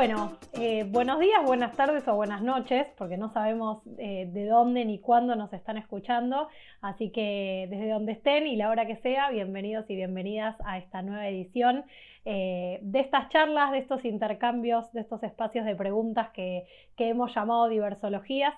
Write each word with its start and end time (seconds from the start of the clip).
bueno, 0.00 0.38
eh, 0.54 0.84
buenos 0.88 1.20
días, 1.20 1.44
buenas 1.44 1.76
tardes 1.76 2.08
o 2.08 2.14
buenas 2.14 2.40
noches, 2.40 2.86
porque 2.96 3.18
no 3.18 3.34
sabemos 3.34 3.82
eh, 3.98 4.30
de 4.32 4.46
dónde 4.46 4.86
ni 4.86 4.98
cuándo 4.98 5.36
nos 5.36 5.52
están 5.52 5.76
escuchando, 5.76 6.48
así 6.80 7.10
que 7.10 7.66
desde 7.68 7.90
donde 7.90 8.12
estén 8.12 8.46
y 8.46 8.56
la 8.56 8.70
hora 8.70 8.86
que 8.86 8.96
sea, 8.96 9.28
bienvenidos 9.28 9.84
y 9.90 9.96
bienvenidas 9.96 10.56
a 10.64 10.78
esta 10.78 11.02
nueva 11.02 11.28
edición 11.28 11.84
eh, 12.24 12.78
de 12.80 13.00
estas 13.00 13.28
charlas, 13.28 13.72
de 13.72 13.78
estos 13.80 14.02
intercambios, 14.06 14.90
de 14.94 15.02
estos 15.02 15.22
espacios 15.22 15.66
de 15.66 15.76
preguntas 15.76 16.30
que, 16.30 16.64
que 16.96 17.10
hemos 17.10 17.34
llamado 17.34 17.68
diversologías 17.68 18.54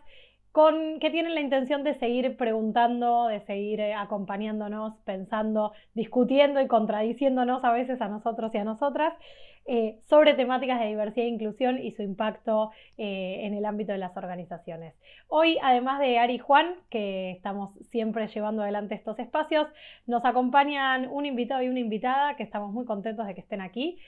con, 0.52 1.00
que 1.00 1.10
tienen 1.10 1.34
la 1.34 1.40
intención 1.40 1.82
de 1.82 1.98
seguir 1.98 2.36
preguntando, 2.36 3.26
de 3.26 3.40
seguir 3.46 3.82
acompañándonos, 3.82 4.94
pensando, 5.04 5.72
discutiendo 5.94 6.60
y 6.60 6.68
contradiciéndonos 6.68 7.64
a 7.64 7.72
veces 7.72 8.00
a 8.00 8.06
nosotros 8.06 8.54
y 8.54 8.58
a 8.58 8.64
nosotras 8.64 9.14
eh, 9.66 10.00
sobre 10.08 10.34
temáticas 10.34 10.80
de 10.80 10.86
diversidad 10.86 11.26
e 11.26 11.28
inclusión 11.28 11.78
y 11.78 11.92
su 11.92 12.02
impacto 12.02 12.70
eh, 12.98 13.40
en 13.42 13.54
el 13.54 13.64
ámbito 13.64 13.92
de 13.92 13.98
las 13.98 14.16
organizaciones. 14.16 14.94
Hoy, 15.28 15.58
además 15.62 16.00
de 16.00 16.18
Ari 16.18 16.34
y 16.34 16.38
Juan, 16.38 16.74
que 16.90 17.30
estamos 17.30 17.74
siempre 17.90 18.26
llevando 18.28 18.62
adelante 18.62 18.94
estos 18.94 19.18
espacios, 19.18 19.68
nos 20.06 20.24
acompañan 20.24 21.08
un 21.08 21.26
invitado 21.26 21.62
y 21.62 21.68
una 21.68 21.80
invitada 21.80 22.36
que 22.36 22.42
estamos 22.42 22.72
muy 22.72 22.84
contentos 22.84 23.26
de 23.26 23.34
que 23.34 23.40
estén 23.40 23.60
aquí. 23.60 23.98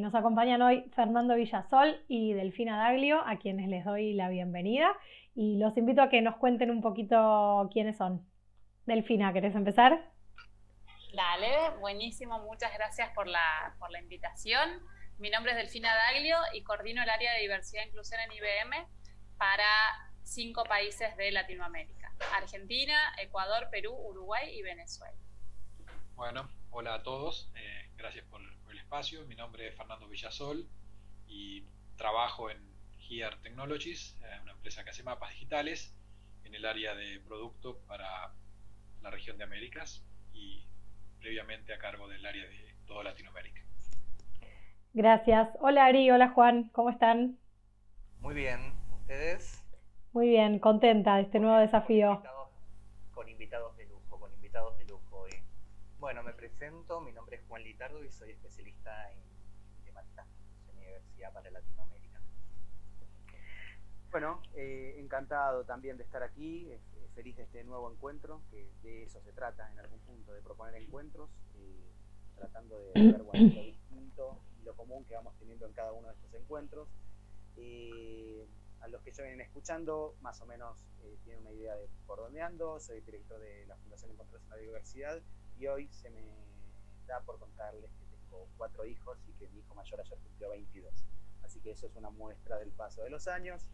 nos 0.00 0.14
acompañan 0.14 0.62
hoy 0.62 0.84
Fernando 0.94 1.34
Villasol 1.34 1.96
y 2.06 2.34
Delfina 2.34 2.76
Daglio, 2.76 3.20
a 3.26 3.36
quienes 3.38 3.68
les 3.68 3.84
doy 3.84 4.12
la 4.12 4.28
bienvenida 4.28 4.92
y 5.34 5.56
los 5.58 5.76
invito 5.76 6.02
a 6.02 6.08
que 6.08 6.20
nos 6.22 6.36
cuenten 6.36 6.70
un 6.70 6.82
poquito 6.82 7.68
quiénes 7.72 7.96
son. 7.96 8.20
Delfina, 8.86 9.32
¿querés 9.32 9.54
empezar? 9.54 10.11
Dale, 11.12 11.76
buenísimo, 11.78 12.38
muchas 12.38 12.72
gracias 12.72 13.10
por 13.10 13.26
la, 13.26 13.76
por 13.78 13.90
la 13.90 14.00
invitación. 14.00 14.82
Mi 15.18 15.28
nombre 15.28 15.52
es 15.52 15.58
Delfina 15.58 15.94
Daglio 15.94 16.38
y 16.54 16.62
coordino 16.62 17.02
el 17.02 17.10
área 17.10 17.34
de 17.34 17.40
diversidad 17.40 17.84
e 17.84 17.88
inclusión 17.88 18.18
en 18.20 18.32
IBM 18.32 18.86
para 19.36 19.66
cinco 20.22 20.64
países 20.64 21.14
de 21.18 21.30
Latinoamérica, 21.30 22.14
Argentina, 22.34 23.12
Ecuador, 23.20 23.68
Perú, 23.70 23.92
Uruguay 23.92 24.56
y 24.56 24.62
Venezuela. 24.62 25.18
Bueno, 26.14 26.48
hola 26.70 26.94
a 26.94 27.02
todos, 27.02 27.52
eh, 27.56 27.90
gracias 27.96 28.24
por, 28.26 28.40
el 28.70 28.78
espacio. 28.78 29.26
Mi 29.26 29.34
nombre 29.34 29.68
es 29.68 29.76
Fernando 29.76 30.08
Villasol 30.08 30.66
y 31.26 31.66
trabajo 31.96 32.48
en 32.48 32.58
Gear 33.00 33.36
Technologies, 33.42 34.16
eh, 34.22 34.38
una 34.40 34.52
empresa 34.52 34.82
que 34.82 34.90
hace 34.90 35.02
mapas 35.02 35.32
digitales 35.32 35.94
en 36.44 36.54
el 36.54 36.64
área 36.64 36.94
de 36.94 37.20
producto 37.20 37.76
para 37.86 38.32
la 39.02 39.10
región 39.10 39.36
de 39.36 39.44
Américas 39.44 40.02
y 40.32 40.64
previamente 41.22 41.72
a 41.72 41.78
cargo 41.78 42.08
del 42.08 42.26
área 42.26 42.44
de 42.44 42.74
toda 42.84 43.04
Latinoamérica. 43.04 43.62
Gracias. 44.92 45.48
Hola 45.60 45.86
Ari, 45.86 46.10
hola 46.10 46.30
Juan, 46.30 46.68
¿cómo 46.72 46.90
están? 46.90 47.38
Muy 48.18 48.34
bien, 48.34 48.74
¿ustedes? 48.92 49.64
Muy 50.12 50.28
bien, 50.28 50.58
contenta 50.58 51.16
de 51.16 51.22
este 51.22 51.38
nuevo 51.38 51.58
desafío. 51.58 52.22
Con 53.12 53.28
invitados, 53.28 53.76
de 53.76 53.86
lujo, 53.86 54.18
con 54.18 54.32
invitados 54.34 54.76
de 54.78 54.84
lujo 54.84 55.16
hoy. 55.16 55.30
Bueno, 55.98 56.24
me 56.24 56.32
presento, 56.32 57.00
mi 57.00 57.12
nombre 57.12 57.36
es 57.36 57.42
Juan 57.46 57.62
Litardo 57.62 58.04
y 58.04 58.10
soy 58.10 58.32
especialista 58.32 59.10
en 59.12 59.22
temáticas 59.84 60.26
de 60.66 60.72
universidad 60.72 61.32
para 61.32 61.50
Latinoamérica. 61.50 62.20
Bueno, 64.10 64.42
eh, 64.54 64.96
encantado 64.98 65.64
también 65.64 65.96
de 65.96 66.02
estar 66.02 66.22
aquí, 66.22 66.68
feliz 67.14 67.36
de 67.36 67.44
este 67.44 67.64
nuevo 67.64 67.90
encuentro, 67.90 68.42
que 68.50 68.70
de 68.82 69.04
eso 69.04 69.20
se 69.20 69.32
trata 69.32 69.70
en 69.70 69.78
algún 69.78 70.00
punto, 70.00 70.32
de 70.32 70.42
proponer 70.42 70.74
encuentros, 70.76 71.30
eh, 71.56 71.92
tratando 72.36 72.78
de 72.78 72.92
ver 72.94 73.22
bueno, 73.22 73.54
lo 73.54 73.62
distinto 73.62 74.40
y 74.60 74.64
lo 74.64 74.74
común 74.74 75.04
que 75.04 75.14
vamos 75.14 75.34
teniendo 75.38 75.66
en 75.66 75.72
cada 75.72 75.92
uno 75.92 76.08
de 76.08 76.14
estos 76.14 76.34
encuentros. 76.34 76.88
Eh, 77.56 78.46
a 78.80 78.88
los 78.88 79.00
que 79.02 79.12
ya 79.12 79.22
vienen 79.22 79.42
escuchando, 79.42 80.16
más 80.22 80.40
o 80.40 80.46
menos 80.46 80.76
tienen 81.24 81.42
una 81.42 81.52
idea 81.52 81.76
de 81.76 81.88
por 82.06 82.18
dónde 82.18 82.40
ando, 82.42 82.80
soy 82.80 83.00
director 83.02 83.38
de 83.38 83.64
la 83.66 83.76
Fundación 83.76 84.10
Encontrarse 84.10 84.44
en 84.46 84.50
la 84.50 84.56
Diversidad 84.56 85.22
y 85.58 85.66
hoy 85.66 85.88
se 85.92 86.10
me 86.10 86.22
da 87.06 87.20
por 87.20 87.38
contarles 87.38 87.90
que 87.92 88.06
tengo 88.06 88.48
cuatro 88.56 88.84
hijos 88.84 89.18
y 89.28 89.32
que 89.34 89.48
mi 89.50 89.60
hijo 89.60 89.74
mayor 89.74 90.00
ayer 90.00 90.18
cumplió 90.18 90.50
22. 90.50 90.92
Así 91.44 91.60
que 91.60 91.72
eso 91.72 91.86
es 91.86 91.94
una 91.94 92.10
muestra 92.10 92.58
del 92.58 92.72
paso 92.72 93.02
de 93.02 93.10
los 93.10 93.28
años 93.28 93.68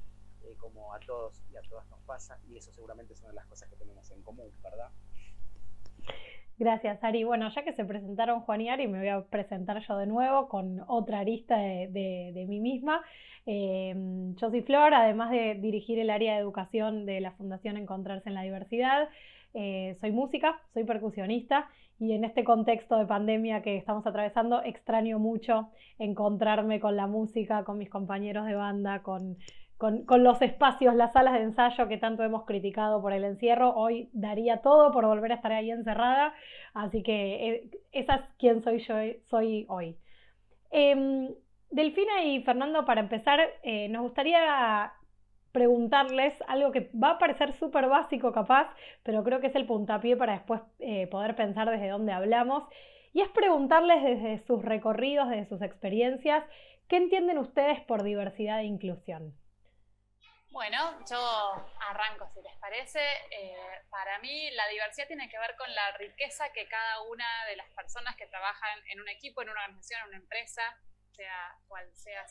eh, 0.45 0.55
como 0.59 0.93
a 0.95 1.01
todos 1.01 1.43
y 1.53 1.57
a 1.57 1.63
todas 1.63 1.89
nos 1.91 2.01
pasa, 2.01 2.39
y 2.49 2.57
eso 2.57 2.73
seguramente 2.73 3.15
es 3.15 3.21
una 3.21 3.31
de 3.31 3.37
las 3.37 3.47
cosas 3.47 3.69
que 3.69 3.77
tenemos 3.77 4.11
en 4.11 4.23
común, 4.23 4.51
¿verdad? 4.63 4.91
Gracias, 6.59 7.03
Ari. 7.05 7.23
Bueno, 7.23 7.49
ya 7.55 7.63
que 7.63 7.73
se 7.73 7.85
presentaron 7.85 8.41
Juan 8.41 8.61
y 8.61 8.69
Ari, 8.69 8.89
me 8.89 8.99
voy 8.99 9.09
a 9.09 9.21
presentar 9.23 9.81
yo 9.87 9.97
de 9.97 10.07
nuevo 10.07 10.49
con 10.49 10.83
otra 10.89 11.21
arista 11.21 11.57
de, 11.57 12.45
mí 12.49 12.59
misma. 12.59 13.03
Eh, 13.47 13.95
yo 14.35 14.51
soy 14.51 14.63
Flor, 14.63 14.93
además 14.93 15.31
de 15.31 15.55
dirigir 15.55 16.01
el 16.01 16.11
área 16.11 16.35
de 16.35 16.41
educación 16.41 17.07
de 17.07 17.21
la 17.21 17.31
Fundación 17.33 17.77
Encontrarse 17.77 18.29
en 18.29 18.35
la 18.35 18.43
Diversidad. 18.43 19.09
Eh, 19.55 19.97
soy 20.01 20.11
música, 20.11 20.61
soy 20.75 20.85
percusionista 20.85 21.69
y 22.01 22.13
en 22.13 22.25
este 22.25 22.45
contexto 22.45 22.97
de 22.97 23.07
pandemia 23.07 23.63
que 23.63 23.77
estamos 23.77 24.07
atravesando 24.07 24.63
extraño 24.63 25.19
mucho 25.19 25.71
encontrarme 25.99 26.81
con 26.81 26.97
la 26.97 27.07
música, 27.07 27.65
con 27.65 27.79
mis 27.79 27.89
compañeros 27.89 28.47
de 28.47 28.55
banda, 28.55 29.03
con 29.03 29.37
con, 29.79 30.05
los 30.25 30.43
espacios, 30.43 30.95
las 30.97 31.13
salas 31.13 31.35
de 31.35 31.43
ensayo 31.43 31.87
que 31.87 31.99
tanto 31.99 32.25
hemos 32.25 32.45
criticado 32.45 33.01
por 33.01 33.13
el 33.13 33.25
encierro. 33.25 33.75
Hoy 33.77 34.11
daría 34.13 34.59
todo 34.59 34.91
por 34.91 35.07
volver 35.07 35.31
a 35.31 35.37
estar 35.37 35.53
ahí 35.53 35.71
encerrada, 35.71 36.35
así 36.75 37.03
que 37.05 37.49
eh, 37.49 37.71
esa 37.93 38.17
es 38.17 38.23
quien 38.39 38.61
soy 38.63 38.81
yo 38.81 38.97
soy 39.31 39.67
hoy. 39.69 39.97
Em, 40.71 41.29
Delfina 41.71 42.25
y 42.25 42.43
Fernando, 42.43 42.85
para 42.85 43.01
empezar, 43.01 43.41
eh, 43.63 43.89
nos 43.89 44.03
gustaría 44.03 44.93
preguntarles 45.53 46.35
algo 46.49 46.73
que 46.73 46.91
va 46.93 47.13
a 47.13 47.19
parecer 47.19 47.53
súper 47.53 47.89
básico 47.89 48.33
capaz, 48.33 48.69
pero 49.05 49.23
creo 49.23 49.41
que 49.41 49.47
es 49.47 49.55
el 49.55 49.67
puntapié 49.67 50.17
para 50.17 50.33
después 50.33 50.61
eh, 50.81 51.07
poder 51.07 51.37
pensar 51.37 51.71
desde 51.71 51.89
dónde 51.89 52.13
hablamos. 52.13 52.65
Y 53.13 53.21
es 53.21 53.29
preguntarles 53.29 54.03
desde 54.03 54.39
sus 54.47 54.63
recorridos, 54.63 55.29
desde 55.31 55.47
sus 55.47 55.63
experiencias, 55.63 56.45
¿qué 56.89 56.97
entienden 56.97 57.39
ustedes 57.39 57.81
por 57.83 58.03
diversidad 58.03 58.61
e 58.61 58.65
inclusión? 58.65 59.35
Bueno, 60.51 60.99
yo 61.09 61.71
arranco 61.81 62.29
si 62.33 62.41
les 62.41 62.57
parece. 62.57 63.01
Eh, 63.31 63.83
para 63.91 64.19
mí 64.21 64.51
la 64.53 64.67
diversidad 64.69 65.07
tiene 65.07 65.29
que 65.29 65.39
ver 65.39 65.55
con 65.57 65.73
la 65.75 65.93
riqueza 65.99 66.51
que 66.53 66.67
cada 66.69 67.03
una 67.03 67.45
de 67.47 67.57
las 67.57 67.69
personas 67.71 68.17
que 68.17 68.27
trabajan 68.27 68.81
en 68.89 69.01
un 69.01 69.09
equipo, 69.09 69.43
en 69.43 69.51
una 69.51 69.61
organización, 69.63 70.01
en 70.01 70.09
una 70.09 70.17
empresa, 70.17 70.63
sea 71.13 71.59
cual 71.69 71.91
sea 71.95 72.27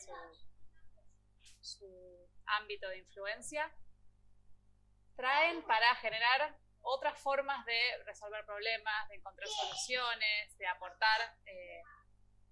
su, 1.60 2.28
ámbito 2.46 2.88
de 2.88 2.98
influencia, 2.98 3.70
traen 5.16 5.62
para 5.62 5.94
generar 5.96 6.56
otras 6.80 7.20
formas 7.20 7.64
de 7.66 8.02
resolver 8.04 8.44
problemas, 8.46 9.08
de 9.10 9.16
encontrar 9.16 9.46
soluciones, 9.48 10.56
de 10.56 10.66
aportar 10.66 11.36
eh, 11.44 11.82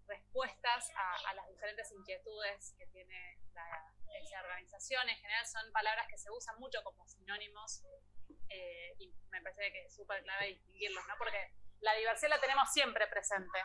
respuestas 0.06 0.91
a, 0.94 1.31
a, 1.31 1.34
las 1.34 1.49
diferentes 1.49 1.91
inquietudes 1.93 2.75
que 2.76 2.87
tiene 2.88 3.38
la, 3.55 3.97
organización, 4.56 5.09
en 5.09 5.17
general 5.17 5.47
son 5.47 5.72
palabras 5.72 6.06
que 6.09 6.19
se 6.19 6.31
usan 6.31 6.59
mucho 6.59 6.83
como 6.83 7.06
sinónimos 7.06 7.83
eh, 8.49 8.94
y 8.99 9.12
me 9.31 9.41
parece 9.43 9.72
que 9.72 9.84
es 9.84 9.94
súper 9.94 10.22
clave 10.22 10.49
distinguirlos, 10.49 11.05
¿no? 11.06 11.15
Porque 11.19 11.53
la 11.81 11.94
diversidad 11.94 12.31
la 12.31 12.41
tenemos 12.41 12.72
siempre 12.72 13.06
presente. 13.09 13.59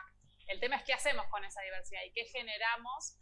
El 0.48 0.60
tema 0.60 0.76
es 0.76 0.84
qué 0.84 0.92
hacemos 0.92 1.26
con 1.30 1.44
esa 1.44 1.62
diversidad 1.62 2.02
y 2.04 2.12
qué 2.12 2.24
generamos, 2.26 3.16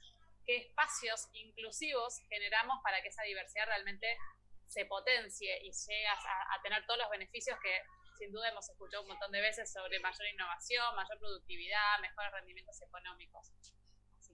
qué 0.45 0.57
espacios 0.57 1.29
inclusivos 1.33 2.21
generamos 2.29 2.81
para 2.83 3.01
que 3.03 3.09
esa 3.09 3.23
diversidad 3.23 3.67
realmente 3.67 4.19
se 4.67 4.85
potencie 4.87 5.59
y 5.63 5.73
llegue 5.73 6.07
a, 6.07 6.15
a 6.15 6.63
tener 6.63 6.85
todos 6.87 6.99
los 7.01 7.11
beneficios 7.11 7.59
que 7.61 7.83
sin 8.19 8.33
duda 8.33 8.49
hemos 8.49 8.69
escuchado 8.69 9.03
un 9.03 9.09
montón 9.09 9.33
de 9.33 9.41
veces 9.41 9.73
sobre 9.73 9.99
mayor 10.01 10.27
innovación, 10.29 10.95
mayor 10.95 11.19
productividad, 11.19 11.99
mejores 12.01 12.33
rendimientos 12.33 12.81
económicos 12.83 13.51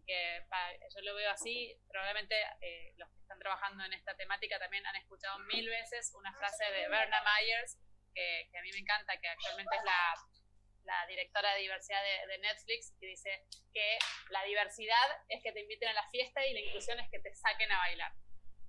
que 0.07 0.47
yo 0.95 1.01
lo 1.03 1.15
veo 1.15 1.31
así, 1.31 1.77
probablemente 1.89 2.35
eh, 2.61 2.95
los 2.97 3.11
que 3.11 3.21
están 3.21 3.39
trabajando 3.39 3.85
en 3.85 3.93
esta 3.93 4.15
temática 4.17 4.59
también 4.59 4.87
han 4.87 4.97
escuchado 4.97 5.39
mil 5.41 5.69
veces 5.69 6.15
una 6.15 6.33
frase 6.33 6.65
de 6.65 6.89
Berna 6.89 7.23
Myers, 7.23 7.79
que, 8.15 8.59
a 8.59 8.63
mí 8.63 8.71
me 8.73 8.79
encanta, 8.79 9.21
que 9.21 9.29
actualmente 9.29 9.77
es 9.77 9.83
la, 9.85 11.07
directora 11.09 11.53
de 11.55 11.61
diversidad 11.61 11.99
de, 12.29 12.39
Netflix, 12.39 12.95
que 13.01 13.07
dice 13.07 13.31
que 13.73 13.99
la 14.31 14.43
diversidad 14.45 15.07
es 15.29 15.43
que 15.43 15.53
te 15.53 15.61
inviten 15.61 15.89
a 15.89 15.95
la 15.95 16.09
fiesta 16.11 16.47
y 16.47 16.55
la 16.55 16.61
inclusión 16.61 16.99
es 17.01 17.11
que 17.11 17.19
te 17.19 17.35
saquen 17.35 17.71
a 17.73 17.79
bailar. 17.79 18.13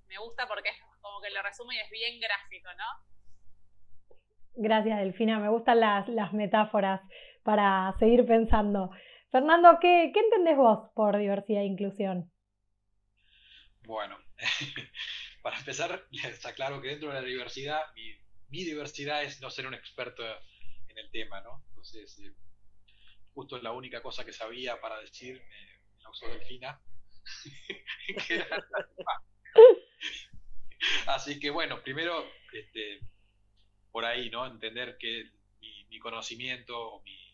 Me 0.08 0.18
gusta 0.18 0.46
porque 0.48 0.70
es 0.70 0.76
como 1.00 1.20
que 1.20 1.30
lo 1.30 1.42
resumo 1.42 1.72
y 1.72 1.78
es 1.78 1.88
bien 1.90 2.20
gráfico, 2.20 2.68
¿no? 2.74 4.18
Gracias, 4.56 4.98
Delfina. 4.98 5.38
Me 5.38 5.48
gustan 5.48 5.78
las 5.80 6.32
metáforas 6.32 7.00
para 7.44 7.94
seguir 7.98 8.26
pensando. 8.26 8.90
Fernando, 9.30 9.78
¿qué, 9.80 10.10
¿qué 10.12 10.20
entendés 10.20 10.56
vos 10.56 10.90
por 10.94 11.18
diversidad 11.18 11.62
e 11.62 11.66
inclusión? 11.66 12.30
Bueno, 13.88 14.16
para 15.42 15.58
empezar, 15.58 16.06
está 16.12 16.54
claro 16.54 16.80
que 16.80 16.88
dentro 16.88 17.08
de 17.08 17.14
la 17.14 17.22
diversidad, 17.22 17.80
mi, 17.94 18.64
diversidad 18.64 19.22
es 19.22 19.40
no 19.40 19.50
ser 19.50 19.66
un 19.66 19.74
experto 19.74 20.22
en 20.88 20.98
el 20.98 21.10
tema, 21.10 21.40
¿no? 21.40 21.64
Entonces, 21.68 22.18
eh, 22.20 22.32
justo 23.34 23.60
la 23.62 23.72
única 23.72 24.02
cosa 24.02 24.24
que 24.24 24.32
sabía 24.32 24.80
para 24.80 25.00
decir 25.00 25.42
me, 25.48 26.02
la 26.02 26.10
usó 26.10 26.28
Delfina. 26.28 26.80
Así 31.06 31.40
que 31.40 31.50
bueno, 31.50 31.82
primero, 31.82 32.24
este, 32.52 33.00
por 33.90 34.04
ahí, 34.04 34.30
¿no? 34.30 34.46
Entender 34.46 34.96
que 34.98 35.30
mi, 35.60 35.98
conocimiento 35.98 36.78
o 36.78 37.02
mi 37.02 37.27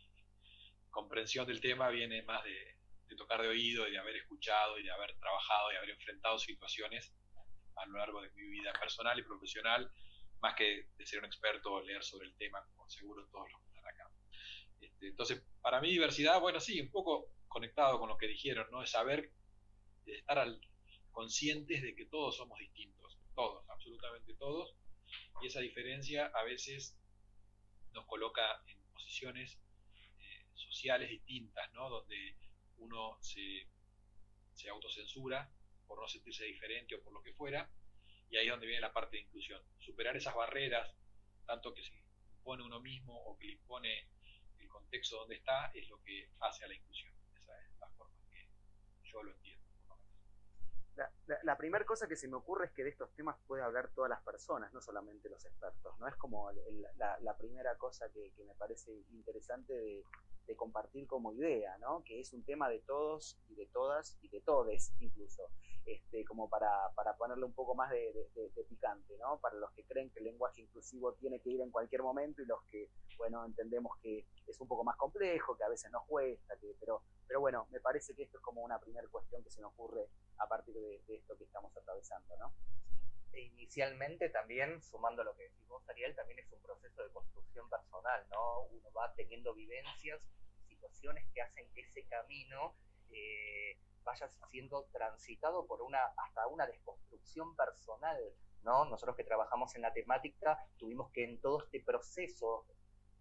comprensión 0.95 1.47
del 1.47 1.61
tema 1.61 1.89
viene 1.89 2.23
más 2.23 2.43
de, 2.45 3.17
tocar 3.17 3.43
de 3.43 3.49
oído 3.49 3.87
y 3.87 3.93
de 3.93 3.99
haber 3.99 4.17
escuchado 4.17 4.77
y 4.79 4.83
de 4.83 4.91
haber 4.91 5.17
trabajado 5.19 5.73
y 5.73 5.77
haber 5.77 5.91
enfrentado 5.91 6.37
situaciones 6.37 7.13
a 7.77 7.87
lo 7.87 7.99
largo 7.99 8.21
de 8.21 8.31
mi 8.31 8.49
vida 8.49 8.73
personal 8.73 9.19
y 9.19 9.23
profesional, 9.23 9.93
más 10.41 10.55
que 10.57 10.89
de 10.97 11.07
ser 11.07 11.21
un 11.21 11.27
experto 11.27 11.73
o 11.73 11.83
leer 11.83 12.03
sobre 12.03 12.27
el 12.27 12.37
tema, 12.37 12.65
como 12.75 12.89
seguro 12.89 13.27
todos 13.31 13.51
los 13.53 13.61
que 13.61 13.69
están 13.69 13.87
acá. 13.87 14.11
Este, 14.81 15.09
entonces, 15.09 15.45
para 15.61 15.81
mí 15.81 15.91
diversidad, 15.91 16.41
bueno, 16.41 16.59
sí, 16.59 16.81
un 16.81 16.91
poco 16.91 17.31
conectado 17.47 18.01
con 18.01 18.09
lo 18.09 18.17
que 18.17 18.27
dijeron, 18.27 18.69
¿no? 18.73 18.83
Es 18.83 18.91
saber, 18.91 19.31
estar 20.07 20.39
al, 20.39 20.61
conscientes 21.13 21.83
de 21.83 21.95
que 21.95 22.07
todos 22.07 22.37
somos 22.37 22.59
distintos, 22.59 23.17
todos, 23.35 23.65
absolutamente 23.69 24.35
todos, 24.35 24.75
y 25.41 25.47
esa 25.47 25.61
diferencia 25.61 26.27
a 26.35 26.43
veces 26.43 26.99
nos 27.93 28.07
coloca 28.07 28.43
en 28.67 28.79
posiciones 28.93 29.61
sociales 30.75 31.09
distintas, 31.09 31.73
¿no? 31.73 31.89
Donde 31.89 32.37
uno 32.79 33.17
se, 33.21 33.69
se 34.55 34.69
autocensura 34.69 35.49
por 35.87 36.01
no 36.01 36.09
sentirse 36.09 36.45
diferente 36.45 36.97
o 36.97 37.03
por 37.03 37.13
lo 37.13 37.23
que 37.23 37.33
fuera, 37.33 37.71
y 38.29 38.37
ahí 38.37 38.47
es 38.47 38.51
donde 38.51 38.67
viene 38.67 38.81
la 38.81 38.93
parte 38.93 39.17
de 39.17 39.23
inclusión. 39.23 39.63
Superar 39.79 40.17
esas 40.17 40.35
barreras, 40.35 40.93
tanto 41.47 41.73
que 41.73 41.83
se 41.83 41.93
impone 42.39 42.65
uno 42.65 42.81
mismo 42.81 43.15
o 43.15 43.39
que 43.39 43.47
le 43.47 43.53
impone 43.53 44.09
el 44.59 44.69
contexto 44.69 45.19
donde 45.19 45.37
está, 45.37 45.71
es 45.75 45.89
lo 45.89 46.03
que 46.03 46.31
hace 46.41 46.65
a 46.65 46.69
la 46.69 46.75
inclusión. 46.75 47.15
Esa 47.37 47.53
es 47.63 47.79
la 47.79 47.89
forma 47.91 48.19
que 48.33 48.49
yo 49.05 49.23
lo 49.23 49.31
entiendo. 49.31 49.54
La, 51.43 51.57
primera 51.57 51.85
cosa 51.85 52.07
que 52.07 52.17
se 52.17 52.29
me 52.29 52.37
ocurre 52.37 52.67
es 52.67 52.73
que 52.73 52.85
de 52.85 52.91
estos 52.91 53.11
temas 53.15 53.37
puede 53.47 53.63
hablar 53.63 53.91
todas 53.95 54.11
las 54.11 54.23
personas, 54.23 54.73
no 54.73 54.81
solamente 54.81 55.29
los 55.29 55.45
expertos, 55.45 55.99
¿no? 55.99 56.07
Es 56.07 56.15
como 56.17 56.51
la, 56.97 57.37
primera 57.37 57.77
cosa 57.77 58.09
que, 58.11 58.33
me 58.47 58.55
parece 58.55 58.93
interesante 59.13 59.73
de, 59.73 60.05
compartir 60.57 61.07
como 61.07 61.33
idea, 61.33 61.77
¿no? 61.79 62.05
Que 62.05 62.21
es 62.21 62.33
un 62.33 62.45
tema 62.45 62.69
de 62.69 62.79
todos 62.81 63.37
y 63.49 63.55
de 63.55 63.67
todas 63.67 64.17
y 64.21 64.29
de 64.29 64.41
todes 64.43 64.93
incluso, 65.01 65.51
este, 65.85 66.25
como 66.25 66.49
para, 66.49 66.71
ponerle 67.19 67.45
un 67.45 67.55
poco 67.55 67.75
más 67.75 67.91
de, 67.91 68.29
picante, 68.69 69.17
¿no? 69.19 69.39
Para 69.41 69.57
los 69.57 69.73
que 69.73 69.85
creen 69.85 70.11
que 70.11 70.21
el 70.21 70.27
lenguaje 70.27 70.61
inclusivo 70.61 71.15
tiene 71.15 71.41
que 71.41 71.51
ir 71.51 71.61
en 71.61 71.71
cualquier 71.71 72.03
momento 72.03 72.43
y 72.43 72.47
los 72.47 72.63
que, 72.71 72.89
bueno, 73.17 73.45
entendemos 73.45 73.99
que 74.01 74.27
es 74.47 74.61
un 74.61 74.69
poco 74.69 74.85
más 74.85 74.97
complejo, 74.97 75.57
que 75.57 75.65
a 75.65 75.69
veces 75.69 75.91
nos 75.91 76.05
cuesta, 76.05 76.57
que, 76.57 76.77
pero 76.79 77.03
pero 77.27 77.41
bueno, 77.41 77.67
me 77.71 77.81
parece 77.81 78.15
que 78.15 78.25
esto 78.25 78.39
es 78.39 78.43
como 78.43 78.63
una 78.63 78.79
primera 78.79 79.09
cuestión 79.09 79.43
que 79.43 79.51
se 79.51 79.61
me 79.61 79.67
ocurre 79.67 80.09
a 80.39 80.49
partir 80.49 80.75
de, 80.75 81.03
esto 81.09 81.37
que 81.37 81.45
estamos 81.45 81.77
atravesando, 81.77 82.37
¿no? 82.37 82.55
E 83.33 83.43
inicialmente 83.43 84.29
también, 84.29 84.81
sumando 84.83 85.25
lo 85.25 85.35
que 85.35 85.45
decís 85.45 85.67
vos, 85.67 85.89
Ariel, 85.89 86.15
también 86.15 86.39
es 86.39 86.53
un 86.53 86.63
proceso 86.63 87.03
de 87.03 87.11
construcción 87.11 87.69
personal, 87.69 88.25
¿no? 88.31 88.63
Uno 88.71 88.93
va 88.93 89.13
teniendo 89.15 89.55
vivencias, 89.55 90.21
situaciones 90.69 91.27
que 91.33 91.43
hacen 91.43 91.69
que 91.73 91.81
ese 91.81 92.07
camino 92.07 92.77
eh, 93.11 93.79
vaya 94.05 94.29
siendo 94.51 94.85
transitado 94.93 95.67
por 95.67 95.83
una, 95.83 95.99
hasta 96.17 96.47
una 96.47 96.67
desconstrucción 96.67 97.57
personal, 97.57 98.19
¿no? 98.63 98.85
Nosotros 98.85 99.17
que 99.17 99.25
trabajamos 99.25 99.75
en 99.75 99.83
la 99.83 99.93
temática 99.93 100.59
tuvimos 100.79 101.11
que 101.11 101.25
en 101.25 101.41
todo 101.41 101.65
este 101.65 101.81
proceso, 101.81 102.67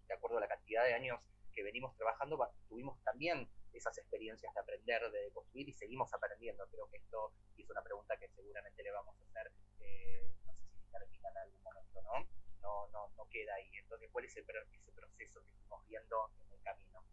de 0.06 0.14
acuerdo 0.14 0.38
a 0.38 0.40
la 0.40 0.48
cantidad 0.48 0.84
de 0.84 0.94
años 0.94 1.20
que 1.52 1.62
venimos 1.62 1.96
trabajando, 1.96 2.38
tuvimos 2.68 3.02
también 3.02 3.48
esas 3.74 3.96
experiencias 3.98 4.52
de 4.54 4.60
aprender, 4.60 5.10
de 5.10 5.30
construir 5.32 5.68
y 5.68 5.72
seguimos 5.72 6.12
aprendiendo. 6.12 6.66
Creo 6.68 6.88
que 6.90 6.98
esto 6.98 7.32
es 7.56 7.68
una 7.68 7.82
pregunta 7.82 8.16
que 8.16 8.28
seguramente 8.28 8.82
le 8.82 8.90
vamos 8.90 9.16
a 9.20 9.24
hacer, 9.24 9.52
eh, 9.80 10.32
no 10.46 10.54
sé 10.54 10.66
si 10.66 10.90
termina 10.90 11.28
en 11.30 11.36
algún 11.38 11.62
momento, 11.62 12.02
¿no? 12.02 12.28
No, 12.60 12.88
no, 12.88 13.08
no 13.16 13.28
queda 13.28 13.54
ahí. 13.54 13.76
Entonces, 13.76 14.08
¿cuál 14.12 14.24
es 14.24 14.36
el, 14.36 14.44
ese 14.72 14.92
proceso 14.92 15.40
que 15.42 15.50
estamos 15.50 15.86
viendo 15.86 16.30
en 16.40 16.52
el 16.52 16.62
camino? 16.62 17.04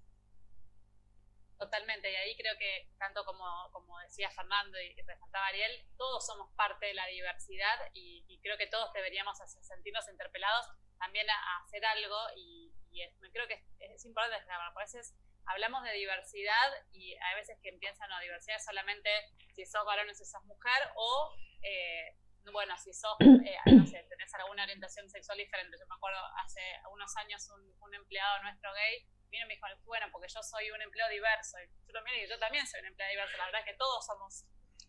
Totalmente, 1.58 2.12
y 2.12 2.16
ahí 2.16 2.36
creo 2.38 2.58
que 2.58 2.90
tanto 2.98 3.24
como, 3.24 3.70
como 3.72 4.00
decía 4.00 4.32
Fernando 4.32 4.80
y 4.82 5.00
resaltaba 5.02 5.48
Ariel, 5.48 5.86
todos 5.98 6.26
somos 6.26 6.52
parte 6.56 6.88
de 6.88 6.94
la 6.94 7.06
diversidad 7.08 7.78
y, 7.94 8.40
creo 8.42 8.58
que 8.58 8.66
todos 8.66 8.92
deberíamos 8.94 9.38
sentirnos 9.38 10.10
interpelados 10.10 10.66
también 10.98 11.30
a, 11.30 11.64
hacer 11.64 11.86
algo 11.86 12.18
y, 12.36 12.74
y 12.90 13.08
creo 13.32 13.48
que 13.48 13.54
es, 13.54 13.64
es 13.78 14.06
importante, 14.06 14.50
a 14.50 14.74
veces 14.80 15.16
hablamos 15.46 15.84
de 15.84 15.94
diversidad 15.94 16.74
y 16.92 17.14
hay 17.14 17.36
veces 17.36 17.58
que 17.62 17.74
piensan, 17.74 18.10
no, 18.10 18.20
diversidad 18.20 18.58
es 18.58 18.66
solamente 18.66 19.10
si 19.54 19.66
sos 19.66 19.86
varón 19.86 20.10
o 20.10 20.14
si 20.14 20.26
sos 20.26 20.44
mujer 20.46 20.90
o, 20.96 21.36
eh, 21.62 22.16
bueno, 22.52 22.78
si 22.78 22.94
sos, 22.94 23.16
eh, 23.20 23.58
no 23.66 23.86
sé, 23.86 24.04
tenés 24.10 24.34
alguna 24.34 24.64
orientación 24.64 25.10
sexual 25.10 25.38
diferente. 25.38 25.78
Yo 25.80 25.86
me 25.88 25.96
acuerdo 25.96 26.20
hace 26.44 26.62
unos 26.92 27.16
años 27.18 27.48
un, 27.50 27.94
empleado 27.94 28.42
nuestro 28.44 28.74
gay 28.74 29.06
vino 29.30 29.46
y 29.46 29.48
me 29.48 29.54
dijo, 29.56 29.68
bueno, 29.84 30.08
porque 30.12 30.28
yo 30.34 30.42
soy 30.42 30.72
un 30.72 30.82
empleo 30.82 31.08
diverso. 31.10 31.58
Y 31.62 31.68
yo 31.88 31.94
también, 31.94 32.28
yo 32.28 32.40
también 32.40 32.66
soy 32.66 32.80
un 32.80 32.88
empleado 32.88 33.12
diverso. 33.12 33.38
La 33.38 33.46
verdad 33.46 33.62
es 33.62 33.66
que 33.66 33.78
todos 33.78 34.06
somos 34.06 34.46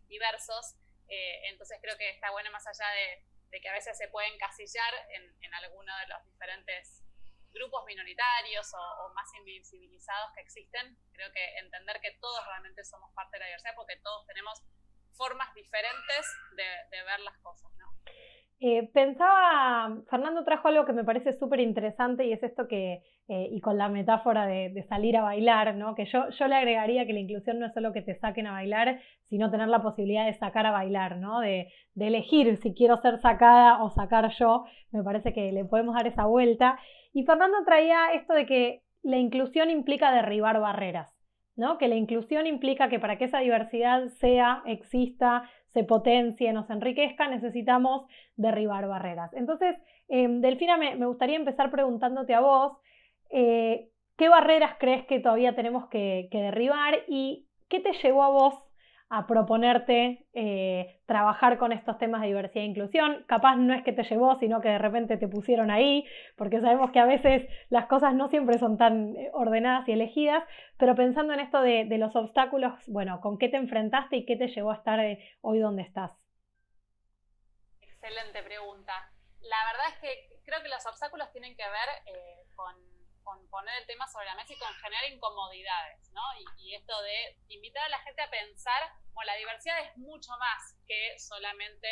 diversos. 0.06 0.76
Eh, 1.08 1.48
entonces 1.48 1.78
creo 1.82 1.96
que 1.98 2.10
está 2.10 2.30
bueno 2.30 2.50
más 2.52 2.66
allá 2.66 2.88
de, 3.50 3.60
que 3.60 3.68
a 3.68 3.72
veces 3.72 3.98
se 3.98 4.08
pueden 4.08 4.32
encasillar 4.34 4.94
en, 5.10 5.36
en 5.42 5.54
alguno 5.54 5.92
de 5.98 6.06
los 6.06 6.24
diferentes 6.24 7.02
grupos 7.52 7.84
minoritarios 7.86 8.72
o, 8.74 9.12
más 9.14 9.28
invisibilizados 9.38 10.32
que 10.34 10.40
existen, 10.40 10.96
creo 11.12 11.30
que 11.32 11.58
entender 11.58 12.00
que 12.00 12.16
todos 12.20 12.44
realmente 12.46 12.84
somos 12.84 13.12
parte 13.14 13.36
de 13.36 13.40
la 13.40 13.46
diversidad 13.46 13.74
porque 13.76 13.96
todos 14.02 14.26
tenemos 14.26 14.62
formas 15.14 15.54
diferentes 15.54 16.26
de, 16.56 17.02
ver 17.02 17.20
las 17.20 17.36
cosas, 17.38 17.70
¿no? 17.76 17.86
Eh, 18.64 18.88
pensaba, 18.94 20.02
Fernando 20.08 20.44
trajo 20.44 20.68
algo 20.68 20.86
que 20.86 20.92
me 20.92 21.02
parece 21.02 21.32
súper 21.32 21.58
interesante 21.58 22.24
y 22.24 22.32
es 22.32 22.42
esto 22.44 22.68
que, 22.68 23.02
eh, 23.26 23.48
y 23.50 23.60
con 23.60 23.76
la 23.76 23.88
metáfora 23.88 24.46
de, 24.46 24.84
salir 24.88 25.16
a 25.16 25.22
bailar, 25.22 25.74
¿no? 25.74 25.96
que 25.96 26.04
yo, 26.04 26.28
yo 26.30 26.46
le 26.46 26.54
agregaría 26.54 27.04
que 27.04 27.12
la 27.12 27.18
inclusión 27.18 27.58
no 27.58 27.66
es 27.66 27.74
solo 27.74 27.92
que 27.92 28.02
te 28.02 28.14
saquen 28.14 28.46
a 28.46 28.52
bailar, 28.52 29.00
sino 29.28 29.50
tener 29.50 29.66
la 29.66 29.82
posibilidad 29.82 30.26
de 30.26 30.34
sacar 30.34 30.66
a 30.66 30.70
bailar, 30.70 31.16
¿no? 31.16 31.40
de, 31.40 31.72
de 31.94 32.06
elegir 32.06 32.56
si 32.58 32.72
quiero 32.72 32.98
ser 32.98 33.20
sacada 33.20 33.82
o 33.82 33.90
sacar 33.90 34.30
yo, 34.38 34.64
me 34.92 35.02
parece 35.02 35.32
que 35.32 35.50
le 35.50 35.64
podemos 35.64 35.96
dar 35.96 36.06
esa 36.06 36.26
vuelta. 36.26 36.78
Y 37.12 37.24
Fernando 37.24 37.58
traía 37.64 38.12
esto 38.14 38.32
de 38.32 38.46
que 38.46 38.82
la 39.02 39.18
inclusión 39.18 39.70
implica 39.70 40.12
derribar 40.12 40.60
barreras, 40.60 41.14
¿no? 41.56 41.78
Que 41.78 41.88
la 41.88 41.96
inclusión 41.96 42.46
implica 42.46 42.88
que 42.88 42.98
para 42.98 43.18
que 43.18 43.24
esa 43.24 43.40
diversidad 43.40 44.06
sea, 44.08 44.62
exista, 44.66 45.48
se 45.68 45.84
potencie, 45.84 46.52
nos 46.52 46.70
enriquezca, 46.70 47.28
necesitamos 47.28 48.06
derribar 48.36 48.86
barreras. 48.88 49.32
Entonces, 49.34 49.76
eh, 50.08 50.26
Delfina, 50.28 50.76
me, 50.76 50.96
gustaría 51.06 51.36
empezar 51.36 51.70
preguntándote 51.70 52.34
a 52.34 52.40
vos, 52.40 52.78
eh, 53.30 53.88
¿qué 54.16 54.28
barreras 54.28 54.76
crees 54.78 55.04
que 55.06 55.20
todavía 55.20 55.54
tenemos 55.54 55.88
que 55.88 56.28
derribar 56.30 57.00
y 57.08 57.46
qué 57.68 57.80
te 57.80 57.92
llevó 57.92 58.22
a 58.22 58.28
vos 58.28 58.71
a 59.14 59.26
proponerte 59.26 60.24
eh, 60.32 61.02
trabajar 61.04 61.58
con 61.58 61.70
estos 61.70 61.98
temas 61.98 62.22
de 62.22 62.28
diversidad 62.28 62.64
e 62.64 62.68
inclusión. 62.68 63.24
Capaz 63.28 63.56
no 63.56 63.74
es 63.74 63.84
que 63.84 63.92
te 63.92 64.04
llevó, 64.04 64.38
sino 64.38 64.62
que 64.62 64.70
de 64.70 64.78
repente 64.78 65.18
te 65.18 65.28
pusieron 65.28 65.70
ahí, 65.70 66.08
porque 66.34 66.62
sabemos 66.62 66.92
que 66.92 66.98
a 66.98 67.04
veces 67.04 67.46
las 67.68 67.88
cosas 67.88 68.14
no 68.14 68.30
siempre 68.30 68.58
son 68.58 68.78
tan 68.78 69.14
eh, 69.14 69.30
ordenadas 69.34 69.86
y 69.86 69.92
elegidas, 69.92 70.42
pero 70.78 70.94
pensando 70.94 71.34
en 71.34 71.40
esto 71.40 71.60
de, 71.60 71.84
los 71.98 72.16
obstáculos, 72.16 72.72
bueno, 72.86 73.20
¿con 73.20 73.36
qué 73.36 73.50
te 73.50 73.58
enfrentaste 73.58 74.16
y 74.16 74.24
qué 74.24 74.36
te 74.36 74.48
llevó 74.48 74.70
a 74.70 74.76
estar 74.76 74.98
eh, 74.98 75.22
hoy 75.42 75.58
donde 75.58 75.82
estás? 75.82 76.10
Excelente 77.82 78.42
pregunta. 78.42 78.94
La 79.42 79.58
verdad 79.72 79.88
es 79.92 79.98
que 80.00 80.40
creo 80.42 80.62
que 80.62 80.70
los 80.70 80.86
obstáculos 80.86 81.30
tienen 81.32 81.54
que 81.54 81.64
ver 81.64 82.48
con 82.56 82.74
con 83.22 83.48
poner 83.48 83.80
el 83.80 83.86
tema 83.86 84.06
sobre 84.08 84.26
la 84.26 84.34
mesa 84.34 84.52
y 84.52 84.58
con 84.58 84.72
generar 84.74 85.04
incomodidades, 85.10 86.10
¿no? 86.12 86.22
Y, 86.58 86.74
esto 86.74 87.02
de 87.02 87.36
invitar 87.48 87.84
a 87.84 87.88
la 87.90 87.98
gente 88.00 88.22
a 88.22 88.30
pensar, 88.30 88.82
bueno, 89.12 89.32
la 89.32 89.36
diversidad 89.36 89.78
es 89.84 89.96
mucho 89.98 90.32
más 90.38 90.74
que 90.86 91.18
solamente 91.18 91.86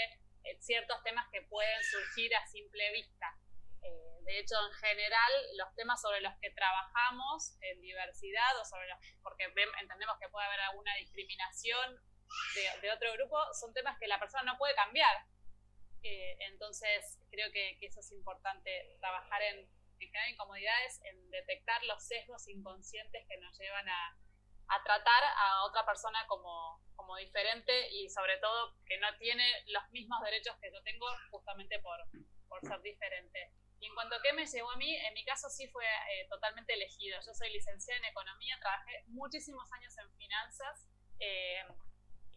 eh, 0.44 0.56
ciertos 0.58 1.02
temas 1.02 1.28
que 1.30 1.42
pueden 1.42 1.82
surgir 1.84 2.34
a 2.34 2.46
simple 2.46 2.92
vista. 2.92 3.36
Eh, 3.82 4.20
de 4.22 4.38
hecho, 4.38 4.54
en 4.66 4.72
general, 4.72 5.32
los 5.58 5.74
temas 5.74 6.00
sobre 6.00 6.22
los 6.22 6.32
que 6.40 6.50
trabajamos 6.50 7.58
en 7.60 7.80
diversidad 7.82 8.58
o 8.58 8.64
sobre 8.64 8.88
los, 8.88 8.98
porque 9.22 9.44
entendemos 9.44 10.18
que 10.18 10.30
puede 10.30 10.46
haber 10.46 10.60
alguna 10.60 10.94
discriminación 10.96 12.00
de, 12.80 12.90
otro 12.90 13.12
grupo, 13.14 13.36
son 13.52 13.74
temas 13.74 13.98
que 13.98 14.06
la 14.06 14.18
persona 14.18 14.44
no 14.44 14.56
puede 14.56 14.74
cambiar. 14.74 15.26
Eh, 16.02 16.36
entonces, 16.40 17.18
creo 17.30 17.52
que 17.52 17.76
eso 17.82 18.00
es 18.00 18.12
importante, 18.12 18.96
trabajar 18.98 19.42
en 19.42 19.68
en 20.00 20.08
generar 20.08 20.30
incomodidades 20.30 21.00
en 21.04 21.30
detectar 21.30 21.82
los 21.84 22.02
sesgos 22.04 22.48
inconscientes 22.48 23.26
que 23.28 23.36
nos 23.38 23.56
llevan 23.58 23.88
a, 23.88 24.16
tratar 24.84 25.22
a 25.36 25.64
otra 25.64 25.84
persona 25.84 26.24
como, 26.28 26.80
como, 26.94 27.16
diferente 27.16 27.90
y 27.90 28.08
sobre 28.08 28.38
todo 28.38 28.76
que 28.86 28.98
no 28.98 29.08
tiene 29.18 29.44
los 29.66 29.82
mismos 29.90 30.22
derechos 30.22 30.56
que 30.60 30.70
yo 30.72 30.80
tengo 30.84 31.06
justamente 31.30 31.80
por, 31.80 31.98
por 32.48 32.60
ser 32.60 32.80
diferente. 32.80 33.50
Y 33.80 33.86
en 33.86 33.94
cuanto 33.94 34.14
a 34.14 34.22
qué 34.22 34.32
me 34.32 34.46
llevó 34.46 34.70
a 34.70 34.76
mí, 34.76 34.94
en 34.94 35.14
mi 35.14 35.24
caso 35.24 35.50
sí 35.50 35.66
fue 35.68 35.84
eh, 35.84 36.26
totalmente 36.28 36.72
elegido. 36.74 37.18
Yo 37.26 37.34
soy 37.34 37.52
licenciada 37.52 37.98
en 37.98 38.04
economía, 38.04 38.58
trabajé 38.60 39.02
muchísimos 39.08 39.72
años 39.72 39.92
en 39.98 40.16
finanzas 40.16 40.86
eh, 41.18 41.64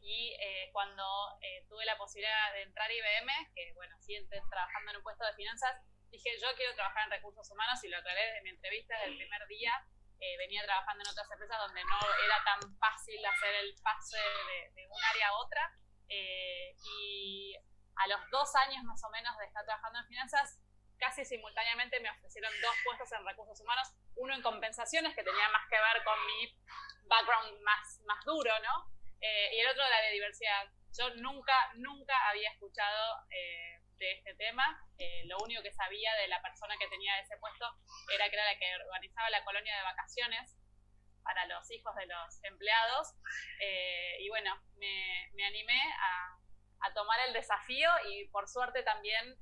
y 0.03 0.35
eh, 0.39 0.69
cuando 0.73 1.03
eh, 1.41 1.65
tuve 1.69 1.85
la 1.85 1.97
posibilidad 1.97 2.53
de 2.53 2.63
entrar 2.63 2.89
a 2.89 2.93
IBM, 2.93 3.53
que 3.55 3.71
bueno, 3.73 3.95
sí 4.01 4.15
trabajando 4.27 4.91
en 4.91 4.97
un 4.97 5.03
puesto 5.03 5.25
de 5.25 5.33
finanzas, 5.33 5.81
dije 6.13 6.29
yo 6.39 6.47
quiero 6.55 6.73
trabajar 6.75 7.03
en 7.05 7.11
recursos 7.11 7.49
humanos 7.49 7.83
y 7.83 7.89
lo 7.89 7.97
aclaré 7.97 8.25
desde 8.27 8.41
mi 8.43 8.49
entrevista, 8.51 8.93
desde 8.95 9.11
el 9.11 9.17
primer 9.17 9.47
día. 9.47 9.73
Eh, 10.21 10.37
venía 10.37 10.63
trabajando 10.63 11.03
en 11.03 11.09
otras 11.09 11.29
empresas 11.29 11.57
donde 11.57 11.83
no 11.83 11.99
era 12.23 12.37
tan 12.45 12.77
fácil 12.77 13.19
hacer 13.25 13.55
el 13.55 13.75
pase 13.83 14.17
de, 14.73 14.87
un 14.87 15.03
área 15.03 15.27
a 15.27 15.33
otra. 15.33 15.73
y 16.07 17.57
a 17.95 18.07
los 18.07 18.21
dos 18.31 18.55
años 18.55 18.83
más 18.83 19.03
o 19.03 19.09
menos 19.09 19.37
de 19.37 19.45
estar 19.45 19.65
trabajando 19.65 19.99
en 19.99 20.07
finanzas, 20.07 20.59
casi 20.97 21.25
simultáneamente 21.25 21.99
me 21.99 22.09
ofrecieron 22.09 22.51
dos 22.61 22.75
puestos 22.85 23.11
en 23.11 23.25
recursos 23.25 23.59
humanos, 23.59 23.89
uno 24.15 24.33
en 24.33 24.41
compensaciones, 24.41 25.13
que 25.15 25.23
tenía 25.23 25.49
más 25.49 25.67
que 25.69 25.75
ver 25.75 26.03
con 26.03 26.17
mi 26.25 26.57
background 27.05 27.59
más, 27.61 27.99
más 28.05 28.23
duro, 28.25 28.51
¿no? 28.59 28.93
Eh, 29.19 29.49
y 29.55 29.59
el 29.59 29.67
otro 29.67 29.83
la 29.89 30.01
de 30.01 30.11
diversidad. 30.11 30.69
Yo 30.97 31.09
nunca, 31.15 31.53
nunca 31.75 32.13
había 32.29 32.51
escuchado 32.51 33.25
eh, 33.31 33.82
de 33.97 34.11
este 34.11 34.35
tema. 34.35 34.63
Eh, 34.97 35.23
lo 35.25 35.37
único 35.43 35.61
que 35.61 35.71
sabía 35.71 36.13
de 36.15 36.27
la 36.27 36.41
persona 36.41 36.75
que 36.77 36.87
tenía 36.87 37.19
ese 37.19 37.37
puesto 37.37 37.65
era 38.13 38.29
que 38.29 38.35
era 38.35 38.45
la 38.45 38.57
que 38.57 38.75
organizaba 38.85 39.29
la 39.29 39.43
colonia 39.43 39.75
de 39.75 39.83
vacaciones 39.83 40.57
para 41.23 41.45
los 41.45 41.69
hijos 41.71 41.95
de 41.95 42.05
los 42.05 42.43
empleados. 42.43 43.15
y 44.19 44.29
bueno, 44.29 44.61
me, 44.77 45.29
me 45.33 45.45
animé 45.45 45.81
a, 45.99 46.37
a, 46.87 46.93
tomar 46.93 47.19
el 47.27 47.33
desafío 47.33 47.89
y 48.09 48.27
por 48.27 48.47
suerte 48.47 48.83
también 48.83 49.37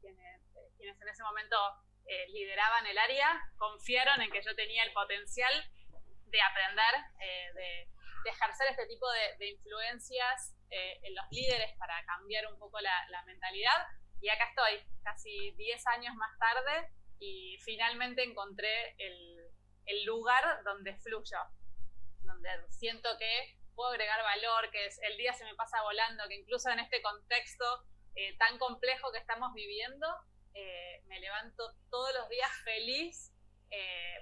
quienes, 0.00 0.42
quienes, 0.76 1.00
en 1.00 1.08
ese 1.08 1.22
momento 1.24 1.56
lideraban 2.28 2.86
el 2.86 2.98
área 2.98 3.40
confiaron 3.56 4.20
en 4.22 4.30
que 4.30 4.42
yo 4.42 4.54
tenía 4.54 4.84
el 4.84 4.92
potencial 4.92 5.52
de 6.26 6.40
aprender, 6.40 6.94
de 7.54 7.88
de 8.24 8.30
ejercer 8.30 8.68
este 8.70 8.86
tipo 8.86 9.06
de, 9.38 9.48
influencias 9.48 10.56
eh, 10.70 10.98
en 11.02 11.14
los 11.14 11.24
líderes 11.30 11.76
para 11.78 12.02
cambiar 12.06 12.46
un 12.50 12.58
poco 12.58 12.80
la, 12.80 13.22
mentalidad. 13.26 13.86
Y 14.20 14.28
acá 14.30 14.48
estoy, 14.48 14.82
casi 15.02 15.52
10 15.52 15.86
años 15.88 16.14
más 16.16 16.36
tarde, 16.38 16.90
y 17.20 17.58
finalmente 17.64 18.22
encontré 18.22 18.96
el, 18.98 19.34
lugar 20.06 20.62
donde 20.64 20.96
fluyo, 20.96 21.38
donde 22.22 22.48
siento 22.70 23.08
que 23.18 23.56
puedo 23.74 23.90
agregar 23.90 24.22
valor, 24.22 24.70
que 24.70 24.86
es, 24.86 24.98
el 25.02 25.16
día 25.16 25.32
se 25.32 25.44
me 25.44 25.54
pasa 25.54 25.82
volando, 25.82 26.26
que 26.28 26.34
incluso 26.34 26.70
en 26.70 26.78
este 26.78 27.00
contexto 27.02 27.64
eh, 28.14 28.36
tan 28.38 28.58
complejo 28.58 29.12
que 29.12 29.18
estamos 29.18 29.52
viviendo, 29.54 30.06
eh, 30.54 31.02
me 31.06 31.20
levanto 31.20 31.74
todos 31.90 32.12
los 32.14 32.28
días 32.28 32.50
feliz 32.64 33.30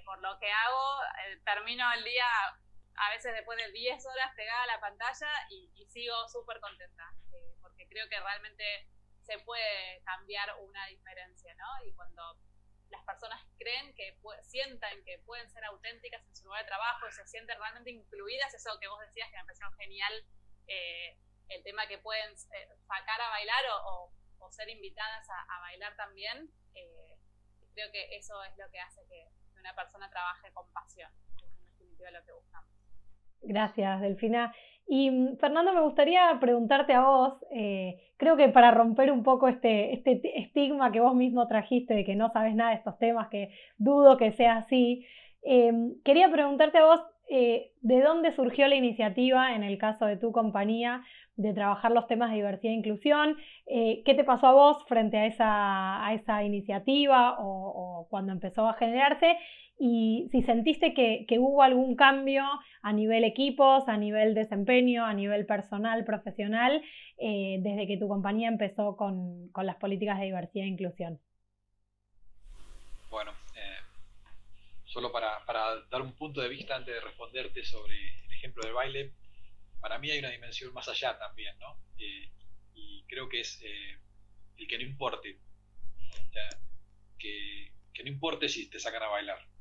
por 0.06 0.18
lo 0.22 0.38
que 0.40 0.50
hago, 0.50 1.00
termino 1.44 1.84
el 1.92 2.04
día 2.04 2.26
a 2.96 3.10
veces 3.10 3.32
después 3.32 3.58
de 3.58 3.72
10 3.72 4.06
horas 4.06 4.34
pegada 4.36 4.62
a 4.64 4.66
la 4.66 4.80
pantalla 4.80 5.28
y, 5.50 5.70
sigo 5.88 6.26
súper 6.28 6.58
contenta, 6.60 7.12
eh, 7.32 7.54
porque 7.60 7.86
creo 7.86 8.08
que 8.08 8.18
realmente 8.18 8.88
se 9.22 9.38
puede 9.40 10.02
cambiar 10.04 10.48
una 10.60 10.86
diferencia, 10.86 11.54
¿no? 11.54 11.84
Y 11.86 11.92
cuando 11.92 12.38
las 12.88 13.04
personas 13.04 13.44
creen 13.58 13.94
que 13.94 14.18
sientan 14.42 15.04
que 15.04 15.18
pueden 15.20 15.50
ser 15.50 15.64
auténticas 15.64 16.26
en 16.26 16.34
su 16.34 16.44
lugar 16.44 16.62
de 16.62 16.68
trabajo 16.68 17.08
y 17.08 17.12
se 17.12 17.26
sienten 17.26 17.58
realmente 17.58 17.90
incluidas, 17.90 18.54
eso 18.54 18.78
que 18.80 18.88
vos 18.88 19.00
decías 19.00 19.30
que 19.30 19.36
me 19.36 19.44
pareció 19.44 19.70
genial, 19.72 20.24
eh, 20.66 21.18
el 21.48 21.62
tema 21.62 21.86
que 21.86 21.98
pueden 21.98 22.32
eh, 22.32 22.68
sacar 22.86 23.20
a 23.20 23.28
bailar 23.28 23.64
o, 23.84 24.12
ser 24.50 24.68
invitadas 24.68 25.26
a, 25.30 25.60
bailar 25.60 25.96
también, 25.96 26.52
creo 27.74 27.90
que 27.90 28.16
eso 28.16 28.42
es 28.44 28.58
lo 28.58 28.70
que 28.70 28.80
hace 28.80 29.06
que 29.06 29.30
una 29.58 29.74
persona 29.74 30.10
trabaje 30.10 30.52
con 30.52 30.70
pasión, 30.72 31.10
es 31.36 31.42
en 31.42 31.64
definitiva 31.64 32.10
lo 32.10 32.24
que 32.24 32.32
buscamos. 32.32 32.81
Gracias, 33.42 34.00
Delfina. 34.00 34.52
Y 34.86 35.10
mm, 35.10 35.36
Fernando, 35.38 35.72
me 35.72 35.80
gustaría 35.80 36.36
preguntarte 36.40 36.92
a 36.92 37.02
vos, 37.04 37.34
eh, 37.50 37.98
creo 38.16 38.36
que 38.36 38.48
para 38.48 38.70
romper 38.70 39.10
un 39.12 39.22
poco 39.22 39.48
este, 39.48 39.94
este 39.94 40.20
estigma 40.40 40.92
que 40.92 41.00
vos 41.00 41.14
mismo 41.14 41.46
trajiste 41.48 41.94
de 41.94 42.04
que 42.04 42.16
no 42.16 42.30
sabes 42.32 42.54
nada 42.54 42.70
de 42.70 42.76
estos 42.76 42.98
temas, 42.98 43.28
que 43.28 43.50
dudo 43.78 44.16
que 44.16 44.32
sea 44.32 44.58
así, 44.58 45.06
em, 45.42 45.94
quería 46.04 46.30
preguntarte 46.30 46.78
a 46.78 46.84
vos 46.84 47.00
eh, 47.34 47.70
de 47.80 48.02
dónde 48.02 48.32
surgió 48.32 48.68
la 48.68 48.74
iniciativa, 48.74 49.54
en 49.54 49.62
el 49.62 49.78
caso 49.78 50.04
de 50.04 50.18
tu 50.18 50.32
compañía, 50.32 51.02
de 51.36 51.54
trabajar 51.54 51.90
los 51.92 52.06
temas 52.06 52.30
de 52.30 52.36
diversidad 52.36 52.72
e 52.74 52.76
inclusión. 52.76 53.36
Eh, 53.66 54.02
¿Qué 54.04 54.14
te 54.14 54.24
pasó 54.24 54.48
a 54.48 54.52
vos 54.52 54.84
frente 54.86 55.16
a 55.16 56.12
esa, 56.12 56.44
iniciativa 56.44 57.36
o, 57.38 58.06
cuando 58.10 58.32
empezó 58.32 58.68
a 58.68 58.74
generarse? 58.74 59.38
Y 59.84 60.28
si 60.30 60.42
sentiste 60.42 60.94
que, 60.94 61.26
hubo 61.40 61.60
algún 61.60 61.96
cambio 61.96 62.44
a 62.82 62.92
nivel 62.92 63.24
equipos, 63.24 63.88
a 63.88 63.96
nivel 63.96 64.32
desempeño, 64.32 65.04
a 65.04 65.12
nivel 65.12 65.44
personal, 65.44 66.04
profesional, 66.04 66.80
eh, 67.18 67.56
desde 67.58 67.88
que 67.88 67.96
tu 67.96 68.06
compañía 68.06 68.46
empezó 68.46 68.96
con, 68.96 69.50
las 69.60 69.74
políticas 69.78 70.20
de 70.20 70.26
diversidad 70.26 70.66
e 70.66 70.68
inclusión. 70.68 71.20
Bueno, 73.10 73.32
eh, 73.56 73.78
solo 74.84 75.10
para, 75.10 75.42
dar 75.90 76.02
un 76.02 76.12
punto 76.12 76.40
de 76.40 76.48
vista 76.48 76.76
antes 76.76 76.94
de 76.94 77.00
responderte 77.00 77.64
sobre 77.64 77.96
el 78.26 78.32
ejemplo 78.34 78.62
del 78.62 78.74
baile, 78.74 79.14
para 79.80 79.98
mí 79.98 80.12
hay 80.12 80.20
una 80.20 80.30
dimensión 80.30 80.72
más 80.72 80.86
allá 80.86 81.18
también, 81.18 81.58
¿no? 81.58 81.76
Eh, 81.98 82.30
y 82.74 83.02
creo 83.08 83.28
que 83.28 83.40
es 83.40 83.60
el 83.60 84.68
que 84.68 84.78
no 84.78 84.84
importe, 84.84 85.40
que, 87.18 87.72
que 87.92 88.04
no 88.04 88.10
importe 88.10 88.48
si 88.48 88.70
te 88.70 88.78
sacan 88.78 89.02
a 89.02 89.08
bailar 89.08 89.51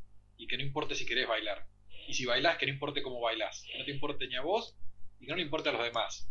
y 0.42 0.48
que 0.48 0.58
no 0.58 0.64
importe 0.64 0.96
si 0.96 1.06
querés 1.06 1.28
bailar. 1.28 1.68
Y 2.08 2.16
si 2.16 2.26
bailás, 2.26 2.58
que 2.58 2.66
no 2.66 2.74
importe 2.74 3.04
cómo 3.04 3.22
bailás. 3.22 3.64
Que 3.72 3.78
no 3.78 3.86
te 3.86 3.92
importe 3.92 4.28
ni 4.28 4.36
a 4.36 4.42
vos 4.42 4.76
y 5.20 5.26
que 5.26 5.30
no 5.30 5.36
le 5.36 5.44
importe 5.44 5.70
a 5.70 5.72
los 5.72 5.84
demás. 5.84 6.28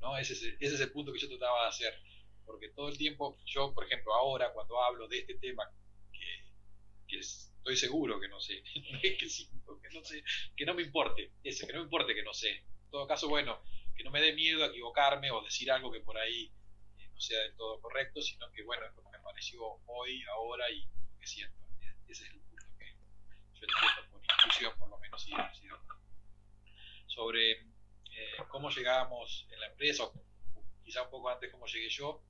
¿no? 0.00 0.16
Ese, 0.16 0.34
es, 0.34 0.42
ese 0.60 0.74
es 0.76 0.80
el 0.80 0.92
punto 0.92 1.12
que 1.12 1.18
yo 1.18 1.28
trataba 1.28 1.62
de 1.62 1.68
hacer. 1.68 1.94
Porque 2.44 2.68
todo 2.68 2.88
el 2.88 2.96
tiempo, 2.96 3.36
yo, 3.44 3.74
por 3.74 3.84
ejemplo, 3.84 4.14
ahora 4.14 4.52
cuando 4.52 4.80
hablo 4.80 5.08
de 5.08 5.18
este 5.18 5.34
tema, 5.34 5.68
que, 7.08 7.18
estoy 7.18 7.76
seguro 7.76 8.20
que 8.20 8.28
no 8.28 8.40
sé, 8.40 8.62
que, 9.02 9.16
que, 9.16 9.26
no 9.92 10.04
sé, 10.04 10.22
que 10.56 10.64
no 10.64 10.74
me 10.74 10.82
importe, 10.82 11.32
ese, 11.42 11.66
que 11.66 11.72
no 11.72 11.80
me 11.80 11.86
importe 11.86 12.14
que 12.14 12.22
no 12.22 12.32
sé. 12.32 12.50
En 12.50 12.90
todo 12.92 13.08
caso, 13.08 13.28
bueno, 13.28 13.60
que 13.96 14.04
no 14.04 14.12
me 14.12 14.20
dé 14.20 14.34
miedo 14.34 14.62
a 14.62 14.68
equivocarme 14.68 15.32
o 15.32 15.42
decir 15.42 15.68
algo 15.72 15.90
que 15.90 16.00
por 16.00 16.16
ahí 16.16 16.52
eh, 16.98 17.08
no 17.12 17.20
sea 17.20 17.40
del 17.40 17.56
todo 17.56 17.80
correcto, 17.80 18.22
sino 18.22 18.48
que, 18.52 18.62
bueno, 18.62 18.86
es 18.86 18.94
lo 18.94 19.02
que 19.02 19.18
me 19.18 19.24
pareció 19.24 19.62
hoy, 19.86 20.22
ahora 20.32 20.70
y 20.70 20.82
lo 20.84 21.18
que 21.18 21.26
siento. 21.26 21.66
Ese 22.06 22.22
es 22.24 22.30
el 22.30 22.45
yo 23.60 23.66
entiendo 23.66 24.10
por 24.10 24.22
inclusión 24.22 24.78
por 24.78 24.88
lo 24.88 24.98
menos. 24.98 25.26
Sobre 27.06 27.52
eh, 27.52 28.36
cómo 28.48 28.70
llegábamos 28.70 29.46
en 29.50 29.60
la 29.60 29.66
empresa, 29.66 30.04
o 30.04 30.12
quizá 30.84 31.02
un 31.02 31.10
poco 31.10 31.30
antes 31.30 31.50
cómo 31.50 31.66
llegué 31.66 31.88
yo, 31.88 32.22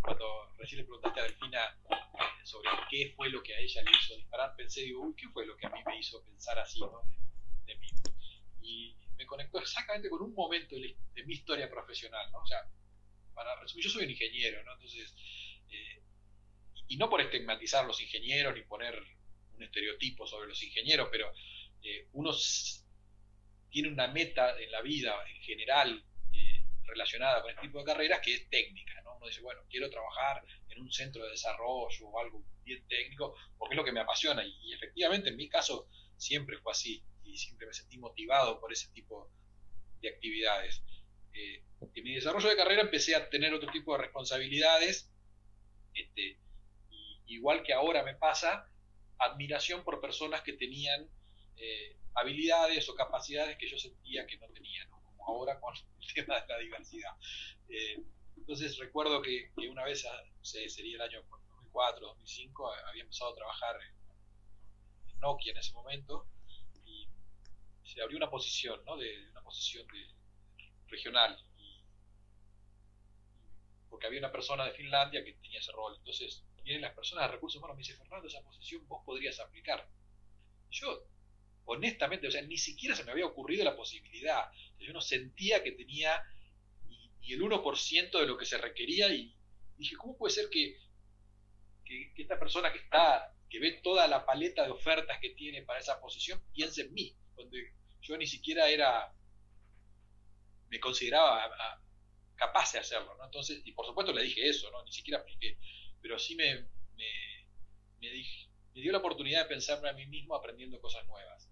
cuando 0.00 0.52
recién 0.56 0.78
le 0.78 0.84
preguntaste 0.84 1.20
a 1.20 1.24
Delfina 1.24 1.78
eh, 1.90 2.44
sobre 2.44 2.70
qué 2.88 3.12
fue 3.16 3.28
lo 3.28 3.42
que 3.42 3.54
a 3.54 3.58
ella 3.58 3.82
le 3.82 3.90
hizo 3.90 4.16
disparar, 4.16 4.54
pensé, 4.56 4.82
digo, 4.82 5.02
uy, 5.02 5.14
¿qué 5.14 5.28
fue 5.28 5.44
lo 5.46 5.56
que 5.56 5.66
a 5.66 5.70
mí 5.70 5.80
me 5.84 5.98
hizo 5.98 6.22
pensar 6.24 6.58
así, 6.58 6.80
¿no? 6.80 7.02
de, 7.66 7.76
mí? 7.76 7.88
Y 8.62 8.96
me 9.16 9.26
conectó 9.26 9.58
exactamente 9.58 10.08
con 10.08 10.22
un 10.22 10.34
momento 10.34 10.76
de, 10.76 10.96
mi 11.26 11.34
historia 11.34 11.68
profesional, 11.68 12.30
¿no? 12.32 12.38
O 12.38 12.46
sea, 12.46 12.66
para 13.34 13.54
resumir, 13.60 13.84
yo 13.84 13.90
soy 13.90 14.04
un 14.04 14.10
ingeniero, 14.10 14.64
¿no? 14.64 14.72
Entonces, 14.72 15.14
eh, 15.68 16.02
y, 16.74 16.94
y 16.94 16.96
no 16.96 17.10
por 17.10 17.20
estigmatizar 17.20 17.84
los 17.84 18.00
ingenieros 18.00 18.54
ni 18.54 18.62
poner 18.62 19.04
estereotipo 19.62 20.26
sobre 20.26 20.48
los 20.48 20.62
ingenieros, 20.62 21.08
pero 21.10 21.32
eh, 21.82 22.08
uno 22.12 22.32
tiene 23.70 23.88
una 23.88 24.08
meta 24.08 24.58
en 24.58 24.70
la 24.70 24.82
vida 24.82 25.14
en 25.28 25.42
general 25.42 26.04
eh, 26.32 26.64
relacionada 26.84 27.40
con 27.40 27.50
este 27.50 27.62
tipo 27.62 27.78
de 27.78 27.84
carreras 27.84 28.20
que 28.20 28.34
es 28.34 28.50
técnica. 28.50 29.00
¿no? 29.02 29.16
Uno 29.16 29.26
dice, 29.26 29.40
bueno, 29.40 29.62
quiero 29.70 29.88
trabajar 29.88 30.44
en 30.68 30.80
un 30.80 30.92
centro 30.92 31.24
de 31.24 31.30
desarrollo 31.30 32.08
o 32.08 32.20
algo 32.20 32.44
bien 32.64 32.86
técnico 32.88 33.34
porque 33.56 33.74
es 33.74 33.76
lo 33.76 33.84
que 33.84 33.92
me 33.92 34.00
apasiona. 34.00 34.44
Y, 34.44 34.72
efectivamente, 34.72 35.30
en 35.30 35.36
mi 35.36 35.48
caso, 35.48 35.88
siempre 36.16 36.58
fue 36.58 36.72
así 36.72 37.02
y 37.24 37.36
siempre 37.36 37.66
me 37.66 37.72
sentí 37.72 37.98
motivado 37.98 38.60
por 38.60 38.72
ese 38.72 38.88
tipo 38.92 39.30
de 40.00 40.08
actividades. 40.08 40.82
Eh, 41.32 41.62
en 41.94 42.04
mi 42.04 42.14
desarrollo 42.14 42.48
de 42.48 42.56
carrera 42.56 42.82
empecé 42.82 43.14
a 43.14 43.28
tener 43.30 43.54
otro 43.54 43.70
tipo 43.70 43.92
de 43.92 44.02
responsabilidades. 44.02 45.10
Este, 45.94 46.38
igual 47.26 47.62
que 47.62 47.72
ahora 47.72 48.02
me 48.02 48.14
pasa, 48.14 48.68
admiración 49.20 49.84
por 49.84 50.00
personas 50.00 50.42
que 50.42 50.54
tenían 50.54 51.08
eh, 51.56 51.96
habilidades 52.14 52.88
o 52.88 52.94
capacidades 52.94 53.56
que 53.58 53.68
yo 53.68 53.78
sentía 53.78 54.26
que 54.26 54.38
no 54.38 54.48
tenían, 54.48 54.90
como 54.90 55.26
ahora 55.26 55.60
con 55.60 55.74
el 56.00 56.14
tema 56.14 56.40
de 56.40 56.46
la 56.48 56.58
diversidad. 56.58 57.12
Eh, 57.68 58.02
entonces 58.36 58.78
recuerdo 58.78 59.20
que, 59.22 59.52
una 59.68 59.84
vez, 59.84 60.04
ah, 60.06 60.22
sería 60.42 60.96
el 60.96 61.02
año 61.02 61.22
2004, 61.30 62.06
2005, 62.06 62.72
había 62.88 63.02
empezado 63.02 63.32
a 63.32 63.36
trabajar 63.36 63.76
en, 63.82 64.00
Nokia 65.20 65.52
en 65.52 65.58
ese 65.58 65.74
momento 65.74 66.26
y 66.86 67.06
se 67.84 68.00
abrió 68.00 68.16
una 68.16 68.30
posición, 68.30 68.82
¿no? 68.86 68.96
de, 68.96 69.28
una 69.30 69.42
posición 69.42 69.86
regional. 70.88 71.38
porque 73.90 74.06
había 74.06 74.20
una 74.20 74.32
persona 74.32 74.64
de 74.64 74.72
Finlandia 74.72 75.22
que 75.22 75.34
tenía 75.34 75.58
ese 75.58 75.72
rol. 75.72 75.94
Entonces 75.98 76.42
vienen 76.70 76.82
las 76.82 76.94
personas 76.94 77.24
de 77.26 77.32
recursos 77.32 77.58
humanos 77.58 77.76
me 77.76 77.82
dice, 77.82 77.96
Fernando, 77.96 78.28
esa 78.28 78.42
posición 78.42 78.86
vos 78.86 79.02
podrías 79.04 79.40
aplicar. 79.40 79.88
yo, 80.70 81.04
honestamente, 81.64 82.28
o 82.28 82.30
sea, 82.30 82.42
ni 82.42 82.58
siquiera 82.58 82.94
se 82.94 83.02
me 83.02 83.10
había 83.10 83.26
ocurrido 83.26 83.64
la 83.64 83.74
posibilidad. 83.74 84.50
Yo 84.78 84.92
no 84.92 85.00
sentía 85.00 85.64
que 85.64 85.72
tenía 85.72 86.22
ni, 86.88 87.32
el 87.32 87.42
1% 87.42 88.20
de 88.20 88.26
lo 88.26 88.38
que 88.38 88.46
se 88.46 88.56
requería 88.56 89.08
y 89.12 89.34
dije, 89.76 89.96
¿cómo 89.96 90.16
puede 90.16 90.32
ser 90.32 90.48
que, 90.48 90.78
que, 91.84 92.12
esta 92.16 92.38
persona 92.38 92.72
que 92.72 92.78
está, 92.78 93.34
que 93.48 93.58
ve 93.58 93.80
toda 93.82 94.06
la 94.06 94.24
paleta 94.24 94.64
de 94.64 94.70
ofertas 94.70 95.18
que 95.20 95.30
tiene 95.30 95.62
para 95.62 95.80
esa 95.80 96.00
posición, 96.00 96.40
piense 96.52 96.82
en 96.82 96.94
mí? 96.94 97.16
Cuando 97.34 97.56
yo 98.00 98.16
ni 98.16 98.28
siquiera 98.28 98.68
era, 98.68 99.12
me 100.68 100.78
consideraba 100.78 101.50
capaz 102.36 102.72
de 102.72 102.78
hacerlo, 102.78 103.16
¿no? 103.18 103.24
Entonces, 103.24 103.60
y 103.64 103.72
por 103.72 103.86
supuesto 103.86 104.12
le 104.12 104.22
dije 104.22 104.48
eso, 104.48 104.70
¿no? 104.70 104.84
Ni 104.84 104.92
siquiera 104.92 105.20
apliqué, 105.20 105.58
pero 106.02 106.18
sí 106.18 106.36
me, 106.36 106.54
me, 106.96 107.48
me, 108.00 108.10
dije, 108.10 108.48
me 108.74 108.80
dio 108.80 108.92
la 108.92 108.98
oportunidad 108.98 109.42
de 109.42 109.48
pensarme 109.48 109.88
a 109.88 109.92
mí 109.92 110.06
mismo 110.06 110.34
aprendiendo 110.34 110.80
cosas 110.80 111.06
nuevas. 111.06 111.48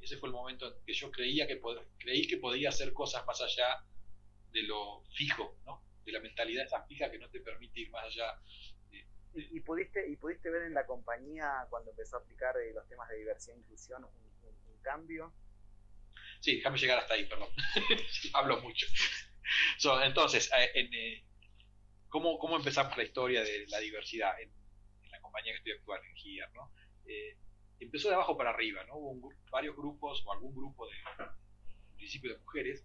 Ese 0.00 0.16
fue 0.16 0.28
el 0.28 0.34
momento 0.34 0.66
en 0.66 0.84
que 0.84 0.94
yo 0.94 1.10
creía 1.10 1.46
que 1.46 1.60
creí 1.98 2.26
que 2.26 2.38
podía 2.38 2.68
hacer 2.68 2.92
cosas 2.92 3.26
más 3.26 3.40
allá 3.40 3.84
de 4.52 4.62
lo 4.62 5.02
fijo, 5.12 5.58
¿no? 5.66 5.84
De 6.04 6.12
la 6.12 6.20
mentalidad 6.20 6.64
esa 6.64 6.84
fija 6.84 7.10
que 7.10 7.18
no 7.18 7.28
te 7.28 7.40
permite 7.40 7.80
ir 7.80 7.90
más 7.90 8.04
allá. 8.04 8.40
¿Y, 9.34 9.60
pudiste, 9.60 10.08
¿Y 10.08 10.16
pudiste 10.16 10.50
ver 10.50 10.62
en 10.62 10.74
la 10.74 10.86
compañía 10.86 11.66
cuando 11.70 11.90
empezó 11.90 12.16
a 12.16 12.20
aplicar 12.20 12.56
eh, 12.56 12.72
los 12.72 12.88
temas 12.88 13.08
de 13.08 13.18
diversidad 13.18 13.56
e 13.56 13.60
inclusión 13.60 14.04
un, 14.04 14.28
cambio? 14.82 15.34
Sí, 16.40 16.56
déjame 16.56 16.78
llegar 16.78 16.98
hasta 16.98 17.14
ahí, 17.14 17.26
perdón. 17.26 17.48
Hablo 18.32 18.60
mucho. 18.62 18.86
entonces, 20.02 20.50
eh, 20.56 20.70
eh, 20.74 21.24
¿cómo, 22.08 22.38
¿cómo, 22.38 22.56
empezamos 22.56 22.96
la 22.96 23.04
historia 23.04 23.42
de 23.42 23.66
la 23.68 23.78
diversidad 23.78 24.40
en, 24.40 24.50
la 25.10 25.20
compañía 25.20 25.52
que 25.52 25.58
estoy 25.58 25.72
actuando, 25.72 26.06
en 26.06 26.14
GIAR? 26.16 26.52
¿no? 26.54 26.70
empezó 27.80 28.08
de 28.08 28.14
abajo 28.14 28.36
para 28.36 28.50
arriba, 28.50 28.84
¿no? 28.84 28.96
Hubo 28.96 29.32
varios 29.50 29.76
grupos 29.76 30.22
o 30.26 30.32
algún 30.32 30.54
grupo 30.54 30.86
de, 30.86 30.94
en 31.90 31.96
principio 31.96 32.32
de 32.32 32.38
mujeres 32.40 32.84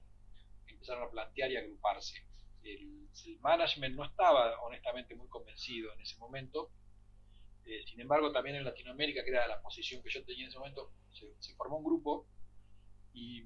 que 0.66 0.74
empezaron 0.74 1.04
a 1.04 1.12
plantear 1.12 1.52
y 1.52 1.58
agruparse. 1.58 2.26
El, 2.64 3.02
management 3.42 3.96
no 3.96 4.06
estaba 4.06 4.60
honestamente 4.62 5.16
muy 5.16 5.28
convencido 5.28 5.94
en 5.94 6.02
ese 6.02 6.18
momento. 6.18 6.72
Eh, 7.66 7.84
sin 7.86 8.02
embargo, 8.02 8.32
también 8.32 8.56
en 8.56 8.64
Latinoamérica, 8.64 9.24
que 9.24 9.30
era 9.30 9.48
la 9.48 9.62
posición 9.62 10.02
que 10.02 10.10
yo 10.10 10.24
tenía 10.26 10.46
en 10.46 10.50
ese 10.50 10.58
momento, 10.58 10.92
se, 11.12 11.56
formó 11.56 11.78
un 11.78 11.84
grupo 11.84 12.28
y 13.14 13.44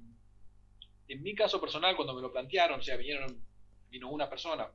en 1.08 1.22
mi 1.22 1.34
caso 1.34 1.60
personal, 1.60 1.96
cuando 1.96 2.14
me 2.14 2.22
lo 2.22 2.32
plantearon, 2.32 2.80
o 2.80 2.82
sea, 2.82 2.96
vinieron, 2.96 3.44
vino 3.88 4.08
una 4.10 4.28
persona, 4.30 4.70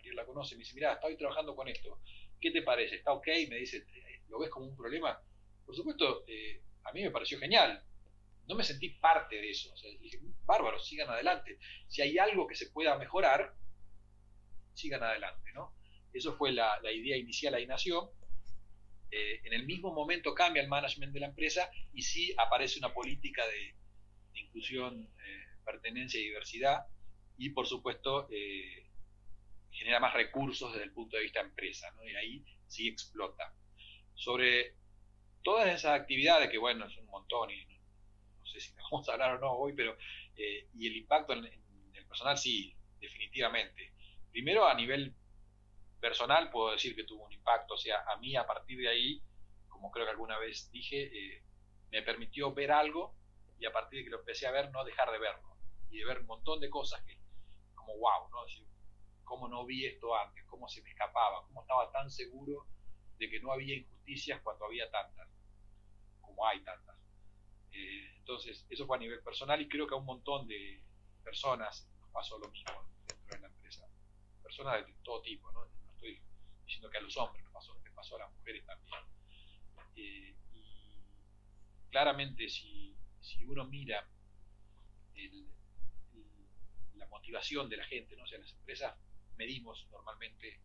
alguien 0.00 0.16
la 0.16 0.24
conoce, 0.24 0.56
me 0.56 0.60
dice, 0.60 0.74
mira, 0.74 0.94
estoy 0.94 1.16
trabajando 1.16 1.54
con 1.54 1.68
esto, 1.68 2.00
¿qué 2.40 2.50
te 2.50 2.62
parece? 2.62 2.96
¿Está 2.96 3.12
ok? 3.12 3.26
Me 3.48 3.56
dice, 3.56 3.86
¿lo 4.28 4.38
ves 4.38 4.50
como 4.50 4.66
un 4.66 4.76
problema? 4.76 5.18
por 5.70 5.76
supuesto, 5.76 6.24
eh, 6.26 6.64
a 6.82 6.92
mí 6.92 7.00
me 7.00 7.12
pareció 7.12 7.38
genial. 7.38 7.80
No 8.48 8.56
me 8.56 8.64
sentí 8.64 8.88
parte 8.88 9.36
de 9.36 9.50
eso. 9.50 9.72
O 9.72 9.76
sea, 9.76 9.88
dije, 10.00 10.18
bárbaro, 10.44 10.80
sigan 10.80 11.08
adelante. 11.08 11.60
Si 11.86 12.02
hay 12.02 12.18
algo 12.18 12.48
que 12.48 12.56
se 12.56 12.70
pueda 12.70 12.98
mejorar, 12.98 13.54
sigan 14.74 15.04
adelante, 15.04 15.52
¿no? 15.54 15.72
Eso 16.12 16.34
fue 16.34 16.50
la, 16.50 16.80
idea 16.92 17.16
inicial, 17.16 17.54
ahí 17.54 17.68
nació. 17.68 18.14
Eh, 19.12 19.42
en 19.44 19.52
el 19.52 19.64
mismo 19.64 19.94
momento 19.94 20.34
cambia 20.34 20.60
el 20.60 20.68
management 20.68 21.12
de 21.12 21.20
la 21.20 21.26
empresa 21.28 21.70
y 21.92 22.02
sí 22.02 22.34
aparece 22.36 22.80
una 22.80 22.92
política 22.92 23.46
de, 23.46 23.76
inclusión, 24.40 25.08
eh, 25.24 25.44
pertenencia 25.64 26.18
y 26.20 26.24
diversidad 26.24 26.86
y 27.38 27.50
por 27.50 27.68
supuesto 27.68 28.28
genera 29.70 30.00
más 30.00 30.14
recursos 30.14 30.72
desde 30.72 30.84
el 30.84 30.92
punto 30.92 31.16
de 31.16 31.22
vista 31.22 31.40
empresa, 31.40 31.90
¿no? 31.92 32.04
y 32.04 32.14
ahí 32.14 32.44
sí 32.66 32.88
explota. 32.88 33.54
Sobre 34.14 34.74
todas 35.42 35.68
esas 35.68 35.98
actividades, 35.98 36.50
que 36.50 36.58
bueno, 36.58 36.86
es 36.86 36.96
un 36.98 37.06
montón 37.06 37.50
y 37.50 37.64
no, 37.64 38.46
sé 38.46 38.60
si 38.60 38.72
vamos 38.90 39.08
a 39.08 39.12
hablar 39.12 39.36
o 39.36 39.38
no 39.38 39.52
hoy, 39.52 39.72
pero 39.74 39.96
eh, 40.36 40.68
y 40.74 40.86
el 40.86 40.96
impacto 40.96 41.32
en, 41.32 41.44
el 41.46 42.06
personal 42.06 42.36
sí, 42.36 42.74
definitivamente. 43.00 43.92
Primero 44.30 44.66
a 44.66 44.74
nivel 44.74 45.14
personal 46.00 46.50
puedo 46.50 46.72
decir 46.72 46.94
que 46.94 47.04
tuvo 47.04 47.24
un 47.24 47.32
impacto, 47.32 47.74
o 47.74 47.78
sea, 47.78 48.04
a 48.06 48.16
mí 48.16 48.36
a 48.36 48.46
partir 48.46 48.78
de 48.78 48.88
ahí, 48.88 49.22
como 49.68 49.90
creo 49.90 50.06
que 50.06 50.12
alguna 50.12 50.38
vez 50.38 50.70
dije, 50.70 51.02
eh, 51.02 51.42
me 51.90 52.02
permitió 52.02 52.52
ver 52.54 52.72
algo 52.72 53.14
y 53.58 53.66
a 53.66 53.72
partir 53.72 53.98
de 53.98 54.04
que 54.04 54.10
lo 54.10 54.20
empecé 54.20 54.46
a 54.46 54.50
ver, 54.50 54.70
no 54.70 54.84
dejar 54.84 55.10
de 55.10 55.18
verlo 55.18 55.56
y 55.90 55.98
de 55.98 56.04
ver 56.04 56.20
un 56.20 56.26
montón 56.26 56.60
de 56.60 56.70
cosas 56.70 57.02
que, 57.02 57.18
como 57.74 57.96
wow, 57.98 58.30
¿no? 58.30 58.44
Decir, 58.44 58.64
cómo 59.30 59.46
no 59.46 59.64
vi 59.64 59.86
esto 59.86 60.12
antes, 60.16 60.44
cómo 60.46 60.68
se 60.68 60.82
me 60.82 60.90
escapaba, 60.90 61.46
cómo 61.46 61.60
estaba 61.60 61.88
tan 61.92 62.10
seguro 62.10 62.66
de 63.16 63.30
que 63.30 63.38
no 63.38 63.52
había 63.52 63.76
injusticias 63.76 64.42
cuando 64.42 64.64
había 64.64 64.90
tantas, 64.90 65.28
como 66.20 66.44
hay 66.44 66.60
tantas. 66.64 66.96
Eh, 67.70 68.16
entonces, 68.16 68.66
eso 68.68 68.88
fue 68.88 68.96
a 68.96 69.00
nivel 69.00 69.22
personal 69.22 69.62
y 69.62 69.68
creo 69.68 69.86
que 69.86 69.94
a 69.94 69.98
un 69.98 70.04
montón 70.04 70.48
de 70.48 70.82
personas 71.22 71.88
nos 72.00 72.10
pasó 72.10 72.40
lo 72.40 72.48
mismo 72.48 72.72
dentro 73.06 73.36
de 73.36 73.40
la 73.40 73.46
empresa. 73.46 73.86
Personas 74.42 74.84
de 74.84 74.92
todo 75.04 75.22
tipo, 75.22 75.52
¿no? 75.52 75.64
estoy 75.94 76.20
diciendo 76.64 76.90
que 76.90 76.98
a 76.98 77.02
los 77.02 77.16
hombres 77.16 77.44
nos 77.44 77.52
pasó, 77.52 77.80
les 77.84 77.92
pasó 77.92 78.16
a 78.16 78.18
las 78.18 78.32
mujeres 78.32 78.66
también. 78.66 79.00
Eh, 79.94 80.34
y 80.54 81.04
claramente 81.88 82.48
si, 82.48 82.96
uno 83.46 83.64
mira 83.64 84.04
la 86.94 87.06
motivación 87.06 87.68
de 87.68 87.76
la 87.76 87.84
gente, 87.84 88.16
¿no? 88.16 88.24
O 88.24 88.26
sea, 88.26 88.38
las 88.40 88.52
empresas 88.52 88.96
medimos 89.40 89.86
normalmente 89.90 90.60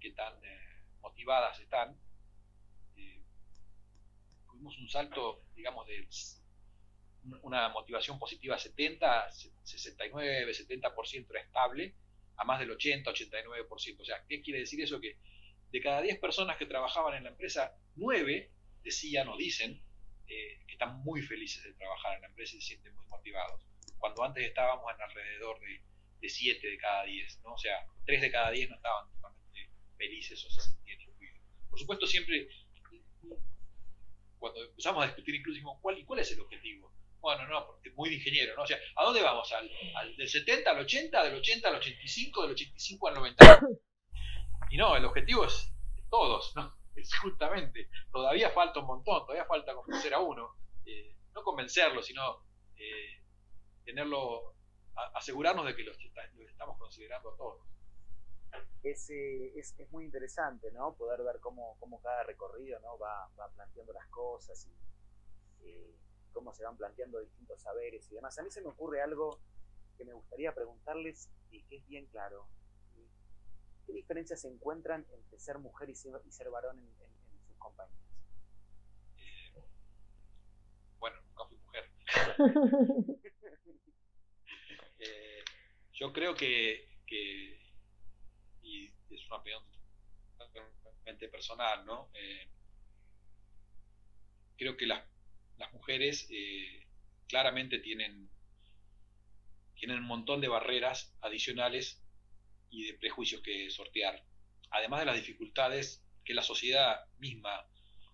qué 0.00 0.10
tan... 0.12 0.34
Eh, 0.44 0.70
motivadas 1.02 1.58
están, 1.60 1.96
eh, 2.96 3.22
tuvimos 4.46 4.78
un 4.78 4.88
salto, 4.88 5.44
digamos, 5.54 5.86
de 5.86 6.06
una 7.42 7.68
motivación 7.68 8.18
positiva 8.18 8.58
70, 8.58 9.30
69, 9.62 10.52
70% 10.52 11.30
era 11.30 11.40
estable, 11.40 11.94
a 12.36 12.44
más 12.44 12.58
del 12.58 12.70
80, 12.70 13.10
89%. 13.10 14.00
O 14.00 14.04
sea, 14.04 14.24
¿qué 14.26 14.40
quiere 14.40 14.60
decir 14.60 14.80
eso? 14.80 15.00
Que 15.00 15.18
de 15.70 15.80
cada 15.80 16.00
10 16.00 16.18
personas 16.18 16.56
que 16.56 16.66
trabajaban 16.66 17.14
en 17.14 17.24
la 17.24 17.30
empresa, 17.30 17.76
9 17.96 18.50
decían 18.82 19.28
o 19.28 19.36
dicen 19.36 19.82
eh, 20.26 20.60
que 20.66 20.72
están 20.72 21.00
muy 21.00 21.20
felices 21.20 21.62
de 21.62 21.74
trabajar 21.74 22.14
en 22.14 22.22
la 22.22 22.28
empresa 22.28 22.56
y 22.56 22.60
se 22.60 22.68
sienten 22.68 22.94
muy 22.94 23.06
motivados. 23.08 23.62
Cuando 23.98 24.24
antes 24.24 24.44
estábamos 24.44 24.90
en 24.94 25.02
alrededor 25.02 25.60
de, 25.60 25.82
de 26.20 26.28
7 26.28 26.66
de 26.66 26.78
cada 26.78 27.04
10, 27.04 27.40
¿no? 27.44 27.54
O 27.54 27.58
sea, 27.58 27.86
3 28.06 28.20
de 28.20 28.30
cada 28.30 28.50
10 28.50 28.70
no 28.70 28.76
estaban 28.76 29.10
totalmente 29.10 29.70
felices 29.96 30.44
o 30.44 30.50
se 30.50 30.60
sentían 30.60 30.80
por 31.70 31.78
supuesto, 31.78 32.06
siempre, 32.06 32.48
cuando 34.38 34.64
empezamos 34.64 35.04
a 35.04 35.06
discutir 35.06 35.36
incluso, 35.36 35.60
¿cuál, 35.80 35.98
¿y 35.98 36.04
cuál 36.04 36.18
es 36.18 36.32
el 36.32 36.40
objetivo? 36.40 36.92
Bueno, 37.20 37.46
no, 37.46 37.66
porque 37.66 37.90
muy 37.92 38.08
de 38.08 38.16
ingeniero, 38.16 38.56
¿no? 38.56 38.62
O 38.62 38.66
sea, 38.66 38.78
¿a 38.96 39.04
dónde 39.04 39.22
vamos? 39.22 39.52
¿Al, 39.52 40.16
del 40.16 40.28
70 40.28 40.70
al 40.70 40.78
80, 40.80 41.24
del 41.24 41.34
80 41.36 41.68
al 41.68 41.74
85, 41.76 42.42
del 42.42 42.50
85 42.52 43.08
al 43.08 43.14
90? 43.14 43.60
Y 44.70 44.76
no, 44.76 44.96
el 44.96 45.04
objetivo 45.04 45.44
es 45.44 45.72
todos, 46.10 46.54
¿no? 46.56 46.78
Es 46.96 47.16
justamente, 47.18 47.88
todavía 48.10 48.50
falta 48.50 48.80
un 48.80 48.86
montón, 48.86 49.24
todavía 49.24 49.46
falta 49.46 49.74
convencer 49.74 50.12
a 50.12 50.18
uno. 50.18 50.56
Eh, 50.84 51.16
no 51.32 51.42
convencerlo, 51.42 52.02
sino 52.02 52.44
eh, 52.76 53.22
tenerlo, 53.84 54.56
asegurarnos 55.14 55.66
de 55.66 55.76
que 55.76 55.84
los, 55.84 55.96
los 56.34 56.50
estamos 56.50 56.78
considerando 56.78 57.30
a 57.30 57.36
todos 57.36 57.70
es, 58.82 59.10
es, 59.10 59.74
es, 59.78 59.92
muy 59.92 60.04
interesante, 60.04 60.70
¿no? 60.72 60.94
Poder 60.94 61.22
ver 61.22 61.38
cómo, 61.40 61.76
cómo 61.78 62.00
cada 62.00 62.22
recorrido, 62.22 62.80
¿no? 62.80 62.98
Va, 62.98 63.28
va 63.38 63.48
planteando 63.50 63.92
las 63.92 64.06
cosas 64.06 64.66
y 64.66 65.66
eh, 65.66 65.94
cómo 66.32 66.54
se 66.54 66.64
van 66.64 66.76
planteando 66.76 67.20
distintos 67.20 67.60
saberes 67.60 68.10
y 68.10 68.14
demás. 68.14 68.38
A 68.38 68.42
mí 68.42 68.50
se 68.50 68.62
me 68.62 68.68
ocurre 68.68 69.02
algo 69.02 69.38
que 69.98 70.04
me 70.04 70.14
gustaría 70.14 70.54
preguntarles 70.54 71.30
y 71.50 71.62
que 71.64 71.76
es 71.76 71.86
bien 71.86 72.06
claro. 72.06 72.46
¿Qué 73.86 73.92
diferencias 73.92 74.40
se 74.40 74.48
encuentran 74.48 75.06
entre 75.12 75.38
ser 75.38 75.58
mujer 75.58 75.90
y 75.90 75.94
ser, 75.94 76.20
y 76.24 76.32
ser 76.32 76.48
varón 76.48 76.78
en, 76.78 76.88
sus 77.46 77.58
compañías? 77.58 78.00
Eh, 79.18 79.62
bueno, 80.98 81.16
nunca 81.22 81.44
fui 81.46 81.58
mujer. 81.58 81.90
Yo 86.00 86.14
creo 86.14 86.34
que, 86.34 86.88
que 87.06 87.60
y 88.62 88.90
es 89.10 89.26
una 89.26 89.36
opinión 89.36 89.62
totalmente 90.38 91.28
personal, 91.28 91.84
¿no? 91.84 92.10
Eh, 92.14 92.48
creo 94.56 94.78
que 94.78 94.86
las, 94.86 95.04
las 95.58 95.70
mujeres 95.74 96.26
eh, 96.30 96.86
claramente 97.28 97.80
tienen, 97.80 98.30
tienen 99.74 99.98
un 99.98 100.06
montón 100.06 100.40
de 100.40 100.48
barreras 100.48 101.14
adicionales 101.20 102.02
y 102.70 102.86
de 102.86 102.94
prejuicios 102.94 103.42
que 103.42 103.68
sortear, 103.68 104.24
además 104.70 105.00
de 105.00 105.06
las 105.06 105.16
dificultades 105.16 106.02
que 106.24 106.32
la 106.32 106.42
sociedad 106.42 106.98
misma 107.18 107.68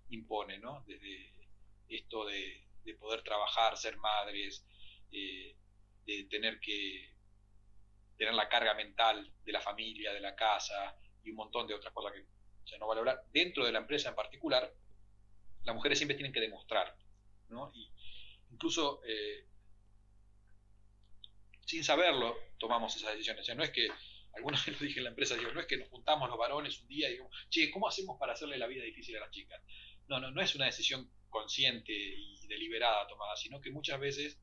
impone, 0.09 0.59
¿no? 0.59 0.83
Desde 0.89 1.31
esto 1.89 2.27
de, 2.27 2.65
poder 2.99 3.23
trabajar, 3.23 3.77
ser 3.77 3.97
madres, 3.99 4.67
eh, 5.13 5.57
de 6.05 6.25
tener 6.25 6.59
que 6.59 7.16
tener 8.17 8.35
la 8.35 8.49
carga 8.49 8.75
mental 8.75 9.33
de 9.45 9.53
la 9.53 9.61
familia, 9.61 10.13
de 10.13 10.21
la 10.21 10.35
casa 10.35 10.97
y 11.23 11.31
un 11.31 11.37
montón 11.37 11.67
de 11.67 11.75
otras 11.75 11.93
cosas 11.93 12.13
que 12.13 12.79
no 12.79 12.87
vale 12.87 13.01
hablar. 13.01 13.25
Dentro 13.33 13.65
de 13.65 13.73
la 13.73 13.79
empresa 13.79 14.11
en 14.11 14.15
particular, 14.15 14.73
las 15.65 15.75
mujeres 15.75 15.99
siempre 15.99 16.17
tienen 16.17 16.33
que 16.33 16.41
demostrar. 16.41 16.97
¿no? 17.49 17.71
Y 17.75 17.91
incluso 18.51 19.01
eh, 19.07 19.47
sin 21.67 21.85
saberlo 21.85 22.37
tomamos 22.59 22.97
esas 22.97 23.13
decisiones. 23.13 23.43
O 23.43 23.45
sea, 23.45 23.55
no 23.55 23.63
es 23.63 23.71
que, 23.71 23.89
algunos 24.35 24.67
lo 24.69 24.79
dije 24.79 24.99
en 24.99 25.05
la 25.05 25.11
empresa, 25.11 25.37
digo, 25.37 25.53
no 25.53 25.61
es 25.61 25.67
que 25.67 25.77
nos 25.77 25.89
juntamos 25.89 26.29
los 26.29 26.39
varones 26.39 26.81
un 26.81 26.89
día 26.89 27.09
y 27.09 27.13
digo, 27.13 27.31
che, 27.51 27.71
¿cómo 27.71 27.89
hacemos 27.89 28.19
para 28.19 28.33
hacerle 28.33 28.59
la 28.59 28.67
vida 28.67 28.85
difícil 28.85 29.17
a 29.17 29.21
las 29.21 29.31
chicas? 29.31 29.61
No, 30.09 30.21
no, 30.21 30.31
no 30.31 30.41
es 30.41 30.55
una 30.55 30.67
decisión 30.67 31.11
consciente 31.29 31.93
y 31.93 32.47
deliberada 32.47 33.07
tomada, 33.09 33.37
sino 33.37 33.61
que 33.61 33.71
muchas 33.71 33.99
veces, 33.99 34.39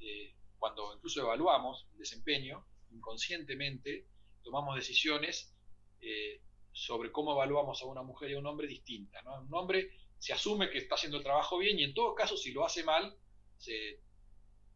eh, 0.00 0.34
cuando 0.58 0.94
incluso 0.94 1.20
evaluamos 1.20 1.86
el 1.92 1.98
desempeño, 1.98 2.66
inconscientemente 2.92 4.06
tomamos 4.42 4.76
decisiones 4.76 5.54
eh, 6.00 6.42
sobre 6.72 7.12
cómo 7.12 7.32
evaluamos 7.32 7.82
a 7.82 7.86
una 7.86 8.02
mujer 8.02 8.30
y 8.30 8.34
a 8.34 8.38
un 8.38 8.46
hombre 8.46 8.66
distintas. 8.66 9.24
¿no? 9.24 9.40
Un 9.42 9.54
hombre 9.54 9.90
se 10.18 10.32
asume 10.32 10.70
que 10.70 10.78
está 10.78 10.94
haciendo 10.94 11.18
el 11.18 11.24
trabajo 11.24 11.58
bien 11.58 11.78
y 11.78 11.84
en 11.84 11.94
todo 11.94 12.14
caso, 12.14 12.36
si 12.36 12.52
lo 12.52 12.64
hace 12.64 12.84
mal, 12.84 13.16
se 13.58 14.00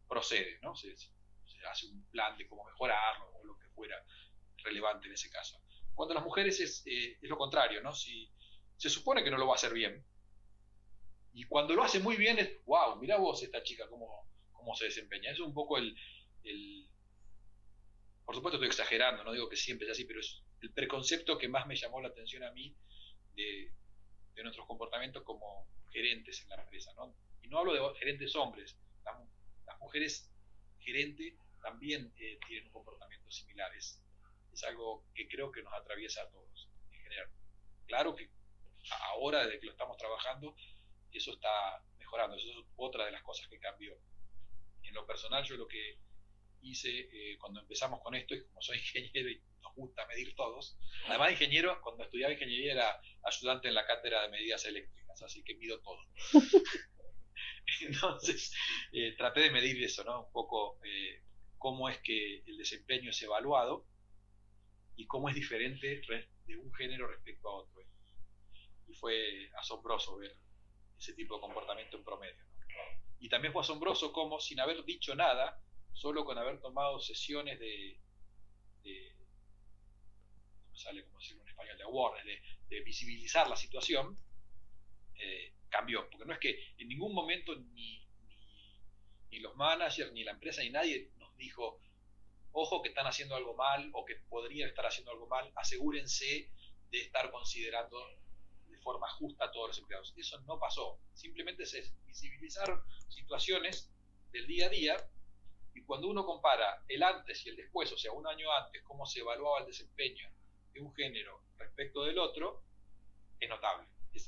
procede, 0.07 0.59
se, 0.75 0.95
hace 1.69 1.87
un 1.87 2.05
plan 2.11 2.37
de 2.37 2.47
cómo 2.47 2.63
mejorarlo 2.63 3.29
o 3.35 3.43
lo 3.43 3.57
que 3.57 3.67
fuera 3.69 3.95
relevante 4.63 5.07
en 5.07 5.13
ese 5.13 5.29
caso. 5.29 5.61
Cuando 5.93 6.13
las 6.13 6.23
mujeres 6.23 6.59
es, 6.59 6.83
eh, 6.85 7.17
es 7.21 7.29
lo 7.29 7.37
contrario, 7.37 7.81
¿no? 7.81 7.93
Si 7.93 8.31
se 8.77 8.89
supone 8.89 9.23
que 9.23 9.31
no 9.31 9.37
lo 9.37 9.47
va 9.47 9.53
a 9.53 9.55
hacer 9.55 9.73
bien, 9.73 10.05
y 11.37 11.43
cuando 11.43 11.75
lo 11.75 11.83
hace 11.83 11.99
muy 11.99 12.15
bien 12.15 12.39
es, 12.39 12.65
wow, 12.65 12.95
mira 12.95 13.17
vos 13.17 13.43
esta 13.43 13.61
chica 13.61 13.87
cómo, 13.89 14.27
cómo 14.53 14.73
se 14.73 14.85
desempeña. 14.85 15.29
Es 15.29 15.39
un 15.39 15.53
poco 15.53 15.77
el, 15.77 15.95
Por 18.27 18.35
supuesto 18.35 18.57
estoy 18.57 18.67
exagerando, 18.67 19.23
no 19.23 19.31
digo 19.31 19.47
que 19.47 19.55
siempre 19.55 19.87
es 19.87 19.93
así, 19.93 20.03
pero 20.03 20.19
es 20.19 20.43
el 20.59 20.73
preconcepto 20.73 21.37
que 21.37 21.47
más 21.47 21.65
me 21.65 21.77
llamó 21.77 22.01
la 22.01 22.09
atención 22.09 22.43
a 22.43 22.51
mí 22.51 22.75
de, 23.35 23.71
de 24.33 24.43
nuestros 24.43 24.67
comportamientos 24.67 25.23
como 25.23 25.65
gerentes 25.93 26.41
en 26.41 26.49
la 26.49 26.61
empresa. 26.61 26.91
¿no? 26.97 27.15
Y 27.41 27.47
no 27.47 27.59
hablo 27.59 27.71
de 27.73 27.99
gerentes 27.99 28.35
hombres, 28.35 28.77
las, 29.05 29.15
las 29.65 29.79
mujeres 29.79 30.29
gerentes 30.77 31.35
también 31.61 32.13
eh, 32.17 32.37
tienen 32.45 32.65
un 32.65 32.73
comportamiento 32.73 33.31
similar. 33.31 33.73
Es, 33.73 34.03
es 34.51 34.61
algo 34.65 35.05
que 35.15 35.29
creo 35.29 35.49
que 35.49 35.63
nos 35.63 35.73
atraviesa 35.73 36.23
a 36.23 36.29
todos 36.29 36.69
en 36.91 36.99
general. 36.99 37.29
Claro 37.85 38.13
que 38.13 38.29
ahora, 39.13 39.45
desde 39.45 39.61
que 39.61 39.67
lo 39.67 39.71
estamos 39.71 39.95
trabajando, 39.95 40.53
eso 41.13 41.31
está 41.31 41.81
mejorando. 41.97 42.35
Eso 42.35 42.49
es 42.49 42.65
otra 42.75 43.05
de 43.05 43.11
las 43.11 43.23
cosas 43.23 43.47
que 43.47 43.57
cambió. 43.57 43.97
En 44.83 44.93
lo 44.93 45.07
personal, 45.07 45.45
yo 45.45 45.55
lo 45.55 45.65
que 45.65 45.97
hice 46.61 47.09
eh, 47.11 47.37
cuando 47.39 47.61
empezamos 47.61 48.01
con 48.01 48.15
esto, 48.15 48.35
y 48.35 48.43
como 48.43 48.61
soy 48.61 48.77
ingeniero 48.95 49.29
y 49.29 49.41
nos 49.61 49.73
gusta 49.75 50.05
medir 50.07 50.35
todos, 50.35 50.77
además 51.07 51.27
de 51.27 51.33
ingeniero, 51.33 51.79
cuando 51.81 52.03
estudiaba 52.03 52.33
ingeniería 52.33 52.73
era 52.73 53.01
ayudante 53.23 53.67
en 53.67 53.75
la 53.75 53.85
cátedra 53.85 54.23
de 54.23 54.29
medidas 54.29 54.65
eléctricas, 54.65 55.21
así 55.21 55.43
que 55.43 55.55
mido 55.55 55.79
todo. 55.81 55.99
Entonces, 57.81 58.53
eh, 58.91 59.13
traté 59.17 59.41
de 59.41 59.51
medir 59.51 59.83
eso, 59.83 60.03
¿no? 60.03 60.25
Un 60.25 60.31
poco 60.31 60.79
eh, 60.83 61.21
cómo 61.57 61.89
es 61.89 61.99
que 61.99 62.43
el 62.45 62.57
desempeño 62.57 63.09
es 63.09 63.21
evaluado 63.21 63.85
y 64.95 65.05
cómo 65.05 65.29
es 65.29 65.35
diferente 65.35 66.01
de 66.45 66.57
un 66.57 66.73
género 66.73 67.07
respecto 67.07 67.49
a 67.49 67.55
otro. 67.55 67.81
Y 68.87 68.93
fue 68.93 69.51
asombroso 69.59 70.17
ver 70.17 70.35
ese 70.97 71.13
tipo 71.13 71.35
de 71.35 71.41
comportamiento 71.41 71.97
en 71.97 72.03
promedio. 72.03 72.43
Y 73.19 73.29
también 73.29 73.53
fue 73.53 73.61
asombroso 73.61 74.11
cómo, 74.11 74.39
sin 74.39 74.59
haber 74.59 74.83
dicho 74.85 75.15
nada, 75.15 75.61
solo 75.97 76.23
con 76.25 76.37
haber 76.37 76.61
tomado 76.61 76.99
sesiones 76.99 77.59
de, 77.59 77.99
como 81.03 81.19
decirlo 81.19 81.41
en 81.41 81.49
español, 81.49 81.77
de 82.23 82.39
de, 82.69 82.81
visibilizar 82.81 83.49
la 83.49 83.55
situación, 83.55 84.17
eh, 85.15 85.53
cambió. 85.69 86.07
Porque 86.09 86.25
no 86.25 86.33
es 86.33 86.39
que 86.39 86.59
en 86.77 86.87
ningún 86.87 87.13
momento 87.13 87.55
ni, 87.55 88.07
ni, 89.31 89.39
los 89.39 89.55
managers, 89.55 90.13
ni 90.13 90.23
la 90.23 90.31
empresa, 90.31 90.61
ni 90.61 90.69
nadie 90.69 91.11
nos 91.17 91.35
dijo, 91.37 91.81
ojo 92.51 92.81
que 92.81 92.89
están 92.89 93.07
haciendo 93.07 93.35
algo 93.35 93.55
mal 93.55 93.89
o 93.93 94.05
que 94.05 94.15
podrían 94.29 94.69
estar 94.69 94.85
haciendo 94.85 95.11
algo 95.11 95.27
mal, 95.27 95.51
asegúrense 95.55 96.51
de 96.91 96.99
estar 96.99 97.31
considerando 97.31 97.97
forma 98.87 99.09
justa 99.09 99.45
a 99.45 99.51
todos 99.51 99.67
los 99.69 99.79
empleados. 99.79 100.13
Eso 100.15 100.39
no 100.41 100.57
pasó. 100.59 100.97
Simplemente 101.13 101.65
se 101.65 101.83
visibilizaron 102.05 102.81
situaciones 103.09 103.91
del 104.31 104.47
día 104.47 104.67
a 104.67 104.69
día 104.69 105.09
y 105.77 105.83
cuando 105.83 106.09
uno 106.09 106.25
compara 106.25 106.83
el 106.87 107.03
antes 107.03 107.45
y 107.45 107.49
el 107.49 107.55
después, 107.55 107.91
o 107.93 107.97
sea, 107.97 108.11
un 108.11 108.25
año 108.25 108.51
antes, 108.51 108.81
cómo 108.83 109.05
se 109.05 109.19
evaluaba 109.19 109.59
el 109.59 109.67
desempeño 109.67 110.27
de 110.73 110.81
un 110.81 110.93
género 110.93 111.41
respecto 111.57 112.03
del 112.03 112.17
otro, 112.17 112.63
es 113.39 113.49
notable. 113.49 113.87
Es, 114.13 114.27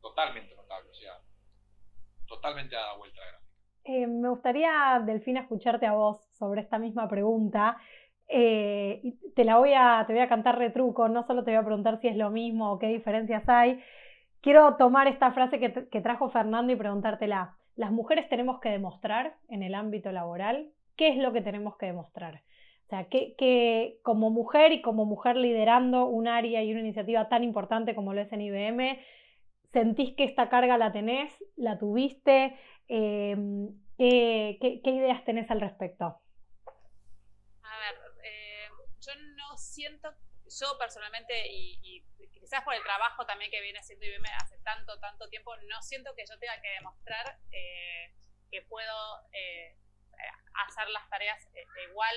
totalmente 0.00 0.54
notable. 0.54 0.90
O 0.90 0.94
sea, 0.94 1.12
totalmente 2.26 2.76
a 2.76 2.86
la 2.86 2.96
vuelta 2.96 3.20
la 3.20 3.26
gráfica. 3.26 3.52
Eh, 3.84 4.06
me 4.06 4.28
gustaría, 4.28 5.02
Delfina, 5.04 5.40
escucharte 5.40 5.86
a 5.86 5.92
vos 5.92 6.24
sobre 6.38 6.60
esta 6.60 6.78
misma 6.78 7.08
pregunta. 7.08 7.78
Eh, 8.28 9.02
te 9.34 9.44
la 9.44 9.58
voy 9.58 9.72
a, 9.74 10.04
te 10.06 10.12
voy 10.12 10.22
a 10.22 10.28
cantar 10.28 10.58
retruco, 10.58 11.08
no 11.08 11.26
solo 11.26 11.42
te 11.44 11.50
voy 11.50 11.58
a 11.58 11.64
preguntar 11.64 11.98
si 12.00 12.08
es 12.08 12.16
lo 12.16 12.30
mismo 12.30 12.72
o 12.72 12.78
qué 12.78 12.86
diferencias 12.88 13.48
hay. 13.48 13.82
Quiero 14.40 14.76
tomar 14.76 15.08
esta 15.08 15.32
frase 15.32 15.58
que, 15.58 16.00
trajo 16.00 16.30
Fernando 16.30 16.72
y 16.72 16.76
preguntártela. 16.76 17.57
¿Las 17.78 17.92
mujeres 17.92 18.28
tenemos 18.28 18.58
que 18.58 18.70
demostrar 18.70 19.36
en 19.48 19.62
el 19.62 19.76
ámbito 19.76 20.10
laboral? 20.10 20.72
¿Qué 20.96 21.10
es 21.10 21.16
lo 21.16 21.32
que 21.32 21.42
tenemos 21.42 21.76
que 21.76 21.86
demostrar? 21.86 22.42
O 22.86 22.88
sea, 22.88 23.04
que, 23.04 24.00
como 24.02 24.30
mujer 24.30 24.72
y 24.72 24.82
como 24.82 25.04
mujer 25.04 25.36
liderando 25.36 26.06
un 26.06 26.26
área 26.26 26.64
y 26.64 26.72
una 26.72 26.80
iniciativa 26.80 27.28
tan 27.28 27.44
importante 27.44 27.94
como 27.94 28.14
lo 28.14 28.20
es 28.20 28.32
en 28.32 28.40
IBM, 28.40 28.98
¿sentís 29.72 30.16
que 30.16 30.24
esta 30.24 30.48
carga 30.48 30.76
la 30.76 30.90
tenés? 30.90 31.32
¿La 31.54 31.78
tuviste? 31.78 32.56
Eh, 32.88 33.36
¿qué, 33.96 34.80
¿Qué 34.82 34.90
ideas 34.90 35.24
tenés 35.24 35.48
al 35.48 35.60
respecto? 35.60 36.20
siento, 39.58 40.08
yo 40.48 40.78
personalmente, 40.78 41.46
y, 41.50 42.04
quizás 42.32 42.62
por 42.64 42.74
el 42.74 42.82
trabajo 42.82 43.26
también 43.26 43.50
que 43.50 43.60
viene 43.60 43.78
haciendo 43.78 44.06
IBM 44.06 44.26
hace 44.40 44.58
tanto, 44.60 44.98
tanto 45.00 45.28
tiempo, 45.28 45.56
no 45.68 45.82
siento 45.82 46.14
que 46.14 46.24
yo 46.26 46.38
tenga 46.38 46.60
que 46.60 46.68
demostrar 46.70 47.38
eh, 47.52 48.14
que 48.50 48.62
puedo 48.62 49.28
eh, 49.32 49.76
hacer 50.66 50.88
las 50.88 51.08
tareas 51.10 51.44
eh, 51.54 51.64
igual 51.88 52.14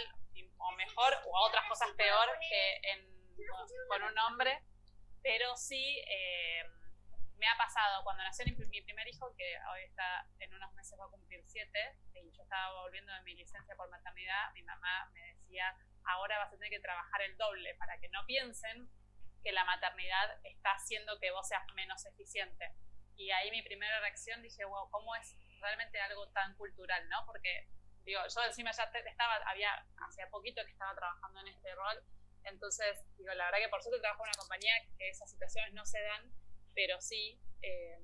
o 0.58 0.72
mejor 0.74 1.14
o 1.26 1.48
otras 1.48 1.66
cosas 1.68 1.90
peor 1.98 2.30
que 2.50 2.82
con 3.90 4.04
un 4.04 4.18
hombre, 4.20 4.64
pero 5.22 5.56
sí 5.58 6.02
me 7.42 7.48
ha 7.48 7.58
pasado 7.58 8.04
cuando 8.04 8.22
nació 8.24 8.46
mi 8.46 8.82
primer 8.84 9.08
hijo, 9.08 9.36
que 9.36 9.58
hoy 9.74 9.82
está 9.82 10.28
en 10.38 10.54
unos 10.54 10.72
meses 10.74 10.98
va 11.00 11.06
a 11.06 11.10
cumplir 11.10 11.44
siete, 11.48 11.98
y 12.14 12.32
yo 12.32 12.44
estaba 12.44 12.84
volviendo 12.84 13.12
de 13.12 13.22
mi 13.22 13.34
licencia 13.34 13.76
por 13.76 13.90
maternidad, 13.90 14.54
mi 14.54 14.62
mamá 14.62 15.10
me 15.12 15.22
decía, 15.34 15.76
ahora 16.06 16.38
vas 16.38 16.54
a 16.54 16.58
tener 16.58 16.70
que 16.70 16.80
trabajar 16.80 17.20
el 17.24 17.36
doble 17.38 17.74
para 17.80 17.98
que 17.98 18.10
no 18.10 18.24
piensen 18.28 18.88
que 19.42 19.52
la 19.52 19.66
maternidad 19.66 20.38
está 20.44 20.74
haciendo 20.74 21.20
que 21.20 21.32
vos 21.32 21.48
seas 21.48 21.64
menos 21.74 22.06
eficiente. 22.06 22.76
Y 23.16 23.32
ahí 23.32 23.50
mi 23.50 23.64
primera 23.64 24.00
reacción 24.02 24.44
dije, 24.44 24.64
wow, 24.66 24.92
¿cómo 24.92 25.16
es 25.16 25.36
realmente 25.62 26.00
algo 26.00 26.30
tan 26.30 26.56
cultural, 26.58 27.10
no? 27.10 27.26
Porque, 27.26 27.68
digo, 28.04 28.22
yo 28.22 28.44
encima 28.44 28.72
ya 28.72 28.84
estaba, 28.84 29.36
había, 29.48 29.84
hacía 30.08 30.30
poquito 30.30 30.64
que 30.64 30.74
estaba 30.74 30.94
trabajando 30.94 31.40
en 31.40 31.48
este 31.48 31.74
rol, 31.74 32.06
entonces, 32.44 33.04
digo, 33.18 33.34
la 33.34 33.46
verdad 33.46 33.60
que 33.60 33.70
por 33.70 33.82
suerte 33.82 34.00
trabajo 34.00 34.26
en 34.26 34.30
una 34.30 34.38
compañía 34.38 34.74
que 34.98 35.10
esas 35.10 35.30
situaciones 35.30 35.74
no 35.74 35.86
se 35.88 36.02
dan, 36.02 36.32
pero 36.76 37.00
sí, 37.02 37.40
eh, 37.62 37.98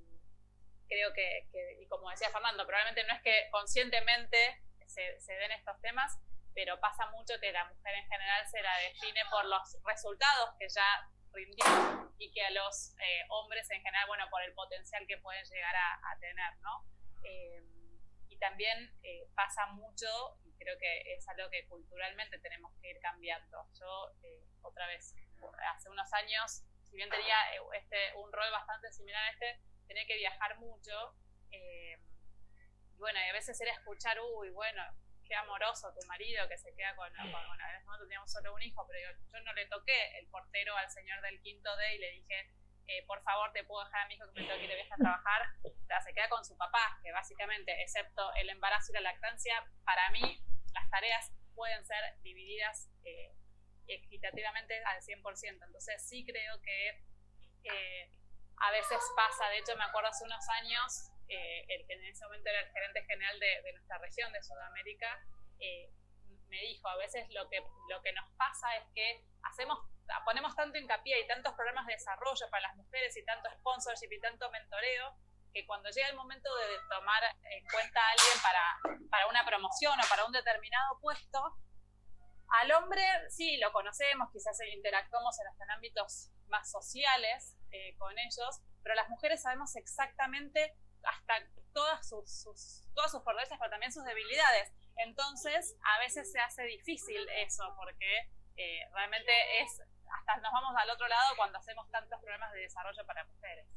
creo 0.88 1.14
que, 1.14 1.48
y 1.80 1.88
como 1.88 2.10
decía 2.10 2.30
Fernando, 2.30 2.66
probablemente 2.66 3.04
no 3.06 3.14
es 3.14 3.22
que 3.22 3.48
conscientemente 3.52 4.38
se, 4.86 5.20
se 5.20 5.34
den 5.34 5.52
estos 5.52 5.80
temas, 5.82 6.18
pero 6.54 6.80
pasa 6.80 7.06
mucho 7.12 7.34
que 7.40 7.52
la 7.52 7.66
mujer 7.66 7.96
en 7.96 8.08
general 8.08 8.48
se 8.48 8.62
la 8.62 8.78
define 8.80 9.22
por 9.30 9.46
los 9.46 9.78
resultados 9.86 10.56
que 10.58 10.68
ya 10.68 11.08
rindió 11.32 12.12
y 12.18 12.32
que 12.32 12.42
a 12.44 12.52
los 12.52 12.96
eh, 13.00 13.26
hombres 13.30 13.70
en 13.70 13.82
general, 13.82 14.08
bueno, 14.08 14.26
por 14.30 14.42
el 14.42 14.54
potencial 14.54 15.06
que 15.08 15.18
pueden 15.20 15.46
llegar 15.46 15.76
a, 15.76 16.18
tener, 16.20 16.58
¿no? 16.62 16.84
Eh, 17.24 17.62
y 18.30 18.38
también 18.38 18.92
eh, 19.04 19.28
pasa 19.36 19.68
mucho, 19.68 20.08
y 20.46 20.52
creo 20.58 20.78
que 20.80 21.14
es 21.14 21.28
algo 21.30 21.50
que 21.50 21.68
culturalmente 21.68 22.40
tenemos 22.40 22.74
que 22.82 22.90
ir 22.90 23.00
cambiando. 23.02 23.68
Yo, 23.80 24.12
otra 24.64 24.88
vez, 24.88 25.14
hace 25.76 25.90
unos 25.90 26.12
años, 26.14 26.64
si 26.90 26.96
bien 26.96 27.10
tenía 27.10 27.36
este, 27.74 28.14
un 28.16 28.32
rol 28.32 28.52
bastante 28.52 28.92
similar 28.92 29.24
a 29.24 29.32
este, 29.32 29.60
tenía 29.88 30.06
que 30.06 30.18
viajar 30.18 30.58
mucho. 30.60 31.16
bueno, 32.98 33.20
y 33.20 33.30
a 33.30 33.34
veces 33.34 33.60
era 33.62 33.72
escuchar, 33.74 34.18
uy, 34.20 34.50
bueno, 34.50 34.84
qué 35.28 35.36
amoroso 35.36 35.94
tu 35.94 36.06
marido 36.08 36.48
que 36.48 36.58
se 36.58 36.74
queda 36.76 36.96
con, 36.96 37.12
bueno, 37.14 37.54
en 37.54 37.76
ese 37.76 37.86
momento 37.86 38.06
teníamos 38.06 38.32
solo 38.32 38.56
un 38.56 38.62
hijo, 38.64 38.88
pero 38.88 39.00
yo, 39.00 39.40
no 39.42 39.54
le 39.54 39.68
toqué 39.68 40.18
el 40.20 40.28
portero 40.30 40.76
al 40.78 40.90
señor 40.90 41.22
del 41.22 41.40
quinto 41.42 41.76
D 41.76 41.96
y 41.96 42.00
le 42.00 42.12
dije, 42.12 42.52
eh, 42.88 43.06
por 43.06 43.22
favor, 43.22 43.52
te 43.52 43.64
puedo 43.66 43.84
dejar 43.84 44.06
a 44.06 44.08
mi 44.08 44.16
hijo 44.16 44.26
que 44.34 44.42
me 44.42 44.48
tengo 44.48 44.60
que 44.60 44.66
ir 44.66 44.70
de 44.72 44.82
a 44.82 44.96
trabajar. 44.96 45.42
O 45.64 45.86
sea, 45.88 46.02
se 46.02 46.14
queda 46.14 46.30
con 46.30 46.44
su 46.46 46.58
papá, 46.58 47.00
que 47.04 47.12
básicamente, 47.12 47.82
excepto 47.82 48.34
el 48.36 48.50
embarazo 48.50 48.92
y 48.92 48.96
la 48.96 49.02
lactancia, 49.02 49.64
para 49.84 50.10
mí 50.12 50.42
las 50.74 50.90
tareas 50.90 51.32
pueden 51.54 51.86
ser 51.86 51.98
divididas 52.22 52.90
eh, 53.04 53.34
equitativamente 53.88 54.84
al 54.86 55.02
100%. 55.02 55.64
Entonces 55.66 56.08
sí 56.08 56.26
creo 56.26 56.62
que 56.62 56.90
eh, 57.64 58.12
a 58.58 58.72
veces 58.72 59.00
pasa, 59.16 59.50
de 59.50 59.60
hecho 59.60 59.76
me 59.76 59.84
acuerdo 59.84 60.10
hace 60.10 60.24
unos 60.24 60.48
años 60.62 61.12
el 61.28 61.86
que 61.86 61.94
en 61.94 62.06
ese 62.06 62.24
momento 62.24 62.50
era 62.50 62.62
el 62.62 62.72
gerente 62.72 63.04
general 63.04 63.38
de, 63.38 63.74
nuestra 63.74 63.98
región 63.98 64.32
de 64.32 64.42
Sudamérica, 64.42 65.28
me 66.50 66.62
dijo, 66.62 66.88
a 66.88 66.96
veces 66.98 67.28
lo 67.32 67.50
que, 67.50 67.60
lo 67.90 68.02
que 68.02 68.14
nos 68.14 68.30
pasa 68.38 68.76
es 68.78 68.84
que 68.94 69.24
hacemos, 69.44 69.80
ponemos 70.26 70.56
tanto 70.56 70.78
hincapié 70.78 71.22
y 71.22 71.28
tantos 71.28 71.54
programas 71.54 71.86
de 71.86 71.94
desarrollo 71.94 72.50
para 72.50 72.68
las 72.68 72.76
mujeres 72.76 73.16
y 73.18 73.26
tanto 73.26 73.50
sponsorship 73.60 74.12
y 74.12 74.20
tanto 74.20 74.50
mentoreo, 74.52 75.16
que 75.54 75.66
cuando 75.66 75.90
llega 75.90 76.10
el 76.10 76.16
momento 76.16 76.54
de 76.56 76.78
tomar 76.90 77.24
en 77.24 77.66
cuenta 77.68 78.00
a 78.00 78.12
alguien 78.12 78.42
para, 78.42 79.08
para 79.10 79.28
una 79.28 79.46
promoción 79.46 80.00
o 80.00 80.10
para 80.10 80.26
un 80.26 80.32
determinado 80.32 81.00
puesto, 81.02 81.58
al 82.48 82.72
hombre 82.72 83.04
sí 83.30 83.58
lo 83.58 83.72
conocemos, 83.72 84.30
quizás 84.32 84.58
interactuamos 84.74 85.38
en, 85.40 85.48
en 85.62 85.72
ámbitos 85.72 86.32
más 86.48 86.70
sociales 86.72 87.56
eh, 87.72 87.96
con 87.98 88.18
ellos, 88.18 88.62
pero 88.84 88.96
las 88.96 89.10
mujeres 89.10 89.42
sabemos 89.42 89.76
exactamente 89.76 90.76
hasta 91.04 91.34
todas 91.74 92.08
sus, 92.08 92.84
todas 92.94 93.12
sus 93.12 93.24
fortalezas, 93.24 93.58
pero 93.60 93.70
también 93.70 93.92
sus 93.92 94.04
debilidades. 94.04 94.72
Entonces, 94.98 95.76
a 95.84 96.00
veces 96.00 96.32
se 96.32 96.40
hace 96.40 96.64
difícil 96.64 97.28
eso, 97.36 97.64
porque 97.78 98.30
eh, 98.56 98.90
realmente 98.94 99.32
es, 99.62 99.82
hasta 100.20 100.38
nos 100.38 100.52
vamos 100.52 100.74
al 100.78 100.90
otro 100.90 101.08
lado 101.08 101.36
cuando 101.36 101.60
hacemos 101.60 101.90
tantos 101.92 102.20
programas 102.22 102.52
de 102.54 102.62
desarrollo 102.62 103.06
para 103.06 103.26
mujeres. 103.26 103.68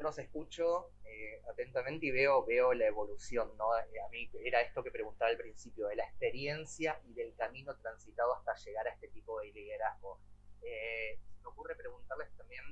Los 0.00 0.18
escucho 0.18 0.92
eh, 1.04 1.42
atentamente 1.50 2.06
y 2.06 2.10
veo, 2.10 2.44
veo 2.44 2.72
la 2.72 2.86
evolución, 2.86 3.56
¿no? 3.56 3.76
Eh, 3.78 4.00
a 4.00 4.08
mí 4.08 4.30
era 4.44 4.62
esto 4.62 4.82
que 4.82 4.90
preguntaba 4.90 5.30
al 5.30 5.36
principio, 5.36 5.86
de 5.88 5.96
la 5.96 6.04
experiencia 6.04 7.00
y 7.04 7.14
del 7.14 7.34
camino 7.36 7.76
transitado 7.76 8.34
hasta 8.34 8.54
llegar 8.56 8.88
a 8.88 8.92
este 8.92 9.08
tipo 9.08 9.38
de 9.40 9.52
liderazgo. 9.52 10.18
me 10.62 11.46
ocurre 11.46 11.74
preguntarles 11.76 12.34
también 12.36 12.64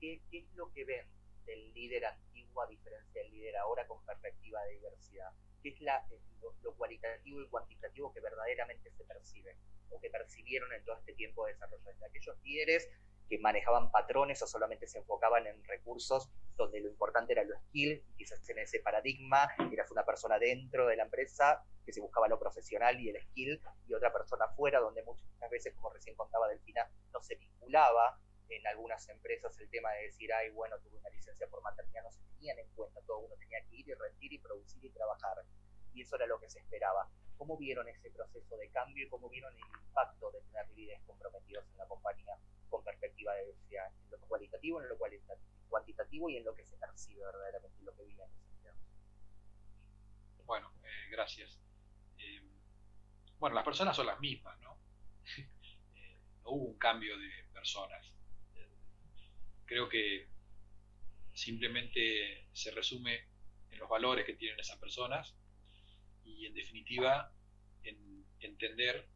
¿qué, 0.00 0.22
qué 0.30 0.38
es 0.38 0.54
lo 0.54 0.72
que 0.72 0.84
ven 0.84 1.06
del 1.46 1.72
líder 1.72 2.04
antiguo 2.04 2.62
a 2.62 2.66
diferencia 2.66 3.22
del 3.22 3.30
líder 3.30 3.56
ahora 3.56 3.86
con 3.86 4.04
perspectiva 4.04 4.62
de 4.64 4.74
diversidad? 4.74 5.30
¿Qué 5.62 5.70
es 5.70 5.80
la, 5.80 6.06
eh, 6.10 6.20
lo, 6.62 6.74
cualitativo 6.74 7.40
y 7.40 7.48
cuantitativo 7.48 8.12
que 8.12 8.20
verdaderamente 8.20 8.90
se 8.90 9.04
percibe 9.04 9.56
o 9.90 10.00
que 10.00 10.10
percibieron 10.10 10.72
en 10.72 10.84
todo 10.84 10.96
este 10.98 11.14
tiempo 11.14 11.46
de 11.46 11.52
desarrollo? 11.52 11.84
De 11.84 12.06
aquellos 12.06 12.36
líderes 12.42 12.88
que 13.28 13.38
manejaban 13.38 13.90
patrones 13.90 14.40
o 14.42 14.46
solamente 14.46 14.86
se 14.86 14.98
enfocaban 14.98 15.46
en 15.46 15.62
recursos 15.64 16.30
donde 16.56 16.80
lo 16.80 16.88
importante 16.88 17.32
era 17.32 17.44
lo 17.44 17.56
skill, 17.58 18.02
y 18.08 18.16
quizás 18.16 18.48
en 18.48 18.58
ese 18.58 18.80
paradigma 18.80 19.48
eras 19.72 19.90
una 19.90 20.04
persona 20.04 20.38
dentro 20.38 20.86
de 20.86 20.96
la 20.96 21.04
empresa 21.04 21.64
que 21.84 21.92
se 21.92 22.00
buscaba 22.00 22.28
lo 22.28 22.38
profesional 22.38 22.98
y 23.00 23.10
el 23.10 23.20
skill, 23.22 23.60
y 23.86 23.94
otra 23.94 24.12
persona 24.12 24.48
fuera, 24.48 24.80
donde 24.80 25.02
muchas 25.02 25.50
veces, 25.50 25.74
como 25.74 25.90
recién 25.90 26.16
contaba 26.16 26.48
Delfina, 26.48 26.88
no 27.12 27.22
se 27.22 27.36
vinculaba 27.36 28.18
en 28.48 28.66
algunas 28.66 29.08
empresas 29.08 29.58
el 29.58 29.68
tema 29.70 29.90
de 29.92 30.04
decir, 30.04 30.32
ay, 30.32 30.50
bueno, 30.50 30.78
tuve 30.80 30.98
una 30.98 31.10
licencia 31.10 31.46
por 31.48 31.62
maternidad, 31.62 32.04
no 32.04 32.10
se 32.10 32.22
tenían 32.22 32.58
en 32.58 32.68
cuenta, 32.74 33.00
todo 33.02 33.18
uno 33.18 33.34
tenía 33.36 33.58
que 33.68 33.76
ir 33.76 33.88
y 33.88 33.94
rendir 33.94 34.32
y 34.32 34.38
producir 34.38 34.84
y 34.84 34.90
trabajar. 34.90 35.44
Y 35.92 36.02
eso 36.02 36.16
era 36.16 36.26
lo 36.26 36.38
que 36.38 36.48
se 36.48 36.60
esperaba. 36.60 37.08
¿Cómo 37.36 37.56
vieron 37.56 37.88
ese 37.88 38.10
proceso 38.10 38.56
de 38.56 38.70
cambio 38.70 39.04
y 39.04 39.08
cómo 39.08 39.28
vieron 39.28 39.52
el 39.54 39.60
impacto 39.60 40.30
de 40.30 40.40
tener 40.42 40.68
líderes 40.70 41.02
comprometidos 41.06 41.64
en 41.70 41.78
la 41.78 41.86
compañía 41.86 42.38
con 42.68 42.84
perspectiva 42.84 43.34
de 43.34 43.46
diversidad, 43.46 43.92
en 44.04 44.10
lo 44.10 44.18
cualitativo, 44.26 44.82
en 44.82 44.88
lo 44.88 44.98
cuantitativo 45.68 46.30
y 46.30 46.36
en 46.36 46.44
lo 46.44 46.54
que 46.54 46.64
se 46.64 46.76
percibe 46.76 47.24
verdaderamente, 47.24 47.78
en 47.78 47.84
lo 47.86 47.94
que 47.94 48.04
viven 48.04 48.28
los 48.28 48.48
empleados? 48.50 48.80
Bueno, 50.44 50.72
eh, 50.84 51.10
gracias. 51.10 51.60
Eh, 52.18 52.42
bueno, 53.38 53.54
las 53.54 53.64
personas 53.64 53.96
son 53.96 54.06
las 54.06 54.20
mismas, 54.20 54.58
¿no? 54.60 54.78
Eh, 55.96 56.20
no 56.42 56.50
hubo 56.50 56.64
un 56.66 56.78
cambio 56.78 57.18
de 57.18 57.30
personas 57.52 58.16
creo 59.66 59.88
que 59.88 60.28
simplemente 61.34 62.48
se 62.52 62.70
resume 62.70 63.26
en 63.70 63.78
los 63.78 63.88
valores 63.88 64.24
que 64.24 64.34
tienen 64.34 64.58
esas 64.58 64.78
personas 64.78 65.34
y 66.24 66.46
en 66.46 66.54
definitiva 66.54 67.32
en 67.82 68.24
entender, 68.40 69.08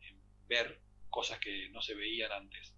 en 0.00 0.20
ver 0.46 0.80
cosas 1.10 1.38
que 1.40 1.68
no 1.70 1.82
se 1.82 1.94
veían 1.94 2.30
antes. 2.30 2.74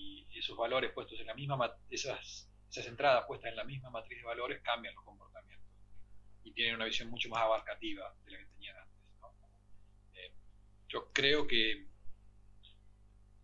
Y 0.00 0.38
esos 0.38 0.56
valores 0.56 0.92
puestos 0.92 1.18
en 1.20 1.26
la 1.26 1.34
misma, 1.34 1.76
esas, 1.90 2.48
esas 2.70 2.86
entradas 2.86 3.24
puestas 3.26 3.50
en 3.50 3.56
la 3.56 3.64
misma 3.64 3.90
matriz 3.90 4.18
de 4.18 4.24
valores 4.24 4.62
cambian 4.62 4.94
los 4.94 5.04
comportamientos 5.04 5.70
y 6.44 6.52
tienen 6.52 6.76
una 6.76 6.84
visión 6.86 7.08
mucho 7.10 7.28
más 7.28 7.42
abarcativa 7.42 8.14
de 8.24 8.30
la 8.30 8.38
que 8.38 8.46
tenían 8.46 8.76
antes. 8.76 8.98
Eh, 10.14 10.32
yo 10.88 11.12
creo 11.12 11.46
que, 11.46 11.86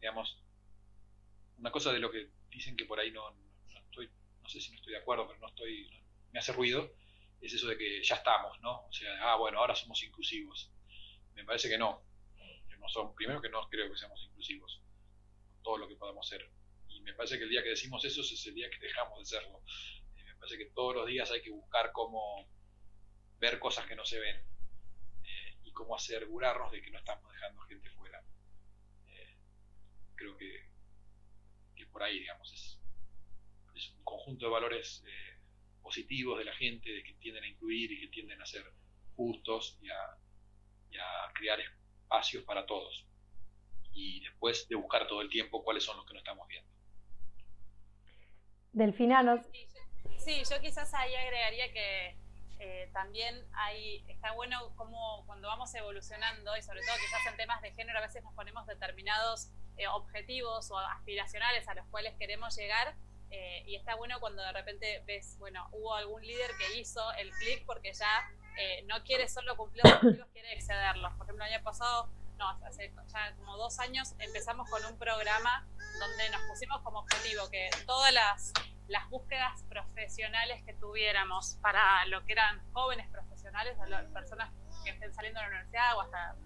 digamos, 0.00 0.42
una 1.58 1.70
cosa 1.70 1.92
de 1.92 1.98
lo 1.98 2.10
que 2.10 2.30
dicen 2.50 2.76
que 2.76 2.84
por 2.84 2.98
ahí 2.98 3.10
no, 3.10 3.30
no, 3.30 3.80
estoy, 3.80 4.10
no 4.42 4.48
sé 4.48 4.60
si 4.60 4.70
no 4.70 4.76
estoy 4.76 4.92
de 4.92 5.00
acuerdo, 5.00 5.26
pero 5.26 5.38
no 5.40 5.48
estoy, 5.48 5.90
me 6.32 6.38
hace 6.38 6.52
ruido, 6.52 6.92
es 7.40 7.52
eso 7.52 7.68
de 7.68 7.76
que 7.76 8.02
ya 8.02 8.16
estamos, 8.16 8.60
¿no? 8.60 8.86
O 8.86 8.92
sea, 8.92 9.32
ah, 9.32 9.36
bueno, 9.36 9.58
ahora 9.58 9.74
somos 9.74 10.02
inclusivos. 10.02 10.70
Me 11.34 11.44
parece 11.44 11.68
que 11.68 11.78
no. 11.78 12.02
no 12.78 12.88
son, 12.88 13.14
primero 13.14 13.42
que 13.42 13.50
no 13.50 13.68
creo 13.68 13.90
que 13.90 13.98
seamos 13.98 14.22
inclusivos, 14.24 14.80
todo 15.66 15.78
lo 15.78 15.88
que 15.88 15.96
podamos 15.96 16.28
ser. 16.28 16.48
Y 16.88 17.00
me 17.00 17.12
parece 17.14 17.38
que 17.38 17.42
el 17.42 17.50
día 17.50 17.64
que 17.64 17.70
decimos 17.70 18.04
eso 18.04 18.20
es 18.20 18.46
el 18.46 18.54
día 18.54 18.70
que 18.70 18.78
dejamos 18.78 19.18
de 19.18 19.24
serlo. 19.24 19.60
Eh, 20.16 20.22
me 20.24 20.36
parece 20.36 20.58
que 20.58 20.66
todos 20.66 20.94
los 20.94 21.06
días 21.08 21.28
hay 21.32 21.42
que 21.42 21.50
buscar 21.50 21.90
cómo 21.90 22.48
ver 23.40 23.58
cosas 23.58 23.84
que 23.86 23.96
no 23.96 24.04
se 24.04 24.20
ven 24.20 24.36
eh, 24.36 25.58
y 25.64 25.72
cómo 25.72 25.96
asegurarnos 25.96 26.70
de 26.70 26.80
que 26.80 26.92
no 26.92 26.98
estamos 26.98 27.32
dejando 27.32 27.62
gente 27.62 27.90
fuera. 27.90 28.22
Eh, 29.08 29.36
creo 30.14 30.36
que 30.36 30.66
por 31.90 32.02
ahí, 32.02 32.18
digamos, 32.18 32.52
es, 32.52 32.78
un 33.96 34.04
conjunto 34.04 34.44
de 34.46 34.52
valores 34.52 35.02
positivos 35.80 36.38
de 36.38 36.44
la 36.44 36.52
gente, 36.52 36.90
de 36.90 37.02
que 37.02 37.14
tienden 37.14 37.44
a 37.44 37.48
incluir 37.48 37.90
y 37.90 38.00
que 38.00 38.08
tienden 38.08 38.42
a 38.42 38.44
ser 38.44 38.70
justos 39.14 39.78
y 39.80 39.88
a, 39.88 39.96
crear 41.34 41.58
espacios 41.60 42.44
para 42.44 42.66
todos. 42.66 43.06
Y 43.98 44.20
después 44.20 44.68
de 44.68 44.76
buscar 44.76 45.06
todo 45.06 45.22
el 45.22 45.30
tiempo 45.30 45.64
cuáles 45.64 45.84
son 45.84 45.96
los 45.96 46.06
que 46.06 46.12
no 46.12 46.18
estamos 46.18 46.46
viendo. 46.48 46.70
Delfinanos. 48.72 49.40
Sí, 50.18 50.42
yo 50.50 50.60
quizás 50.60 50.92
ahí 50.92 51.14
agregaría 51.14 51.72
que 51.72 52.16
eh, 52.58 52.90
también 52.92 53.42
hay, 53.54 54.04
está 54.08 54.32
bueno 54.32 54.74
como 54.76 55.24
cuando 55.24 55.48
vamos 55.48 55.74
evolucionando 55.74 56.56
y 56.56 56.62
sobre 56.62 56.80
todo 56.82 56.96
quizás 56.96 57.26
en 57.26 57.36
temas 57.36 57.62
de 57.62 57.72
género 57.72 57.98
a 57.98 58.02
veces 58.02 58.22
nos 58.22 58.34
ponemos 58.34 58.66
determinados 58.66 59.50
eh, 59.78 59.88
objetivos 59.88 60.70
o 60.70 60.78
aspiracionales 60.78 61.66
a 61.68 61.74
los 61.74 61.86
cuales 61.86 62.14
queremos 62.18 62.54
llegar. 62.54 62.94
Eh, 63.30 63.64
y 63.66 63.74
está 63.76 63.96
bueno 63.96 64.20
cuando 64.20 64.42
de 64.42 64.52
repente 64.52 65.02
ves, 65.06 65.36
bueno, 65.38 65.68
hubo 65.72 65.94
algún 65.94 66.22
líder 66.22 66.50
que 66.58 66.78
hizo 66.78 67.00
el 67.14 67.30
clic 67.32 67.64
porque 67.64 67.92
ya 67.92 68.30
eh, 68.58 68.82
no 68.86 69.02
quiere 69.02 69.28
solo 69.28 69.56
cumplir 69.56 69.84
los 69.84 69.94
objetivos, 69.94 70.28
quiere 70.32 70.52
excederlos. 70.54 71.12
Por 71.14 71.26
ejemplo, 71.26 71.44
el 71.44 71.52
año 71.52 71.64
pasado, 71.64 72.08
no, 72.38 72.48
hace 72.66 72.92
ya 73.08 73.34
como 73.36 73.56
dos 73.56 73.78
años 73.78 74.14
empezamos 74.18 74.68
con 74.68 74.84
un 74.84 74.98
programa 74.98 75.66
donde 75.98 76.30
nos 76.30 76.42
pusimos 76.42 76.80
como 76.82 77.00
objetivo 77.00 77.48
que 77.50 77.70
todas 77.86 78.12
las, 78.12 78.52
las 78.88 79.08
búsquedas 79.08 79.62
profesionales 79.68 80.62
que 80.64 80.74
tuviéramos 80.74 81.56
para 81.62 82.04
lo 82.06 82.24
que 82.24 82.32
eran 82.32 82.62
jóvenes 82.72 83.08
profesionales, 83.10 83.76
personas 84.12 84.50
que 84.84 84.90
estén 84.90 85.12
saliendo 85.14 85.40
de 85.40 85.46
la 85.46 85.50
universidad 85.50 85.96
o 85.96 86.00
hasta 86.02 86.36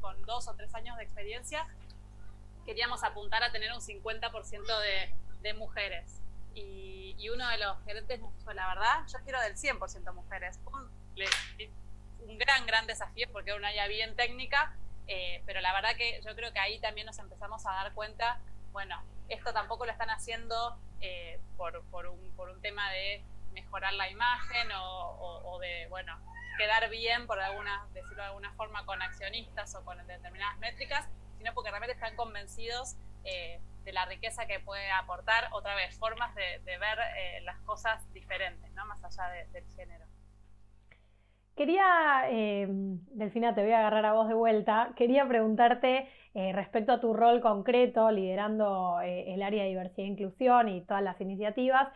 con 0.00 0.22
dos 0.22 0.48
o 0.48 0.54
tres 0.54 0.74
años 0.74 0.96
de 0.96 1.04
experiencia, 1.04 1.66
queríamos 2.64 3.02
apuntar 3.02 3.42
a 3.42 3.50
tener 3.50 3.72
un 3.72 3.80
50% 3.80 4.80
de, 4.80 5.14
de, 5.40 5.54
mujeres. 5.54 6.20
Y, 6.54 7.14
y, 7.18 7.30
uno 7.30 7.48
de 7.48 7.58
los 7.58 7.82
gerentes 7.84 8.20
nos 8.20 8.36
dijo, 8.36 8.52
la 8.52 8.68
verdad, 8.68 9.06
yo 9.12 9.18
quiero 9.24 9.40
del 9.40 9.56
100% 9.56 10.12
mujeres. 10.14 10.58
Un, 10.66 10.90
un, 12.28 12.38
gran, 12.38 12.66
gran 12.66 12.86
desafío 12.86 13.26
porque 13.32 13.50
era 13.50 13.58
una 13.58 13.68
área 13.68 13.86
bien 13.88 14.14
técnica, 14.16 14.76
eh, 15.08 15.42
pero 15.46 15.60
la 15.60 15.72
verdad 15.72 15.96
que 15.96 16.20
yo 16.24 16.34
creo 16.36 16.52
que 16.52 16.58
ahí 16.58 16.78
también 16.80 17.06
nos 17.06 17.18
empezamos 17.18 17.66
a 17.66 17.72
dar 17.72 17.94
cuenta, 17.94 18.40
bueno, 18.72 19.02
esto 19.28 19.52
tampoco 19.52 19.86
lo 19.86 19.92
están 19.92 20.10
haciendo 20.10 20.78
eh, 21.00 21.40
por, 21.56 21.82
por, 21.90 22.06
un, 22.06 22.30
por, 22.36 22.50
un, 22.50 22.60
tema 22.60 22.90
de 22.90 23.24
mejorar 23.52 23.94
la 23.94 24.10
imagen 24.10 24.68
o, 24.74 25.58
de, 25.60 25.86
bueno, 25.88 26.18
quedar 26.58 26.88
bien, 26.90 27.26
por 27.26 27.40
alguna, 27.40 27.86
decirlo 27.92 28.16
de 28.22 28.28
alguna 28.28 28.52
forma, 28.52 28.84
con 28.84 29.00
accionistas 29.00 29.74
o 29.74 29.84
con 29.84 30.04
determinadas 30.06 30.58
métricas, 30.58 31.08
sino 31.38 31.54
porque 31.54 31.70
realmente 31.70 31.94
están 31.94 32.16
convencidos 32.16 32.96
eh, 33.24 33.60
de 33.84 33.92
la 33.92 34.04
riqueza 34.04 34.46
que 34.46 34.60
puede 34.60 34.90
aportar, 34.90 35.48
otra 35.52 35.74
vez, 35.74 35.96
formas 35.98 36.34
de, 36.34 36.60
ver 36.64 36.98
eh, 37.16 37.40
las 37.42 37.58
cosas 37.60 38.12
diferentes, 38.12 38.70
¿no? 38.72 38.84
más 38.86 39.02
allá 39.02 39.46
del 39.52 39.64
género. 39.74 40.04
Quería, 41.58 42.22
eh, 42.30 42.68
Delfina, 42.70 43.52
te 43.52 43.62
voy 43.62 43.72
a 43.72 43.80
agarrar 43.80 44.06
a 44.06 44.12
vos 44.12 44.28
de 44.28 44.34
vuelta, 44.34 44.92
quería 44.94 45.26
preguntarte 45.26 46.06
eh, 46.32 46.52
respecto 46.52 46.92
a 46.92 47.00
tu 47.00 47.12
rol 47.12 47.40
concreto 47.40 48.12
liderando 48.12 49.00
el 49.02 49.42
área 49.42 49.64
de 49.64 49.70
diversidad 49.70 50.06
e 50.06 50.10
inclusión 50.10 50.68
y 50.68 50.82
todas 50.82 51.02
las 51.02 51.20
iniciativas, 51.20 51.88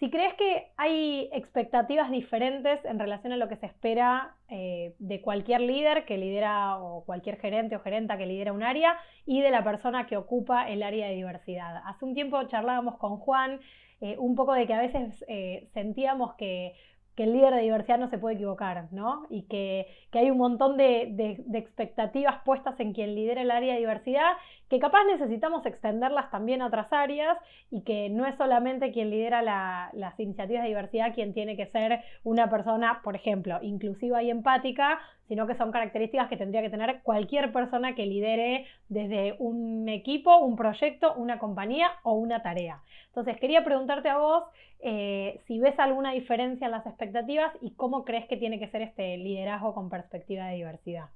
si 0.00 0.08
crees 0.08 0.32
que 0.32 0.68
hay 0.78 1.28
expectativas 1.34 2.10
diferentes 2.10 2.82
en 2.86 2.98
relación 2.98 3.34
a 3.34 3.36
lo 3.36 3.50
que 3.50 3.56
se 3.56 3.66
espera 3.66 4.34
eh, 4.48 4.94
de 4.98 5.20
cualquier 5.20 5.60
líder 5.60 6.06
que 6.06 6.16
lidera 6.16 6.78
o 6.78 7.04
cualquier 7.04 7.38
gerente 7.38 7.76
o 7.76 7.80
gerenta 7.80 8.16
que 8.16 8.24
lidera 8.24 8.54
un 8.54 8.62
área 8.62 8.96
y 9.26 9.42
de 9.42 9.50
la 9.50 9.62
persona 9.62 10.06
que 10.06 10.16
ocupa 10.16 10.70
el 10.70 10.82
área 10.82 11.08
de 11.08 11.16
diversidad. 11.16 11.82
Hace 11.84 12.06
un 12.06 12.14
tiempo 12.14 12.42
charlábamos 12.44 12.96
con 12.96 13.18
Juan 13.18 13.60
eh, 14.00 14.16
un 14.18 14.34
poco 14.34 14.54
de 14.54 14.66
que 14.66 14.72
a 14.72 14.80
veces 14.80 15.22
eh, 15.28 15.68
sentíamos 15.74 16.32
que 16.36 16.72
que 17.20 17.24
el 17.24 17.34
líder 17.34 17.52
de 17.52 17.60
diversidad 17.60 17.98
no 17.98 18.08
se 18.08 18.16
puede 18.16 18.36
equivocar, 18.36 18.88
¿no? 18.92 19.26
Y 19.28 19.42
que, 19.42 19.86
hay 20.12 20.30
un 20.30 20.38
montón 20.38 20.78
de, 20.78 21.44
expectativas 21.52 22.42
puestas 22.46 22.80
en 22.80 22.94
quien 22.94 23.14
lidera 23.14 23.42
el 23.42 23.50
área 23.50 23.74
de 23.74 23.80
diversidad, 23.80 24.32
que 24.70 24.78
capaz 24.78 25.02
necesitamos 25.04 25.66
extenderlas 25.66 26.30
también 26.30 26.62
a 26.62 26.66
otras 26.68 26.92
áreas 26.92 27.36
y 27.72 27.82
que 27.82 28.08
no 28.08 28.24
es 28.24 28.36
solamente 28.36 28.92
quien 28.92 29.10
lidera 29.10 29.42
las 29.42 30.20
iniciativas 30.20 30.62
de 30.62 30.68
diversidad 30.68 31.12
quien 31.12 31.34
tiene 31.34 31.56
que 31.56 31.66
ser 31.66 32.00
una 32.22 32.48
persona, 32.48 33.00
por 33.02 33.16
ejemplo, 33.16 33.58
inclusiva 33.62 34.22
y 34.22 34.30
empática, 34.30 35.00
sino 35.26 35.48
que 35.48 35.56
son 35.56 35.72
características 35.72 36.28
que 36.28 36.36
tendría 36.36 36.62
que 36.62 36.70
tener 36.70 37.02
cualquier 37.02 37.52
persona 37.52 37.96
que 37.96 38.06
lidere 38.06 38.66
desde 38.88 39.34
un 39.40 39.88
equipo, 39.88 40.38
un 40.38 40.54
proyecto, 40.54 41.14
una 41.14 41.40
compañía 41.40 41.90
o 42.04 42.12
una 42.12 42.40
tarea. 42.42 42.80
Entonces, 43.08 43.38
quería 43.40 43.64
preguntarte 43.64 44.08
a 44.08 44.18
vos 44.18 44.44
eh, 44.78 45.40
si 45.48 45.58
ves 45.58 45.76
alguna 45.80 46.12
diferencia 46.12 46.66
en 46.66 46.70
las 46.70 46.86
expectativas 46.86 47.52
y 47.60 47.72
cómo 47.72 48.04
crees 48.04 48.28
que 48.28 48.36
tiene 48.36 48.60
que 48.60 48.68
ser 48.68 48.82
este 48.82 49.16
liderazgo 49.16 49.74
con 49.74 49.90
perspectiva 49.90 50.46
de 50.46 50.54
diversidad. 50.54 51.06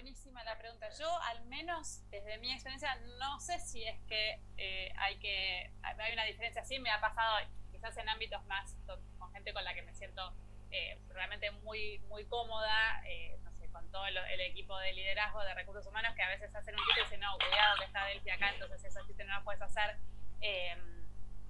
Buenísima 0.00 0.42
la 0.44 0.56
pregunta. 0.56 0.88
Yo, 0.98 1.06
al 1.24 1.44
menos 1.44 2.00
desde 2.10 2.38
mi 2.38 2.50
experiencia, 2.50 2.94
no 3.18 3.38
sé 3.38 3.60
si 3.60 3.84
es 3.84 4.00
que 4.08 4.40
eh, 4.56 4.90
hay 4.96 5.18
que 5.18 5.70
hay 5.82 6.12
una 6.14 6.24
diferencia. 6.24 6.64
Sí, 6.64 6.78
me 6.78 6.88
ha 6.88 7.02
pasado 7.02 7.36
quizás 7.70 7.94
en 7.98 8.08
ámbitos 8.08 8.42
más 8.46 8.74
con 8.86 8.98
gente 9.34 9.52
con 9.52 9.62
la 9.62 9.74
que 9.74 9.82
me 9.82 9.92
siento 9.92 10.32
eh, 10.70 10.98
realmente 11.10 11.50
muy, 11.50 11.98
muy 12.08 12.24
cómoda, 12.24 13.02
no 13.42 13.52
sé, 13.52 13.68
con 13.68 13.92
todo 13.92 14.06
el, 14.06 14.40
equipo 14.40 14.78
de 14.78 14.94
liderazgo 14.94 15.40
de 15.40 15.52
recursos 15.52 15.86
humanos 15.86 16.14
que 16.16 16.22
a 16.22 16.28
veces 16.28 16.54
hacen 16.54 16.74
un 16.74 16.80
chiste 16.86 17.00
y 17.00 17.04
dicen, 17.04 17.20
no, 17.20 17.36
cuidado 17.36 17.76
que 17.80 17.84
está 17.84 18.06
Delphi 18.06 18.30
acá, 18.30 18.54
entonces 18.54 18.82
eso 18.82 19.06
chiste 19.06 19.24
no 19.24 19.38
lo 19.38 19.44
puedes 19.44 19.60
hacer 19.60 19.98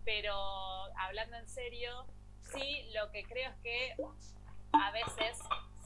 pero 0.05 0.35
hablando 0.99 1.37
en 1.37 1.49
serio, 1.49 2.05
sí 2.41 2.91
lo 2.95 3.13
que 3.13 3.23
creo 3.23 3.49
es 3.49 3.57
que 3.59 3.95
a 4.73 4.91
veces 4.91 5.39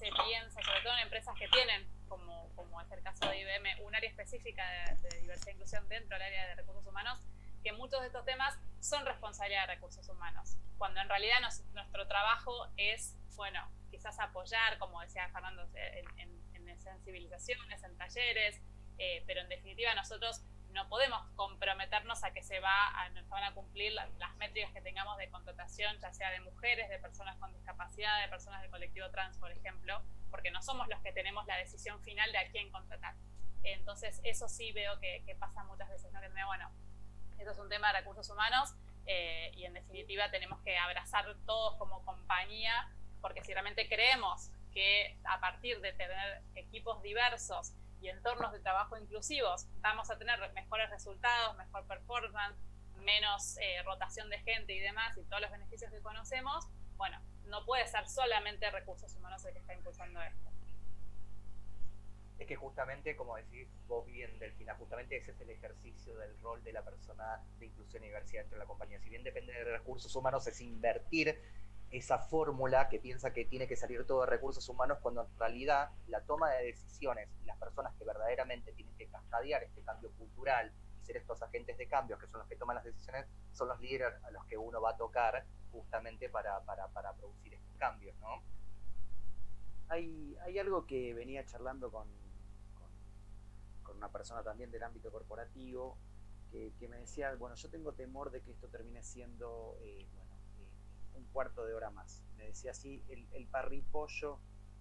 se 0.05 0.13
piensa, 0.23 0.61
sobre 0.61 0.83
todo 0.83 0.93
en 0.95 0.99
empresas 1.01 1.35
que 1.39 1.49
tienen, 1.49 1.89
como, 2.09 2.55
como 2.55 2.79
es 2.83 2.91
el 2.93 3.03
caso 3.03 3.27
de 3.27 3.41
IBM, 3.41 3.85
un 3.87 3.95
área 3.95 4.11
específica 4.11 4.63
de, 5.01 5.21
diversidad 5.21 5.49
e 5.49 5.53
inclusión 5.53 5.89
dentro 5.89 6.15
del 6.17 6.27
área 6.27 6.49
de 6.49 6.55
recursos 6.57 6.87
humanos, 6.87 7.19
que 7.63 7.73
muchos 7.73 8.03
de 8.03 8.09
estos 8.09 8.25
temas 8.27 8.55
son 8.81 9.07
responsabilidad 9.07 9.67
de 9.67 9.75
recursos 9.77 10.07
humanos, 10.11 10.59
cuando 10.77 11.01
en 11.01 11.09
realidad 11.09 11.37
nuestro 11.73 12.07
trabajo 12.07 12.69
es, 12.77 13.17
bueno, 13.37 13.67
quizás 13.91 14.19
apoyar, 14.21 14.79
como 14.79 15.01
decía 15.01 15.27
Fernando, 15.31 15.67
en, 15.75 16.35
sensibilizaciones, 16.83 17.83
en 17.83 17.97
talleres, 17.97 18.61
eh, 18.99 19.23
pero 19.27 19.41
en 19.41 19.49
definitiva 19.49 19.95
nosotros 19.95 20.43
no 20.75 20.89
podemos 20.89 21.23
comprometernos 21.37 22.23
a 22.25 22.33
que 22.33 22.43
se 22.43 22.61
va 22.61 22.89
a, 22.89 23.09
van 23.29 23.45
a 23.45 23.55
cumplir 23.55 23.93
las, 23.93 24.11
métricas 24.37 24.73
que 24.73 24.81
tengamos 24.81 25.17
de 25.17 25.31
contratación, 25.31 25.99
ya 26.01 26.13
sea 26.13 26.31
de 26.31 26.41
mujeres, 26.41 26.89
de 26.91 26.99
personas 26.99 27.37
con 27.39 27.53
discapacidad, 27.55 28.21
de 28.21 28.29
personas 28.29 28.61
del 28.61 28.71
colectivo 28.71 29.09
trans, 29.11 29.39
por 29.39 29.51
ejemplo, 29.53 30.03
porque 30.31 30.51
no 30.51 30.61
somos 30.61 30.89
los 30.89 31.01
que 31.01 31.13
tenemos 31.13 31.47
la 31.47 31.57
decisión 31.57 32.03
final 32.03 32.31
de 32.33 32.39
a 32.39 32.49
quién 32.51 32.71
contratar. 32.71 33.15
Entonces, 33.63 34.21
eso 34.25 34.49
sí 34.49 34.73
veo 34.73 34.99
que, 35.01 35.37
pasa 35.39 35.65
muchas 35.65 35.89
veces, 35.89 36.13
¿no? 36.13 36.21
Que 36.21 36.29
bueno, 36.45 36.71
esto 37.39 37.53
es 37.53 37.59
un 37.59 37.69
tema 37.69 37.93
de 37.93 38.01
recursos 38.01 38.29
humanos 38.29 38.75
eh, 39.07 39.53
y 39.55 39.65
en 39.65 39.75
definitiva 39.75 40.31
tenemos 40.31 40.61
que 40.61 40.77
abrazar 40.77 41.25
todos 41.47 41.77
como 41.77 42.05
compañía, 42.05 42.93
porque 43.23 43.43
si 43.43 43.53
realmente 43.53 43.89
creemos 43.89 44.51
que 44.73 45.17
a 45.25 45.41
partir 45.41 45.81
de 45.81 45.93
tener 45.93 46.43
equipos 46.57 47.01
diversos, 47.03 47.73
y 48.05 48.11
entornos 48.11 48.53
de 48.53 48.61
trabajo 48.61 48.99
inclusivos, 48.99 49.67
vamos 49.81 50.11
a 50.11 50.19
tener 50.19 50.39
mejores 50.53 50.91
resultados, 50.91 51.57
mejor 51.57 51.87
performance, 51.87 52.59
menos 52.99 53.57
eh, 53.59 53.83
rotación 53.83 54.29
de 54.29 54.39
gente 54.41 54.75
y 54.75 54.81
demás, 54.81 55.17
y 55.17 55.23
todos 55.25 55.41
los 55.41 55.51
beneficios 55.51 55.91
que 55.91 56.01
conocemos, 56.01 56.67
bueno, 56.97 57.19
no 57.47 57.65
puede 57.65 57.87
ser 57.87 58.07
solamente 58.07 58.71
recursos 58.71 59.15
humanos 59.15 59.43
el 59.47 59.55
que 59.55 59.61
está 59.61 59.75
impulsando 59.75 60.21
esto. 60.21 60.51
Es 62.39 62.47
que 62.47 62.57
justamente, 62.57 63.17
como 63.17 63.37
decís 63.37 63.69
vos 63.87 64.05
bien, 64.05 64.39
Delfina, 64.39 64.75
justamente 64.75 65.17
ese 65.17 65.31
es 65.31 65.41
el 65.41 65.51
ejercicio 65.51 66.15
del 66.19 66.39
rol 66.43 66.63
de 66.63 66.73
la 66.73 66.83
persona 66.83 67.41
de 67.59 67.67
inclusión 67.67 68.03
y 68.05 68.09
diversidad 68.09 68.43
dentro 68.43 68.59
de 68.59 68.65
la 68.65 68.69
compañía. 68.69 69.01
Si 69.01 69.09
bien 69.09 69.23
depende 69.23 69.53
de 69.53 69.65
recursos 69.65 70.15
humanos, 70.15 70.47
es 70.47 70.61
invertir 70.61 71.41
esa 71.97 72.19
fórmula 72.19 72.89
que 72.89 72.99
piensa 72.99 73.33
que 73.33 73.45
tiene 73.45 73.69
que 73.69 73.77
salir 73.77 74.05
todo 74.05 74.23
de 74.23 74.27
recursos 74.27 74.69
humanos 74.69 74.99
cuando 75.01 75.23
en 75.23 75.39
realidad 75.39 75.91
la 76.09 76.21
toma 76.23 76.51
de 76.51 76.65
decisiones 76.65 77.29
y 77.41 77.45
las 77.47 77.57
personas 77.57 77.95
que 77.95 78.05
verdaderamente 78.05 78.73
tienen 78.73 78.97
que 78.97 79.07
cascadear 79.07 79.63
este 79.63 79.81
cambio 79.83 80.11
cultural 80.19 80.73
y 81.01 81.05
ser 81.05 81.19
estos 81.19 81.41
agentes 81.41 81.79
de 81.79 81.87
cambio 81.87 82.19
que 82.19 82.27
son 82.27 82.41
los 82.41 82.49
que 82.49 82.57
toman 82.57 82.75
las 82.75 82.85
decisiones 82.85 83.27
son 83.53 83.69
los 83.69 83.81
líderes 83.81 84.13
a 84.25 84.31
los 84.33 84.45
que 84.47 84.59
uno 84.59 84.81
va 84.81 84.91
a 84.91 84.97
tocar 84.97 85.47
justamente 85.71 86.29
para, 86.29 86.61
para, 86.65 87.13
producir 87.13 87.55
estos 87.55 87.77
cambios, 87.77 88.17
¿no? 88.19 88.43
Hay, 89.89 90.37
hay 90.43 90.59
algo 90.59 90.87
que 90.87 91.15
venía 91.15 91.45
charlando 91.45 91.93
con, 91.93 92.09
con, 93.85 93.97
una 93.97 94.11
persona 94.11 94.43
también 94.43 94.71
del 94.73 94.83
ámbito 94.83 95.13
corporativo 95.13 95.97
que, 96.51 96.73
que, 96.79 96.89
me 96.89 96.99
decía, 96.99 97.35
bueno, 97.37 97.55
yo 97.55 97.71
tengo 97.71 97.93
temor 97.93 98.33
de 98.33 98.41
que 98.41 98.51
esto 98.51 98.69
termine 98.69 99.03
siendo, 99.03 99.77
eh, 99.81 100.09
un 101.15 101.25
cuarto 101.33 101.65
de 101.65 101.75
hora 101.75 101.91
más. 101.91 102.23
Me 102.37 102.47
decía 102.47 102.73
así, 102.73 103.03
el, 103.09 103.47
parripollo 103.49 104.39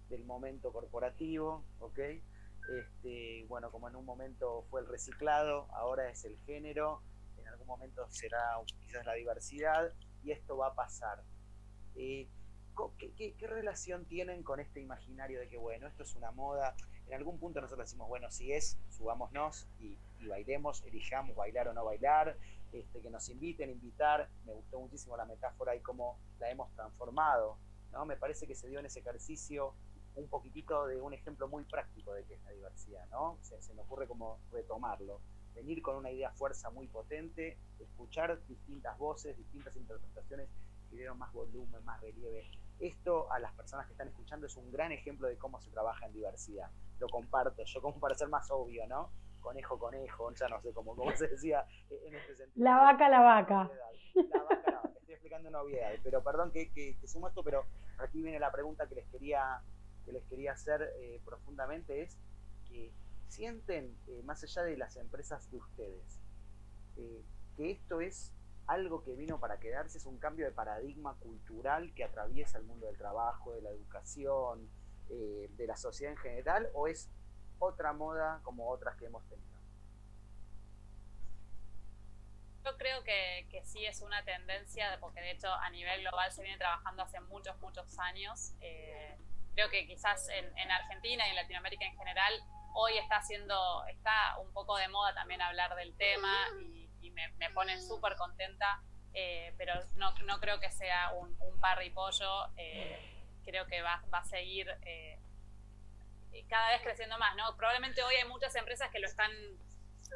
del 0.08 0.24
momento 0.24 0.72
corporativo, 0.72 1.64
¿ok? 1.80 1.98
Este, 1.98 3.44
bueno, 3.48 3.70
como 3.70 3.88
en 3.88 3.96
un 3.96 4.04
momento 4.04 4.64
fue 4.70 4.80
el 4.80 4.88
reciclado, 4.88 5.66
ahora 5.72 6.10
es 6.10 6.24
el 6.24 6.38
género, 6.46 7.02
en 7.38 7.46
algún 7.48 7.66
momento 7.66 8.06
será 8.10 8.42
quizás 8.80 9.04
la 9.04 9.14
diversidad, 9.14 9.92
y 10.22 10.32
esto 10.32 10.56
va 10.56 10.68
a 10.68 10.74
pasar. 10.74 11.22
Eh, 11.94 12.28
¿qué, 13.16 13.46
relación 13.46 14.04
tienen 14.06 14.42
con 14.42 14.60
este 14.60 14.80
imaginario 14.80 15.38
de 15.40 15.48
que, 15.48 15.58
bueno, 15.58 15.86
esto 15.86 16.02
es 16.02 16.14
una 16.14 16.30
moda? 16.30 16.74
En 17.06 17.14
algún 17.14 17.38
punto 17.38 17.60
nosotros 17.60 17.86
decimos, 17.86 18.08
bueno, 18.08 18.30
si 18.30 18.52
es, 18.52 18.78
subámonos 18.90 19.68
y 19.78 19.98
bailemos, 20.26 20.82
elijamos 20.84 21.36
bailar 21.36 21.68
o 21.68 21.74
no 21.74 21.84
bailar, 21.84 22.36
este, 22.74 23.00
que 23.00 23.08
nos 23.08 23.28
inviten, 23.28 23.70
invitar. 23.70 24.28
Me 24.44 24.52
gustó 24.52 24.80
muchísimo 24.80 25.16
la 25.16 25.24
metáfora 25.24 25.76
y 25.76 25.80
cómo 25.80 26.18
la 26.40 26.50
hemos 26.50 26.72
transformado. 26.74 27.56
¿no? 27.92 28.04
Me 28.04 28.16
parece 28.16 28.46
que 28.46 28.56
se 28.56 28.68
dio 28.68 28.80
en 28.80 28.86
ese 28.86 28.98
ejercicio 28.98 29.74
un 30.16 30.28
poquitito 30.28 30.86
de 30.86 31.00
un 31.00 31.14
ejemplo 31.14 31.48
muy 31.48 31.64
práctico 31.64 32.12
de 32.12 32.24
qué 32.24 32.34
es 32.34 32.42
la 32.42 32.50
diversidad. 32.50 33.08
¿no? 33.10 33.38
Se, 33.42 33.62
se 33.62 33.74
me 33.74 33.82
ocurre 33.82 34.08
como 34.08 34.40
retomarlo. 34.50 35.20
Venir 35.54 35.82
con 35.82 35.94
una 35.94 36.10
idea 36.10 36.32
fuerza 36.32 36.68
muy 36.70 36.88
potente, 36.88 37.56
escuchar 37.78 38.44
distintas 38.48 38.98
voces, 38.98 39.36
distintas 39.36 39.76
interpretaciones 39.76 40.48
que 40.90 40.96
dieron 40.96 41.16
más 41.16 41.32
volumen, 41.32 41.84
más 41.84 42.00
relieve. 42.00 42.50
Esto 42.80 43.30
a 43.30 43.38
las 43.38 43.54
personas 43.54 43.86
que 43.86 43.92
están 43.92 44.08
escuchando 44.08 44.46
es 44.46 44.56
un 44.56 44.72
gran 44.72 44.90
ejemplo 44.90 45.28
de 45.28 45.38
cómo 45.38 45.60
se 45.60 45.70
trabaja 45.70 46.06
en 46.06 46.12
diversidad. 46.12 46.70
Lo 46.98 47.08
comparto, 47.08 47.62
yo 47.64 47.80
como 47.80 48.00
para 48.00 48.16
ser 48.16 48.28
más 48.28 48.50
obvio, 48.50 48.84
¿no? 48.88 49.12
Conejo, 49.44 49.78
conejo, 49.78 50.32
ya 50.32 50.48
no 50.48 50.60
sé 50.62 50.72
cómo, 50.72 50.96
cómo 50.96 51.14
se 51.14 51.28
decía 51.28 51.66
en 51.90 52.14
este 52.14 52.34
sentido. 52.34 52.64
La 52.64 52.78
vaca, 52.78 53.08
la 53.10 53.20
vaca. 53.20 53.70
La 54.14 54.42
vaca, 54.42 54.70
la 54.70 54.76
vaca. 54.78 54.98
Estoy 55.00 55.14
explicando 55.14 55.50
una 55.50 55.60
obviedad, 55.60 55.90
pero 56.02 56.24
perdón 56.24 56.50
que, 56.50 56.72
que, 56.72 56.96
sumo 57.06 57.28
esto, 57.28 57.44
pero 57.44 57.66
aquí 57.98 58.22
viene 58.22 58.40
la 58.40 58.50
pregunta 58.50 58.88
que 58.88 58.94
les 58.94 59.06
quería, 59.08 59.62
que 60.06 60.12
les 60.12 60.24
quería 60.24 60.52
hacer 60.52 60.90
eh, 60.98 61.20
profundamente, 61.24 62.02
es 62.02 62.16
que 62.66 62.90
sienten, 63.28 63.94
eh, 64.08 64.22
más 64.24 64.42
allá 64.42 64.62
de 64.62 64.78
las 64.78 64.96
empresas 64.96 65.50
de 65.50 65.58
ustedes, 65.58 66.20
eh, 66.96 67.22
que 67.56 67.70
esto 67.70 68.00
es 68.00 68.32
algo 68.66 69.04
que 69.04 69.14
vino 69.14 69.38
para 69.38 69.60
quedarse, 69.60 69.98
es 69.98 70.06
un 70.06 70.18
cambio 70.18 70.46
de 70.46 70.52
paradigma 70.52 71.16
cultural 71.20 71.92
que 71.94 72.04
atraviesa 72.04 72.56
el 72.56 72.64
mundo 72.64 72.86
del 72.86 72.96
trabajo, 72.96 73.52
de 73.52 73.60
la 73.60 73.70
educación, 73.70 74.70
de 75.06 75.66
la 75.66 75.76
sociedad 75.76 76.14
en 76.14 76.18
general, 76.18 76.70
o 76.72 76.88
es 76.88 77.10
otra 77.64 77.92
moda 77.92 78.40
como 78.42 78.68
otras 78.68 78.96
que 78.96 79.06
hemos 79.06 79.24
tenido. 79.28 79.54
Yo 82.64 82.76
creo 82.78 83.04
que, 83.04 83.46
que, 83.50 83.62
sí 83.64 83.84
es 83.84 84.00
una 84.00 84.24
tendencia, 84.24 84.96
porque 85.00 85.20
de 85.20 85.32
hecho 85.32 85.52
a 85.52 85.68
nivel 85.68 86.00
global 86.00 86.32
se 86.32 86.42
viene 86.42 86.56
trabajando 86.56 87.02
hace 87.02 87.20
muchos, 87.20 87.58
muchos 87.60 87.98
años. 87.98 88.54
Eh, 88.62 89.18
creo 89.54 89.68
que 89.68 89.86
quizás 89.86 90.28
en, 90.30 90.46
en, 90.58 90.70
Argentina 90.70 91.26
y 91.26 91.30
en 91.30 91.36
Latinoamérica 91.36 91.84
en 91.84 91.96
general 91.98 92.32
hoy 92.74 92.96
está 92.96 93.16
haciendo, 93.16 93.84
está 93.86 94.38
un 94.38 94.50
poco 94.52 94.76
de 94.78 94.88
moda 94.88 95.14
también 95.14 95.42
hablar 95.42 95.74
del 95.76 95.94
tema 95.96 96.32
y, 96.60 97.10
me, 97.10 97.50
pone 97.50 97.80
súper 97.80 98.16
contenta, 98.16 98.82
eh, 99.12 99.54
pero 99.56 99.74
no, 99.94 100.12
no, 100.24 100.40
creo 100.40 100.58
que 100.58 100.70
sea 100.72 101.12
un, 101.12 101.36
un 101.40 101.60
parripollo, 101.60 102.48
eh, 102.56 102.98
creo 103.44 103.66
que 103.66 103.82
va, 103.82 104.02
va 104.12 104.18
a 104.18 104.24
seguir 104.24 104.66
cada 106.48 106.70
vez 106.70 106.82
creciendo 106.82 107.18
más, 107.18 107.36
¿no? 107.36 107.56
Probablemente 107.56 108.02
hoy 108.02 108.14
hay 108.14 108.28
muchas 108.28 108.54
empresas 108.56 108.90
que 108.90 108.98
lo 108.98 109.06
están 109.06 109.30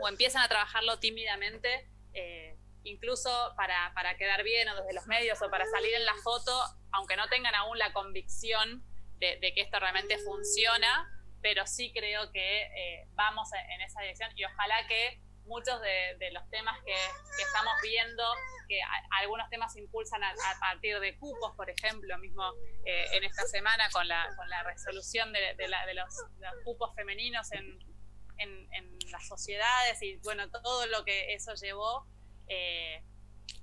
o 0.01 0.09
empiezan 0.09 0.43
a 0.43 0.49
trabajarlo 0.49 0.99
tímidamente, 0.99 1.89
eh, 2.13 2.57
incluso 2.85 3.55
para, 3.57 3.93
para, 3.95 4.17
quedar 4.17 4.43
bien 4.43 4.69
o 4.69 4.77
desde 4.77 4.95
los 4.95 5.07
medios 5.07 5.41
o 5.43 5.51
para 5.51 5.67
salir 5.67 5.95
en 5.95 6.05
la 6.05 6.15
foto, 6.23 6.53
aunque 6.93 7.17
no 7.17 7.29
tengan 7.29 7.55
aún 7.55 7.79
la 7.79 7.93
convicción 7.93 8.85
de, 9.19 9.39
que 9.41 9.61
esto 9.61 9.79
realmente 9.79 10.19
funciona, 10.19 11.09
pero 11.43 11.67
sí 11.67 11.93
creo 11.93 12.31
que 12.33 12.63
eh, 12.63 13.09
vamos 13.15 13.49
en 13.53 13.81
esa 13.81 14.01
dirección 14.01 14.31
y 14.37 14.45
ojalá 14.45 14.87
que 14.87 15.21
muchos 15.49 15.81
de, 15.81 16.31
los 16.31 16.49
temas 16.51 16.79
que, 16.85 16.95
estamos 17.43 17.73
viendo, 17.83 18.23
que 18.69 18.81
algunos 19.21 19.49
temas 19.51 19.73
se 19.73 19.81
impulsan 19.81 20.23
a, 20.23 20.35
partir 20.61 21.01
de 21.01 21.19
cupos, 21.19 21.57
por 21.57 21.69
ejemplo, 21.71 22.17
mismo 22.19 22.45
eh, 22.85 23.07
en 23.13 23.25
esta 23.25 23.47
semana 23.47 23.89
con 23.91 24.07
la, 24.07 24.29
la 24.47 24.63
resolución 24.63 25.33
de, 25.33 25.57
los, 25.95 26.09
cupos 26.65 26.95
femeninos 26.95 27.51
en, 27.53 27.79
en, 28.39 28.69
las 29.11 29.27
sociedades 29.27 30.03
y 30.03 30.17
bueno, 30.19 30.51
todo 30.51 30.87
lo 30.87 31.05
que 31.05 31.33
eso 31.33 31.55
llevó. 31.55 32.07
Eh, 32.47 33.03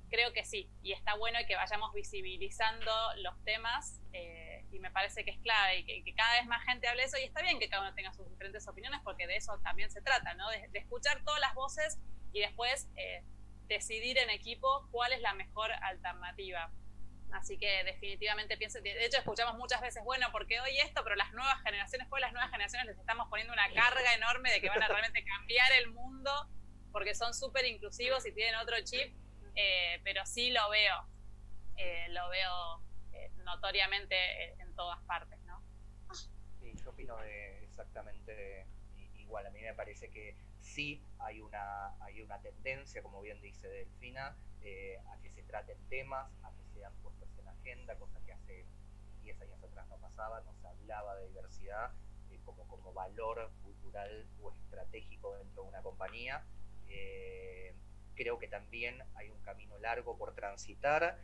creo 0.09 0.33
que 0.33 0.43
sí, 0.43 0.69
y 0.81 0.93
está 0.93 1.15
bueno 1.15 1.39
que 1.47 1.55
vayamos 1.55 1.93
visibilizando 1.93 2.91
los 3.17 3.43
temas 3.43 3.99
eh, 4.13 4.54
y 4.75 4.79
me 4.79 4.91
parece 4.91 5.23
que 5.23 5.31
es 5.31 5.39
clave 5.39 5.79
y 5.79 6.03
que, 6.03 6.13
cada 6.15 6.33
vez 6.39 6.45
más 6.47 6.63
gente 6.65 6.87
hable 6.87 7.03
eso 7.03 7.17
y 7.17 7.23
está 7.23 7.41
bien 7.41 7.59
que 7.59 7.69
cada 7.69 7.83
uno 7.83 7.95
tenga 7.95 8.13
sus 8.13 8.29
diferentes 8.29 8.67
opiniones 8.67 8.99
porque 9.03 9.27
de 9.27 9.37
eso 9.37 9.57
también 9.63 9.89
se 9.89 10.01
trata, 10.01 10.33
¿no? 10.33 10.49
De, 10.49 10.69
escuchar 10.73 11.23
todas 11.23 11.39
las 11.39 11.53
voces 11.53 11.97
y 12.33 12.41
después 12.41 12.87
eh, 12.95 13.23
decidir 13.67 14.17
en 14.17 14.29
equipo 14.29 14.87
cuál 14.91 15.13
es 15.13 15.21
la 15.21 15.33
mejor 15.33 15.71
alternativa. 15.71 16.71
Así 17.31 17.57
que 17.57 17.83
definitivamente 17.83 18.55
pienso, 18.57 18.79
de 18.81 19.05
hecho 19.05 19.17
escuchamos 19.17 19.57
muchas 19.57 19.81
veces, 19.81 20.03
bueno, 20.03 20.27
porque 20.31 20.59
hoy 20.61 20.77
esto, 20.79 21.03
pero 21.03 21.15
las 21.15 21.33
nuevas 21.33 21.61
generaciones, 21.63 22.07
pues 22.09 22.21
las 22.21 22.31
nuevas 22.31 22.51
generaciones 22.51 22.87
les 22.87 22.97
estamos 22.97 23.27
poniendo 23.29 23.53
una 23.53 23.67
carga 23.73 24.13
enorme 24.13 24.51
de 24.51 24.61
que 24.61 24.69
van 24.69 24.83
a 24.83 24.87
realmente 24.87 25.23
cambiar 25.25 25.71
el 25.73 25.91
mundo 25.91 26.31
porque 26.91 27.15
son 27.15 27.33
súper 27.33 27.65
inclusivos 27.65 28.25
y 28.25 28.31
tienen 28.33 28.55
otro 28.55 28.75
chip 28.83 29.13
eh, 29.55 30.01
pero 30.03 30.25
sí 30.25 30.51
lo 30.51 30.69
veo, 30.69 30.95
eh, 31.77 32.07
lo 32.09 32.27
veo 32.29 32.81
notoriamente 33.45 34.15
en 34.61 34.73
todas 34.75 34.99
partes, 35.03 35.39
¿no? 35.45 35.61
Sí, 36.59 36.73
yo 36.83 36.89
opino 36.89 37.21
exactamente 37.61 38.67
igual. 39.15 39.45
A 39.47 39.51
mí 39.51 39.61
me 39.61 39.73
parece 39.73 40.09
que 40.09 40.35
sí 40.59 41.01
hay 41.19 41.39
una, 41.39 41.95
hay 42.03 42.21
una 42.21 42.39
tendencia, 42.41 43.01
como 43.01 43.21
bien 43.21 43.39
dice 43.41 43.67
Delfina, 43.67 44.27
a 44.27 45.21
que 45.21 45.29
se 45.29 45.43
traten 45.43 45.77
temas, 45.89 46.29
a 46.43 46.51
que 46.51 46.63
sean 46.73 46.93
puestos 47.03 47.29
en 47.37 47.47
agenda, 47.47 47.95
cosa 47.97 48.19
que 48.25 48.33
hace 48.33 48.65
10 49.21 49.39
años 49.41 49.63
atrás 49.63 49.87
no 49.89 49.97
pasaba, 49.97 50.41
no 50.41 50.53
se 50.55 50.67
hablaba 50.67 51.15
de 51.15 51.27
diversidad 51.27 51.93
como, 52.43 52.67
como 52.67 52.93
valor 52.93 53.51
cultural 53.63 54.27
o 54.41 54.51
estratégico 54.51 55.35
dentro 55.37 55.63
de 55.63 55.69
una 55.69 55.81
compañía 55.81 56.45
creo 58.15 58.39
que 58.39 58.47
también 58.47 59.03
hay 59.15 59.29
un 59.29 59.39
camino 59.41 59.77
largo 59.79 60.17
por 60.17 60.33
transitar 60.33 61.19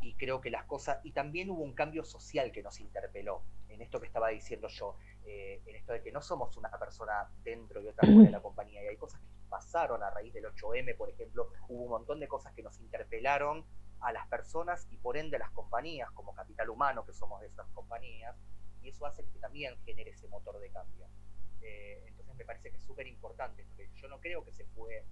y 0.00 0.14
creo 0.14 0.40
que 0.40 0.50
las 0.50 0.64
cosas, 0.64 0.98
y 1.04 1.12
también 1.12 1.50
hubo 1.50 1.62
un 1.62 1.74
cambio 1.74 2.04
social 2.04 2.52
que 2.52 2.62
nos 2.62 2.80
interpeló 2.80 3.42
en 3.68 3.80
esto 3.82 4.00
que 4.00 4.06
estaba 4.06 4.28
diciendo 4.28 4.68
yo, 4.68 4.96
eh, 5.24 5.62
en 5.66 5.76
esto 5.76 5.92
de 5.92 6.02
que 6.02 6.12
no 6.12 6.22
somos 6.22 6.56
una 6.56 6.70
persona 6.70 7.30
dentro 7.42 7.80
y 7.82 7.88
otra 7.88 8.06
fuera 8.06 8.24
de 8.24 8.30
la 8.30 8.40
compañía, 8.40 8.82
y 8.84 8.86
hay 8.86 8.96
cosas 8.96 9.20
que 9.20 9.26
pasaron 9.48 10.02
a 10.02 10.10
raíz 10.10 10.32
del 10.32 10.44
8M, 10.44 10.96
por 10.96 11.10
ejemplo, 11.10 11.50
hubo 11.68 11.84
un 11.84 11.90
montón 11.90 12.20
de 12.20 12.28
cosas 12.28 12.52
que 12.54 12.62
nos 12.62 12.78
interpelaron 12.80 13.64
a 14.00 14.12
las 14.12 14.26
personas 14.28 14.86
y 14.90 14.98
por 14.98 15.16
ende 15.16 15.36
a 15.36 15.40
las 15.40 15.50
compañías 15.50 16.10
como 16.12 16.34
capital 16.34 16.68
humano 16.70 17.04
que 17.04 17.12
somos 17.12 17.40
de 17.40 17.46
esas 17.48 17.66
compañías, 17.68 18.36
y 18.82 18.88
eso 18.90 19.06
hace 19.06 19.24
que 19.24 19.38
también 19.38 19.76
genere 19.84 20.10
ese 20.10 20.28
motor 20.28 20.58
de 20.60 20.70
cambio. 20.70 21.08
Eh, 21.62 22.04
entonces 22.06 22.36
me 22.36 22.44
parece 22.44 22.70
que 22.70 22.76
es 22.76 22.82
súper 22.84 23.06
importante, 23.06 23.66
yo 23.94 24.08
no 24.08 24.20
creo 24.20 24.44
que 24.44 24.52
se 24.52 24.64
fue 24.66 25.04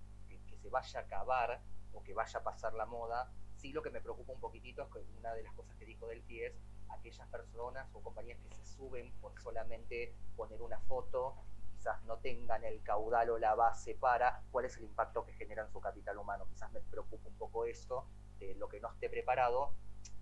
se 0.64 0.70
vaya 0.70 1.00
a 1.00 1.02
acabar 1.02 1.60
o 1.92 2.02
que 2.02 2.14
vaya 2.14 2.40
a 2.40 2.42
pasar 2.42 2.72
la 2.72 2.86
moda. 2.86 3.30
Sí 3.56 3.72
lo 3.72 3.82
que 3.82 3.90
me 3.90 4.00
preocupa 4.00 4.32
un 4.32 4.40
poquitito 4.40 4.82
es 4.82 4.88
que 4.90 5.00
una 5.18 5.34
de 5.34 5.42
las 5.42 5.52
cosas 5.52 5.76
que 5.76 5.84
dijo 5.84 6.06
Delphi 6.06 6.42
es 6.42 6.54
aquellas 6.88 7.28
personas 7.28 7.86
o 7.92 8.02
compañías 8.02 8.38
que 8.40 8.54
se 8.54 8.64
suben 8.64 9.12
por 9.20 9.38
solamente 9.40 10.14
poner 10.36 10.62
una 10.62 10.80
foto 10.80 11.36
y 11.58 11.76
quizás 11.76 12.02
no 12.04 12.18
tengan 12.18 12.64
el 12.64 12.82
caudal 12.82 13.28
o 13.30 13.38
la 13.38 13.54
base 13.54 13.94
para 13.94 14.42
cuál 14.50 14.64
es 14.64 14.76
el 14.78 14.84
impacto 14.84 15.26
que 15.26 15.34
genera 15.34 15.64
en 15.64 15.70
su 15.70 15.80
capital 15.80 16.16
humano. 16.16 16.46
Quizás 16.48 16.72
me 16.72 16.80
preocupa 16.80 17.28
un 17.28 17.36
poco 17.36 17.66
eso, 17.66 18.08
de 18.38 18.54
lo 18.54 18.68
que 18.68 18.80
no 18.80 18.90
esté 18.90 19.10
preparado, 19.10 19.74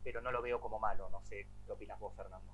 pero 0.03 0.20
no 0.20 0.32
lo 0.32 0.43
veo 0.43 0.61
como 0.61 0.80
malo. 0.80 1.09
No 1.11 1.22
sé 1.22 1.49
qué 1.64 1.72
opinas 1.72 2.01
vos, 2.01 2.14
Fernando. 2.16 2.53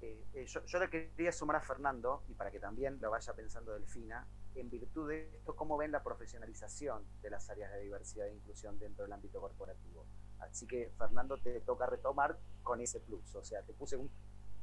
Eh, 0.00 0.26
eh, 0.32 0.46
yo, 0.46 0.64
yo, 0.64 0.78
le 0.78 0.88
quería 0.88 1.32
sumar 1.32 1.56
a 1.56 1.60
Fernando, 1.60 2.24
y 2.28 2.34
para 2.34 2.50
que 2.50 2.60
también 2.60 2.98
lo 3.00 3.10
vaya 3.10 3.34
pensando 3.34 3.72
Delfina, 3.74 4.26
en 4.60 4.70
virtud 4.70 5.08
de 5.08 5.36
esto, 5.36 5.54
cómo 5.54 5.76
ven 5.76 5.92
la 5.92 6.02
profesionalización 6.02 7.04
de 7.22 7.30
las 7.30 7.48
áreas 7.50 7.72
de 7.72 7.82
diversidad 7.82 8.26
e 8.28 8.34
inclusión 8.34 8.78
dentro 8.78 9.04
del 9.04 9.12
ámbito 9.12 9.40
corporativo. 9.40 10.06
Así 10.38 10.66
que, 10.66 10.90
Fernando, 10.98 11.38
te 11.38 11.60
toca 11.60 11.86
retomar 11.86 12.38
con 12.62 12.80
ese 12.80 13.00
plus, 13.00 13.34
o 13.34 13.44
sea, 13.44 13.62
te 13.62 13.72
puse 13.72 13.96
un 13.96 14.10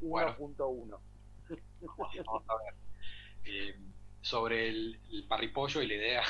1.1. 0.02 1.00
vamos 2.26 2.50
a 2.50 2.56
ver. 2.58 2.76
Eh, 3.46 3.76
sobre 4.22 4.70
el, 4.70 5.26
parripollo 5.28 5.82
y 5.82 5.88
la 5.88 5.94
idea 5.96 6.24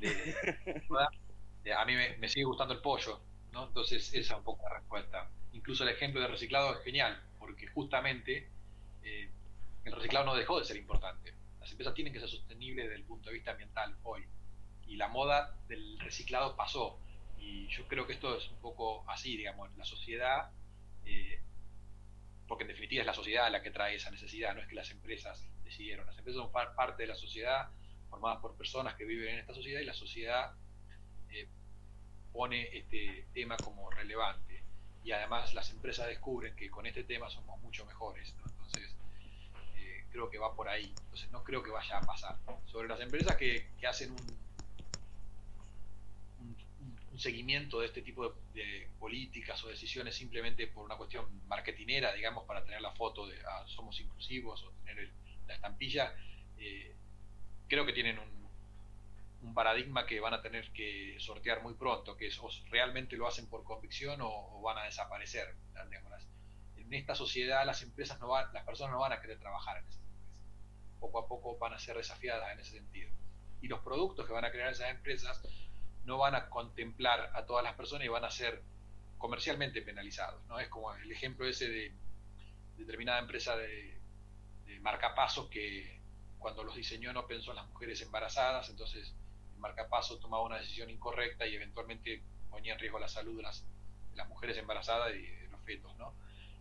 de, 0.00 1.72
a 1.72 1.84
mí 1.84 1.94
me, 1.94 2.28
sigue 2.28 2.44
gustando 2.44 2.74
el 2.74 2.80
pollo, 2.80 3.20
¿no? 3.52 3.68
Entonces 3.68 4.12
esa 4.12 4.34
es 4.34 4.38
un 4.38 4.44
poco 4.44 4.62
la 4.68 4.78
respuesta. 4.78 5.30
Incluso 5.52 5.84
el 5.84 5.90
ejemplo 5.90 6.20
de 6.20 6.28
reciclado 6.28 6.74
es 6.74 6.84
genial, 6.84 7.22
porque 7.38 7.66
justamente 7.68 8.50
eh, 9.02 9.30
el 9.84 9.92
reciclado 9.92 10.26
no 10.26 10.34
dejó 10.34 10.58
de 10.58 10.66
ser 10.66 10.76
importante 10.76 11.34
las 11.62 11.70
empresas 11.70 11.94
tienen 11.94 12.12
que 12.12 12.18
ser 12.18 12.28
sostenibles 12.28 12.86
desde 12.86 12.96
el 12.96 13.04
punto 13.04 13.30
de 13.30 13.34
vista 13.34 13.52
ambiental 13.52 13.96
hoy. 14.02 14.26
Y 14.88 14.96
la 14.96 15.06
moda 15.06 15.56
del 15.68 15.98
reciclado 16.00 16.56
pasó. 16.56 16.98
Y 17.38 17.68
yo 17.68 17.86
creo 17.86 18.04
que 18.04 18.14
esto 18.14 18.36
es 18.36 18.48
un 18.50 18.56
poco 18.56 19.08
así, 19.08 19.36
digamos, 19.36 19.70
la 19.76 19.84
sociedad, 19.84 20.50
eh, 21.04 21.40
porque 22.48 22.64
en 22.64 22.68
definitiva 22.68 23.02
es 23.02 23.06
la 23.06 23.14
sociedad 23.14 23.50
la 23.50 23.62
que 23.62 23.70
trae 23.70 23.94
esa 23.94 24.10
necesidad, 24.10 24.54
no 24.54 24.60
es 24.60 24.66
que 24.66 24.74
las 24.74 24.90
empresas 24.90 25.48
decidieron. 25.62 26.04
Las 26.04 26.18
empresas 26.18 26.42
son 26.42 26.52
parte 26.52 27.02
de 27.04 27.08
la 27.08 27.14
sociedad, 27.14 27.70
formadas 28.10 28.40
por 28.40 28.56
personas 28.56 28.96
que 28.96 29.04
viven 29.04 29.34
en 29.34 29.38
esta 29.38 29.54
sociedad 29.54 29.80
y 29.80 29.84
la 29.84 29.94
sociedad 29.94 30.54
eh, 31.30 31.48
pone 32.32 32.76
este 32.76 33.28
tema 33.32 33.56
como 33.56 33.88
relevante. 33.88 34.64
Y 35.04 35.12
además 35.12 35.54
las 35.54 35.70
empresas 35.70 36.08
descubren 36.08 36.56
que 36.56 36.70
con 36.70 36.86
este 36.86 37.04
tema 37.04 37.30
somos 37.30 37.60
mucho 37.60 37.86
mejores. 37.86 38.34
Entonces, 38.44 38.96
creo 40.12 40.30
que 40.30 40.38
va 40.38 40.54
por 40.54 40.68
ahí. 40.68 40.94
Entonces 41.04 41.30
no 41.32 41.42
creo 41.42 41.62
que 41.62 41.70
vaya 41.70 41.98
a 41.98 42.02
pasar. 42.02 42.36
Sobre 42.66 42.88
las 42.88 43.00
empresas 43.00 43.36
que, 43.36 43.66
hacen 43.88 44.12
un, 44.12 44.42
seguimiento 47.18 47.80
de 47.80 47.86
este 47.86 48.02
tipo 48.02 48.34
de, 48.52 48.88
políticas 48.98 49.62
o 49.64 49.68
decisiones 49.68 50.14
simplemente 50.14 50.66
por 50.66 50.84
una 50.84 50.96
cuestión 50.96 51.24
marketinera, 51.46 52.12
digamos, 52.12 52.44
para 52.44 52.64
tener 52.64 52.80
la 52.80 52.90
foto 52.92 53.26
de 53.26 53.38
ah, 53.46 53.64
somos 53.66 54.00
inclusivos 54.00 54.62
o 54.64 54.72
tener 54.84 55.12
la 55.46 55.54
estampilla, 55.54 56.14
eh, 56.58 56.96
creo 57.68 57.86
que 57.86 57.92
tienen 57.92 58.18
un, 58.18 58.32
paradigma 59.54 60.06
que 60.06 60.20
van 60.20 60.34
a 60.34 60.40
tener 60.40 60.72
que 60.72 61.16
sortear 61.18 61.62
muy 61.62 61.74
pronto, 61.74 62.16
que 62.16 62.28
es 62.28 62.38
o 62.38 62.48
realmente 62.70 63.16
lo 63.16 63.26
hacen 63.26 63.48
por 63.48 63.64
convicción 63.64 64.20
o, 64.22 64.60
van 64.62 64.78
a 64.78 64.84
desaparecer. 64.84 65.54
En 66.76 66.94
esta 66.94 67.14
sociedad 67.14 67.64
las 67.66 67.82
empresas 67.82 68.20
no 68.20 68.28
van, 68.28 68.52
las 68.52 68.64
personas 68.64 68.92
no 68.92 69.00
van 69.00 69.12
a 69.12 69.20
querer 69.20 69.38
trabajar 69.40 69.78
en 69.78 69.88
ese 69.88 70.01
poco 71.02 71.18
a 71.18 71.26
poco 71.26 71.58
van 71.58 71.74
a 71.74 71.78
ser 71.78 71.96
desafiadas 71.96 72.52
en 72.52 72.60
ese 72.60 72.76
sentido. 72.76 73.10
Y 73.60 73.66
los 73.66 73.80
productos 73.80 74.24
que 74.24 74.32
van 74.32 74.44
a 74.44 74.52
crear 74.52 74.72
esas 74.72 74.90
empresas 74.90 75.42
no 76.04 76.16
van 76.16 76.34
a 76.36 76.48
contemplar 76.48 77.32
a 77.34 77.44
todas 77.44 77.64
las 77.64 77.74
personas 77.74 78.06
y 78.06 78.08
van 78.08 78.24
a 78.24 78.30
ser 78.30 78.62
comercialmente 79.18 79.82
penalizados. 79.82 80.44
¿no? 80.46 80.58
Es 80.60 80.68
como 80.68 80.94
el 80.94 81.10
ejemplo 81.10 81.46
ese 81.46 81.68
de 81.68 81.92
determinada 82.76 83.18
empresa 83.18 83.56
de, 83.56 84.00
marcapasos 84.80 85.48
que 85.48 86.00
cuando 86.38 86.64
los 86.64 86.74
diseñó 86.74 87.12
no 87.12 87.26
pensó 87.26 87.50
en 87.50 87.56
las 87.56 87.68
mujeres 87.68 88.00
embarazadas, 88.02 88.68
entonces 88.68 89.14
el 89.54 89.60
marcapaso 89.60 90.18
tomaba 90.18 90.42
una 90.42 90.58
decisión 90.58 90.90
incorrecta 90.90 91.46
y 91.46 91.54
eventualmente 91.54 92.20
ponía 92.50 92.72
en 92.72 92.80
riesgo 92.80 92.98
la 92.98 93.06
salud 93.06 93.36
de 93.36 93.42
las, 93.42 93.64
mujeres 94.28 94.56
embarazadas 94.56 95.14
y 95.14 95.22
de 95.22 95.48
los 95.50 95.60
fetos. 95.60 95.96
¿no? 95.98 96.14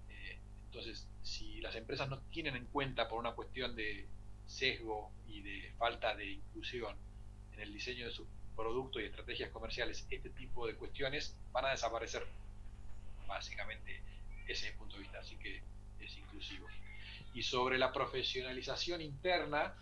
Eh, 0.09 0.39
entonces, 0.65 1.07
si 1.23 1.61
las 1.61 1.75
empresas 1.75 2.09
no 2.09 2.19
tienen 2.29 2.55
en 2.55 2.67
cuenta 2.67 3.09
por 3.09 3.17
una 3.17 3.31
cuestión 3.31 3.75
de, 3.75 4.07
sesgo 4.51 5.11
y 5.27 5.41
de 5.41 5.73
falta 5.77 6.15
de 6.15 6.31
inclusión 6.31 6.95
en 7.53 7.61
el 7.61 7.73
diseño 7.73 8.05
de 8.05 8.11
sus 8.11 8.27
productos 8.55 9.01
y 9.01 9.05
estrategias 9.05 9.49
comerciales, 9.49 10.05
este 10.09 10.29
tipo 10.31 10.67
de 10.67 10.75
cuestiones 10.75 11.35
van 11.51 11.65
a 11.65 11.69
desaparecer. 11.71 12.25
Básicamente 13.27 14.01
ese 14.45 14.67
es 14.67 14.71
el 14.71 14.77
punto 14.77 14.97
de 14.97 15.03
vista, 15.03 15.19
así 15.19 15.35
que 15.37 15.61
es 15.99 16.17
inclusivo. 16.17 16.67
Y 17.33 17.43
sobre 17.43 17.77
la 17.77 17.93
profesionalización 17.93 19.01
interna, 19.01 19.73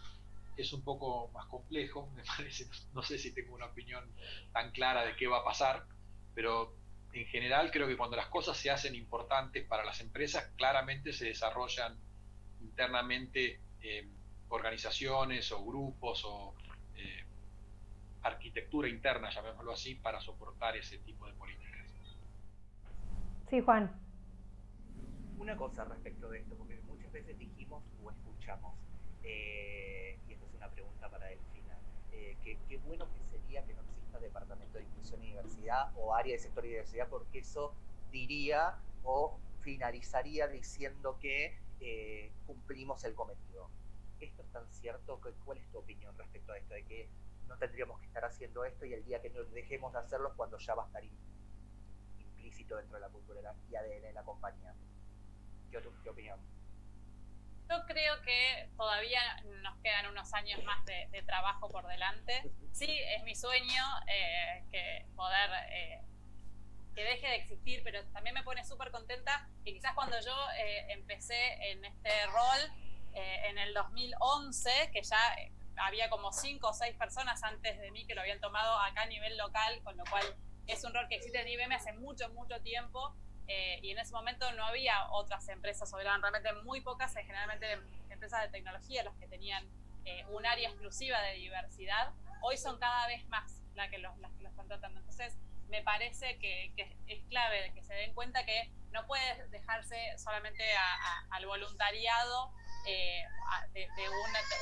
es 0.55 0.73
un 0.73 0.83
poco 0.83 1.29
más 1.29 1.45
complejo, 1.47 2.09
me 2.15 2.23
parece, 2.37 2.67
no 2.93 3.01
sé 3.01 3.17
si 3.17 3.31
tengo 3.31 3.55
una 3.55 3.67
opinión 3.67 4.03
tan 4.53 4.71
clara 4.71 5.05
de 5.05 5.15
qué 5.15 5.27
va 5.27 5.39
a 5.39 5.43
pasar, 5.43 5.85
pero 6.35 6.75
en 7.13 7.25
general 7.25 7.71
creo 7.71 7.87
que 7.87 7.97
cuando 7.97 8.17
las 8.17 8.27
cosas 8.27 8.55
se 8.55 8.69
hacen 8.69 8.93
importantes 8.93 9.65
para 9.65 9.83
las 9.83 9.99
empresas, 9.99 10.51
claramente 10.57 11.11
se 11.11 11.25
desarrollan 11.25 11.97
internamente 12.61 13.59
eh, 13.81 14.07
organizaciones 14.49 15.51
o 15.51 15.63
grupos 15.63 16.23
o 16.25 16.53
eh, 16.95 17.23
arquitectura 18.23 18.87
interna, 18.87 19.29
llamémoslo 19.29 19.71
así, 19.73 19.95
para 19.95 20.19
soportar 20.19 20.75
ese 20.75 20.97
tipo 20.99 21.25
de 21.25 21.33
políticas. 21.33 21.87
Sí, 23.49 23.61
Juan. 23.61 23.91
Una 25.37 25.55
cosa 25.55 25.85
respecto 25.85 26.29
de 26.29 26.39
esto, 26.39 26.55
porque 26.55 26.79
muchas 26.87 27.11
veces 27.11 27.37
dijimos 27.37 27.83
o 28.03 28.11
escuchamos, 28.11 28.75
eh, 29.23 30.17
y 30.27 30.33
esta 30.33 30.45
es 30.45 30.53
una 30.53 30.69
pregunta 30.69 31.09
para 31.09 31.27
Delfina, 31.27 31.77
eh, 32.11 32.37
que 32.43 32.57
qué 32.67 32.77
bueno 32.77 33.07
que 33.13 33.23
sería 33.31 33.63
que 33.65 33.73
no 33.73 33.81
exista 33.81 34.19
departamento 34.19 34.77
de 34.77 34.83
inclusión 34.83 35.23
y 35.23 35.27
diversidad 35.27 35.91
o 35.95 36.13
área 36.13 36.33
de 36.33 36.39
sector 36.39 36.65
y 36.65 36.69
diversidad, 36.69 37.07
porque 37.09 37.39
eso 37.39 37.73
diría 38.11 38.75
o 39.03 39.39
finalizaría 39.61 40.47
diciendo 40.47 41.17
que 41.19 41.57
eh, 41.79 42.31
cumplimos 42.45 43.03
el 43.05 43.15
cometido. 43.15 43.69
¿Esto 44.19 44.41
es 44.41 44.51
tan 44.51 44.71
cierto? 44.73 45.19
¿Cuál 45.45 45.57
es 45.57 45.69
tu 45.71 45.79
opinión 45.79 46.17
respecto 46.17 46.51
a 46.51 46.57
esto? 46.57 46.73
De 46.73 46.85
que 46.85 47.09
no 47.47 47.57
tendríamos 47.57 47.99
que 47.99 48.07
estar 48.07 48.23
haciendo 48.25 48.63
esto 48.65 48.85
y 48.85 48.93
el 48.93 49.03
día 49.05 49.21
que 49.21 49.29
nos 49.29 49.51
dejemos 49.51 49.93
de 49.93 49.99
hacerlo 49.99 50.29
es 50.29 50.35
cuando 50.35 50.57
ya 50.57 50.75
va 50.75 50.83
a 50.83 50.87
estar 50.87 51.03
implícito 52.19 52.75
dentro 52.77 52.95
de 52.95 53.01
la 53.01 53.09
cultura 53.09 53.41
y 53.69 53.75
ADN 53.75 54.01
de 54.01 54.13
la 54.13 54.23
compañía. 54.23 54.73
¿Qué, 55.71 55.81
qué 56.03 56.09
opinión? 56.09 56.39
Yo 57.69 57.85
creo 57.85 58.19
que 58.23 58.69
todavía 58.75 59.21
nos 59.61 59.77
quedan 59.83 60.07
unos 60.07 60.33
años 60.33 60.63
más 60.63 60.83
de, 60.85 61.21
trabajo 61.25 61.69
por 61.69 61.85
delante. 61.85 62.51
Sí, 62.71 62.87
es 62.89 63.23
mi 63.23 63.35
sueño 63.35 63.83
eh, 64.07 64.65
que 64.71 65.05
poder 65.15 65.51
eh, 65.69 66.01
que 66.95 67.03
deje 67.03 67.27
de 67.27 67.35
existir, 67.35 67.81
pero 67.83 68.03
también 68.07 68.33
me 68.33 68.43
pone 68.43 68.65
súper 68.65 68.89
contenta 68.89 69.47
que 69.63 69.73
quizás 69.73 69.93
cuando 69.93 70.19
yo 70.19 70.35
eh, 70.57 70.91
empecé 70.93 71.71
en 71.71 71.85
este 71.85 72.25
rol 72.27 72.88
en 73.13 73.57
el 73.57 73.73
2011, 73.73 74.91
que 74.93 75.01
ya 75.03 75.17
había 75.77 76.09
como 76.09 76.31
cinco 76.31 76.69
o 76.69 76.73
seis 76.73 76.95
personas 76.95 77.43
antes 77.43 77.79
de 77.79 77.91
mí 77.91 78.05
que 78.05 78.15
lo 78.15 78.21
habían 78.21 78.39
tomado 78.39 78.77
acá 78.79 79.03
a 79.03 79.05
nivel 79.05 79.37
local, 79.37 79.81
con 79.83 79.97
lo 79.97 80.03
cual 80.05 80.23
es 80.67 80.83
un 80.83 80.93
rol 80.93 81.07
que 81.09 81.15
existe 81.15 81.41
en 81.41 81.47
IBM 81.47 81.73
hace 81.73 81.93
mucho, 81.93 82.29
mucho 82.29 82.61
tiempo. 82.61 83.15
Eh, 83.47 83.79
y 83.81 83.89
en 83.91 83.97
ese 83.97 84.13
momento 84.13 84.51
no 84.51 84.63
había 84.63 85.09
otras 85.09 85.47
empresas, 85.49 85.91
o 85.91 85.99
eran 85.99 86.21
realmente 86.21 86.53
muy 86.63 86.81
pocas, 86.81 87.15
eh, 87.15 87.23
generalmente 87.23 87.79
empresas 88.09 88.43
de 88.43 88.49
tecnología, 88.49 89.03
los 89.03 89.15
que 89.15 89.27
tenían 89.27 89.67
eh, 90.05 90.23
un 90.29 90.45
área 90.45 90.69
exclusiva 90.69 91.19
de 91.21 91.33
diversidad. 91.33 92.13
Hoy 92.41 92.57
son 92.57 92.77
cada 92.77 93.07
vez 93.07 93.27
más 93.27 93.63
las 93.73 93.89
que 93.89 93.97
los, 93.97 94.15
las 94.19 94.31
que 94.33 94.43
los 94.43 94.51
están 94.51 94.67
tratando. 94.67 94.99
Entonces, 94.99 95.35
me 95.69 95.81
parece 95.81 96.37
que, 96.37 96.71
es 97.07 97.23
clave 97.29 97.71
que 97.73 97.83
se 97.83 97.93
den 97.95 98.13
cuenta 98.13 98.45
que 98.45 98.71
no 98.91 99.05
puede 99.07 99.47
dejarse 99.49 100.17
solamente 100.17 100.63
al 101.31 101.45
voluntariado 101.45 102.51
eh, 102.85 103.23
de, 103.73 104.09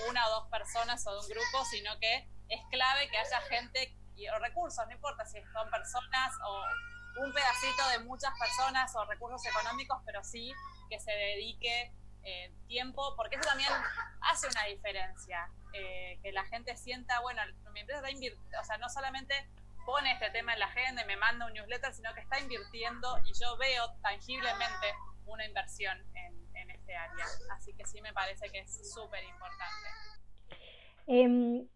una, 0.10 0.28
o 0.28 0.30
dos 0.32 0.50
personas 0.50 1.06
o 1.08 1.12
de 1.12 1.20
un 1.20 1.28
grupo, 1.28 1.66
sino 1.66 1.98
que 2.00 2.28
es 2.50 2.62
clave 2.72 3.10
que 3.10 3.18
haya 3.18 3.42
gente 3.42 3.94
y, 4.16 4.28
o 4.30 4.40
recursos, 4.40 4.86
no 4.88 4.94
importa 4.94 5.26
si 5.26 5.42
son 5.54 5.70
personas 5.70 6.34
o 6.46 6.64
un 7.24 7.34
pedacito 7.34 7.88
de 7.90 8.00
muchas 8.00 8.32
personas 8.40 8.96
o 8.96 9.06
recursos 9.06 9.46
económicos, 9.46 10.02
pero 10.06 10.24
sí 10.24 10.54
que 10.90 11.00
se 11.00 11.12
dedique 11.12 11.92
eh, 12.24 12.52
tiempo, 12.68 13.16
porque 13.16 13.36
eso 13.36 13.48
también 13.48 13.70
hace 14.22 14.48
una 14.48 14.64
diferencia, 14.66 15.50
eh, 15.74 16.20
que 16.22 16.32
la 16.32 16.46
gente 16.46 16.76
sienta, 16.76 17.20
bueno, 17.22 17.42
mi 17.72 17.82
empresa 17.82 18.00
está 18.00 18.12
invirtiendo, 18.12 18.60
o 18.60 18.64
sea, 18.64 18.78
no 18.78 18.90
solamente 18.90 19.48
pone 19.86 20.12
este 20.12 20.30
tema 20.32 20.52
en 20.52 20.60
la 20.60 20.66
agenda 20.66 21.04
y 21.04 21.06
me 21.06 21.16
manda 21.16 21.46
un 21.46 21.54
newsletter, 21.54 21.94
sino 21.94 22.14
que 22.14 22.20
está 22.20 22.40
invirtiendo 22.40 23.20
y 23.24 23.32
yo 23.40 23.56
veo 23.58 23.90
tangiblemente 24.02 24.94
una 25.26 25.46
inversión 25.46 25.98
en, 26.14 26.37
este 26.70 26.96
área. 26.96 27.26
Así 27.56 27.74
que 27.74 27.86
sí 27.86 28.02
me 28.02 28.14
parece 28.14 28.50
que 28.50 28.60
es 28.60 28.94
súper 28.94 29.24
importante. 29.24 29.88
Em, 31.08 31.68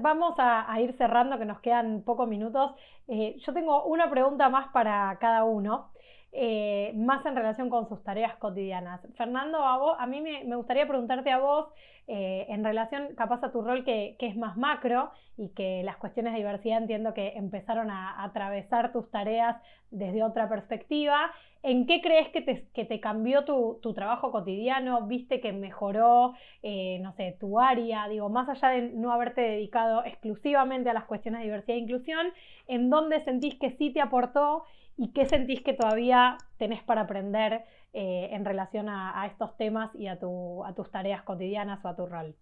vamos 0.00 0.34
a, 0.38 0.80
ir 0.80 0.96
cerrando, 0.96 1.38
que 1.38 1.44
nos 1.44 1.60
quedan 1.60 2.02
pocos 2.02 2.28
minutos. 2.28 2.72
Eh, 3.08 3.36
yo 3.38 3.52
tengo 3.52 3.84
una 3.84 4.10
pregunta 4.10 4.48
más 4.48 4.68
para 4.72 5.16
cada 5.20 5.44
uno, 5.44 5.91
eh, 6.34 6.92
más 6.96 7.26
en 7.26 7.36
relación 7.36 7.68
con 7.68 7.88
sus 7.88 8.02
tareas 8.02 8.36
cotidianas. 8.36 9.02
Fernando, 9.16 9.58
a, 9.62 10.06
mí 10.06 10.22
me, 10.22 10.56
gustaría 10.56 10.88
preguntarte 10.88 11.30
a 11.30 11.38
vos, 11.38 11.66
eh, 12.08 12.46
en 12.48 12.64
relación 12.64 13.14
capaz 13.14 13.44
a 13.44 13.52
tu 13.52 13.60
rol 13.60 13.84
que, 13.84 14.16
es 14.18 14.36
más 14.36 14.56
macro 14.56 15.10
y 15.36 15.50
que 15.50 15.82
las 15.84 15.98
cuestiones 15.98 16.32
de 16.32 16.38
diversidad 16.38 16.78
entiendo 16.78 17.12
que 17.12 17.34
empezaron 17.36 17.90
a 17.90 18.24
atravesar 18.24 18.92
tus 18.92 19.10
tareas 19.10 19.56
desde 19.90 20.22
otra 20.22 20.48
perspectiva. 20.48 21.30
¿En 21.62 21.86
qué 21.86 22.00
crees 22.00 22.28
que 22.30 22.40
te, 22.40 23.00
cambió 23.00 23.44
tu, 23.44 23.78
trabajo 23.94 24.32
cotidiano? 24.32 25.06
¿Viste 25.06 25.40
que 25.40 25.52
mejoró, 25.52 26.32
eh, 26.62 26.98
no 27.02 27.12
sé, 27.12 27.36
tu 27.38 27.60
área? 27.60 28.08
Digo, 28.08 28.30
más 28.30 28.48
allá 28.48 28.70
de 28.70 28.90
no 28.94 29.12
haberte 29.12 29.42
dedicado 29.42 30.02
exclusivamente 30.04 30.88
a 30.88 30.94
las 30.94 31.04
cuestiones 31.04 31.40
de 31.40 31.44
diversidad 31.44 31.76
e 31.76 31.80
inclusión, 31.80 32.26
¿en 32.66 32.88
dónde 32.88 33.22
sentís 33.24 33.54
que 33.56 33.70
sí 33.72 33.90
te 33.92 34.00
aportó 34.00 34.64
y 34.96 35.12
qué 35.12 35.26
sentís 35.26 35.62
que 35.62 35.72
todavía 35.72 36.38
tenés 36.58 36.82
para 36.82 37.02
aprender 37.02 37.64
eh, 37.92 38.28
en 38.32 38.44
relación 38.44 38.88
a, 38.88 39.26
estos 39.26 39.56
temas 39.56 39.90
y 39.94 40.06
a, 40.06 40.18
tus 40.18 40.90
tareas 40.90 41.22
cotidianas 41.22 41.84
o 41.84 41.88
a 41.88 41.96
tu 41.96 42.06
rol? 42.06 42.36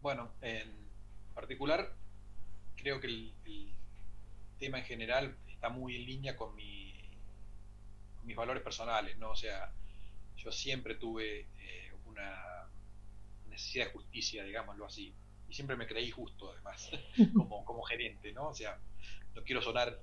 Bueno, 0.00 0.30
en 0.40 0.70
particular, 1.34 1.92
creo 2.76 3.00
que 3.00 3.08
el 3.08 3.34
tema 4.58 4.78
en 4.78 4.84
general 4.84 5.36
está 5.46 5.68
muy 5.68 5.96
en 5.96 6.06
línea 6.06 6.36
con 6.36 6.54
mi 6.54 6.88
mis 8.28 8.36
valores 8.36 8.62
personales, 8.62 9.16
¿no? 9.16 9.30
O 9.30 9.36
sea, 9.36 9.72
yo 10.36 10.52
siempre 10.52 10.94
tuve 10.94 11.40
eh, 11.58 11.92
una 12.04 12.68
necesidad 13.48 13.86
de 13.86 13.92
justicia, 13.92 14.44
digámoslo 14.44 14.84
así, 14.84 15.14
y 15.48 15.54
siempre 15.54 15.76
me 15.76 15.86
creí 15.86 16.10
justo, 16.10 16.52
además, 16.52 16.90
como, 17.34 17.64
como 17.64 17.82
gerente, 17.82 18.32
¿no? 18.32 18.48
O 18.48 18.54
sea, 18.54 18.78
no 19.34 19.42
quiero 19.42 19.62
sonar 19.62 19.98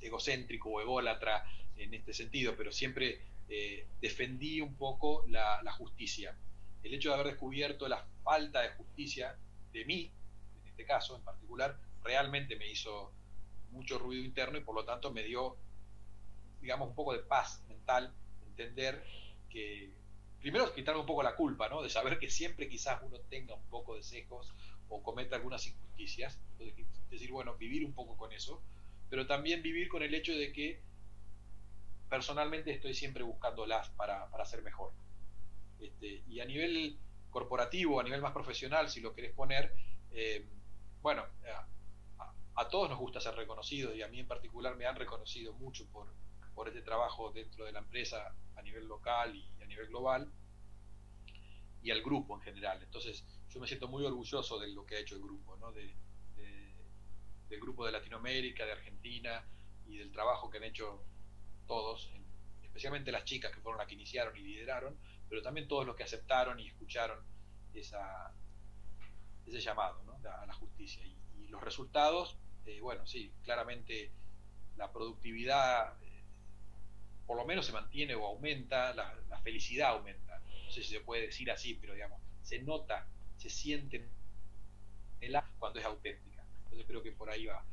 egocéntrico 0.00 0.70
o 0.70 0.80
ególatra 0.80 1.44
en 1.76 1.94
este 1.94 2.12
sentido, 2.12 2.54
pero 2.56 2.72
siempre 2.72 3.20
eh, 3.48 3.86
defendí 4.00 4.60
un 4.60 4.74
poco 4.74 5.24
la, 5.28 5.60
justicia. 5.72 6.36
El 6.82 6.94
hecho 6.94 7.08
de 7.08 7.14
haber 7.14 7.28
descubierto 7.28 7.88
la 7.88 8.06
falta 8.22 8.62
de 8.62 8.70
justicia 8.70 9.36
de 9.72 9.84
mí, 9.84 10.10
en 10.62 10.68
este 10.68 10.84
caso 10.84 11.16
en 11.16 11.22
particular, 11.22 11.78
realmente 12.02 12.56
me 12.56 12.70
hizo 12.70 13.12
mucho 13.70 13.98
ruido 13.98 14.24
interno 14.24 14.58
y 14.58 14.62
por 14.62 14.74
lo 14.74 14.84
tanto 14.84 15.10
me 15.10 15.22
dio 15.22 15.56
digamos, 16.60 16.88
un 16.88 16.94
poco 16.94 17.12
de 17.12 17.20
paz 17.20 17.62
mental, 17.68 18.12
entender 18.46 19.04
que, 19.48 19.90
primero, 20.40 20.72
quitarme 20.74 21.00
un 21.00 21.06
poco 21.06 21.22
la 21.22 21.34
culpa, 21.34 21.68
¿no? 21.68 21.82
De 21.82 21.88
saber 21.88 22.18
que 22.18 22.30
siempre 22.30 22.68
quizás 22.68 23.00
uno 23.02 23.18
tenga 23.28 23.54
un 23.54 23.64
poco 23.68 23.96
de 23.96 24.02
sesgos 24.02 24.52
o 24.88 25.02
cometa 25.02 25.36
algunas 25.36 25.66
injusticias, 25.66 26.38
entonces, 26.52 26.86
decir, 27.10 27.30
bueno, 27.32 27.56
vivir 27.56 27.84
un 27.84 27.92
poco 27.92 28.16
con 28.16 28.32
eso, 28.32 28.62
pero 29.10 29.26
también 29.26 29.60
vivir 29.60 29.88
con 29.88 30.02
el 30.02 30.14
hecho 30.14 30.32
de 30.32 30.52
que 30.52 30.80
personalmente 32.08 32.70
estoy 32.70 32.94
siempre 32.94 33.24
buscándolas 33.24 33.90
para, 33.90 34.30
para 34.30 34.44
ser 34.46 34.62
mejor. 34.62 34.92
Este, 35.80 36.22
y 36.28 36.40
a 36.40 36.44
nivel 36.44 36.98
corporativo, 37.30 38.00
a 38.00 38.04
nivel 38.04 38.22
más 38.22 38.32
profesional, 38.32 38.88
si 38.88 39.00
lo 39.00 39.14
querés 39.14 39.32
poner, 39.34 39.74
eh, 40.12 40.46
bueno, 41.02 41.24
a, 42.54 42.68
todos 42.68 42.90
nos 42.90 42.98
gusta 42.98 43.20
ser 43.20 43.34
reconocidos 43.34 43.96
y 43.96 44.02
a 44.02 44.08
mí 44.08 44.20
en 44.20 44.28
particular 44.28 44.76
me 44.76 44.86
han 44.86 44.94
reconocido 44.94 45.54
mucho 45.54 45.86
por, 45.90 46.12
por 46.54 46.68
este 46.68 46.82
trabajo 46.82 47.32
dentro 47.32 47.64
de 47.64 47.72
la 47.72 47.78
empresa 47.78 48.34
a 48.54 48.62
nivel 48.62 48.86
local 48.86 49.34
y 49.34 49.62
a 49.62 49.66
nivel 49.66 49.88
global 49.88 50.30
y 51.82 51.90
al 51.90 52.02
grupo 52.02 52.36
en 52.36 52.42
general. 52.42 52.82
Entonces, 52.82 53.24
yo 53.48 53.60
me 53.60 53.66
siento 53.66 53.88
muy 53.88 54.04
orgulloso 54.04 54.58
de 54.58 54.68
lo 54.68 54.84
que 54.84 54.96
ha 54.96 55.00
hecho 55.00 55.16
el 55.16 55.22
grupo, 55.22 55.56
¿no? 55.56 55.72
Del 57.50 57.60
grupo 57.60 57.84
de 57.84 57.92
Latinoamérica, 57.92 58.64
de 58.64 58.72
Argentina 58.72 59.44
y 59.86 59.98
del 59.98 60.10
trabajo 60.10 60.48
que 60.48 60.56
han 60.56 60.64
hecho 60.64 61.04
todos, 61.66 62.10
especialmente 62.62 63.12
las 63.12 63.24
chicas 63.24 63.52
que 63.52 63.60
fueron 63.60 63.78
las 63.78 63.86
que 63.86 63.94
iniciaron 63.94 64.34
y 64.36 64.40
lideraron, 64.40 64.96
pero 65.28 65.42
también 65.42 65.68
todos 65.68 65.84
los 65.84 65.94
que 65.94 66.04
aceptaron 66.04 66.58
y 66.58 66.68
escucharon 66.68 67.22
ese 67.74 67.96
llamado 69.60 70.00
a 70.24 70.46
la 70.46 70.54
justicia. 70.54 71.04
Y, 71.04 71.18
los 71.50 71.62
resultados, 71.64 72.38
eh, 72.64 72.80
bueno, 72.80 73.04
sí, 73.08 73.34
claramente 73.42 74.12
la 74.76 74.92
productividad 74.92 75.98
por 77.30 77.36
lo 77.36 77.44
menos 77.44 77.64
se 77.64 77.70
mantiene 77.70 78.16
o 78.16 78.26
aumenta, 78.26 78.92
la, 78.92 79.40
felicidad 79.44 79.90
aumenta. 79.90 80.42
No 80.64 80.70
sé 80.72 80.82
si 80.82 80.90
se 80.90 80.98
puede 80.98 81.26
decir 81.26 81.48
así, 81.48 81.74
pero 81.74 81.94
digamos, 81.94 82.20
se 82.42 82.58
nota, 82.58 83.06
se 83.36 83.48
siente 83.48 84.10
el 85.20 85.38
cuando 85.60 85.78
es 85.78 85.86
auténtica. 85.86 86.29
Entonces 86.70 86.86
creo 86.86 87.02
que 87.02 87.12
por 87.12 87.30
ahí 87.30 87.46
va. 87.46 87.64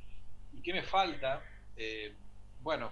¿Y 0.54 0.62
qué 0.62 0.74
me 0.74 0.84
falta? 0.84 1.44
Eh, 1.76 2.16
bueno, 2.62 2.92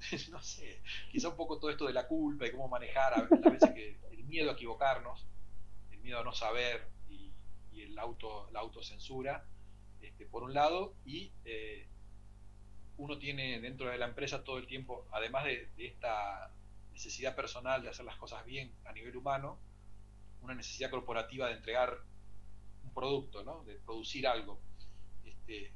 no 0.30 0.40
sé, 0.42 0.82
quizá 1.10 1.28
un 1.28 1.36
poco 1.36 1.58
todo 1.58 1.70
esto 1.70 1.86
de 1.86 1.92
la 1.92 2.06
culpa 2.06 2.46
y 2.46 2.52
cómo 2.52 2.68
manejar 2.68 3.14
a, 3.14 3.50
veces 3.50 3.70
que 3.70 3.98
el 4.10 4.24
miedo 4.24 4.50
a 4.50 4.54
equivocarnos, 4.54 5.26
el 5.90 5.98
miedo 6.00 6.20
a 6.20 6.24
no 6.24 6.32
saber 6.32 6.88
y, 7.08 7.32
el 7.82 7.98
auto, 7.98 8.48
la 8.52 8.60
autocensura, 8.60 9.46
este, 10.02 10.26
por 10.26 10.42
un 10.42 10.52
lado, 10.52 10.94
y 11.06 11.32
eh, 11.46 11.86
uno 12.98 13.18
tiene 13.18 13.58
dentro 13.60 13.88
de 13.88 13.96
la 13.96 14.06
empresa 14.06 14.44
todo 14.44 14.58
el 14.58 14.66
tiempo, 14.66 15.06
además 15.12 15.44
de, 15.44 15.70
esta 15.78 16.52
necesidad 16.92 17.34
personal 17.34 17.82
de 17.82 17.88
hacer 17.88 18.04
las 18.04 18.16
cosas 18.16 18.44
bien 18.44 18.70
a 18.84 18.92
nivel 18.92 19.16
humano, 19.16 19.58
una 20.42 20.54
necesidad 20.54 20.90
corporativa 20.90 21.46
de 21.48 21.54
entregar 21.54 21.98
un 22.84 22.92
producto, 22.92 23.42
¿no? 23.42 23.64
de 23.64 23.76
producir 23.76 24.26
algo. 24.26 24.60
Eh, 25.50 25.72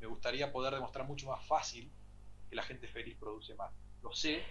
me 0.00 0.06
gustaría 0.06 0.52
poder 0.52 0.74
demostrar 0.74 1.06
mucho 1.06 1.26
más 1.26 1.44
fácil 1.44 1.90
que 2.48 2.56
la 2.56 2.62
gente 2.62 2.86
feliz 2.86 3.16
produce 3.18 3.54
más. 3.54 3.72
Lo 4.02 4.12
sé, 4.12 4.42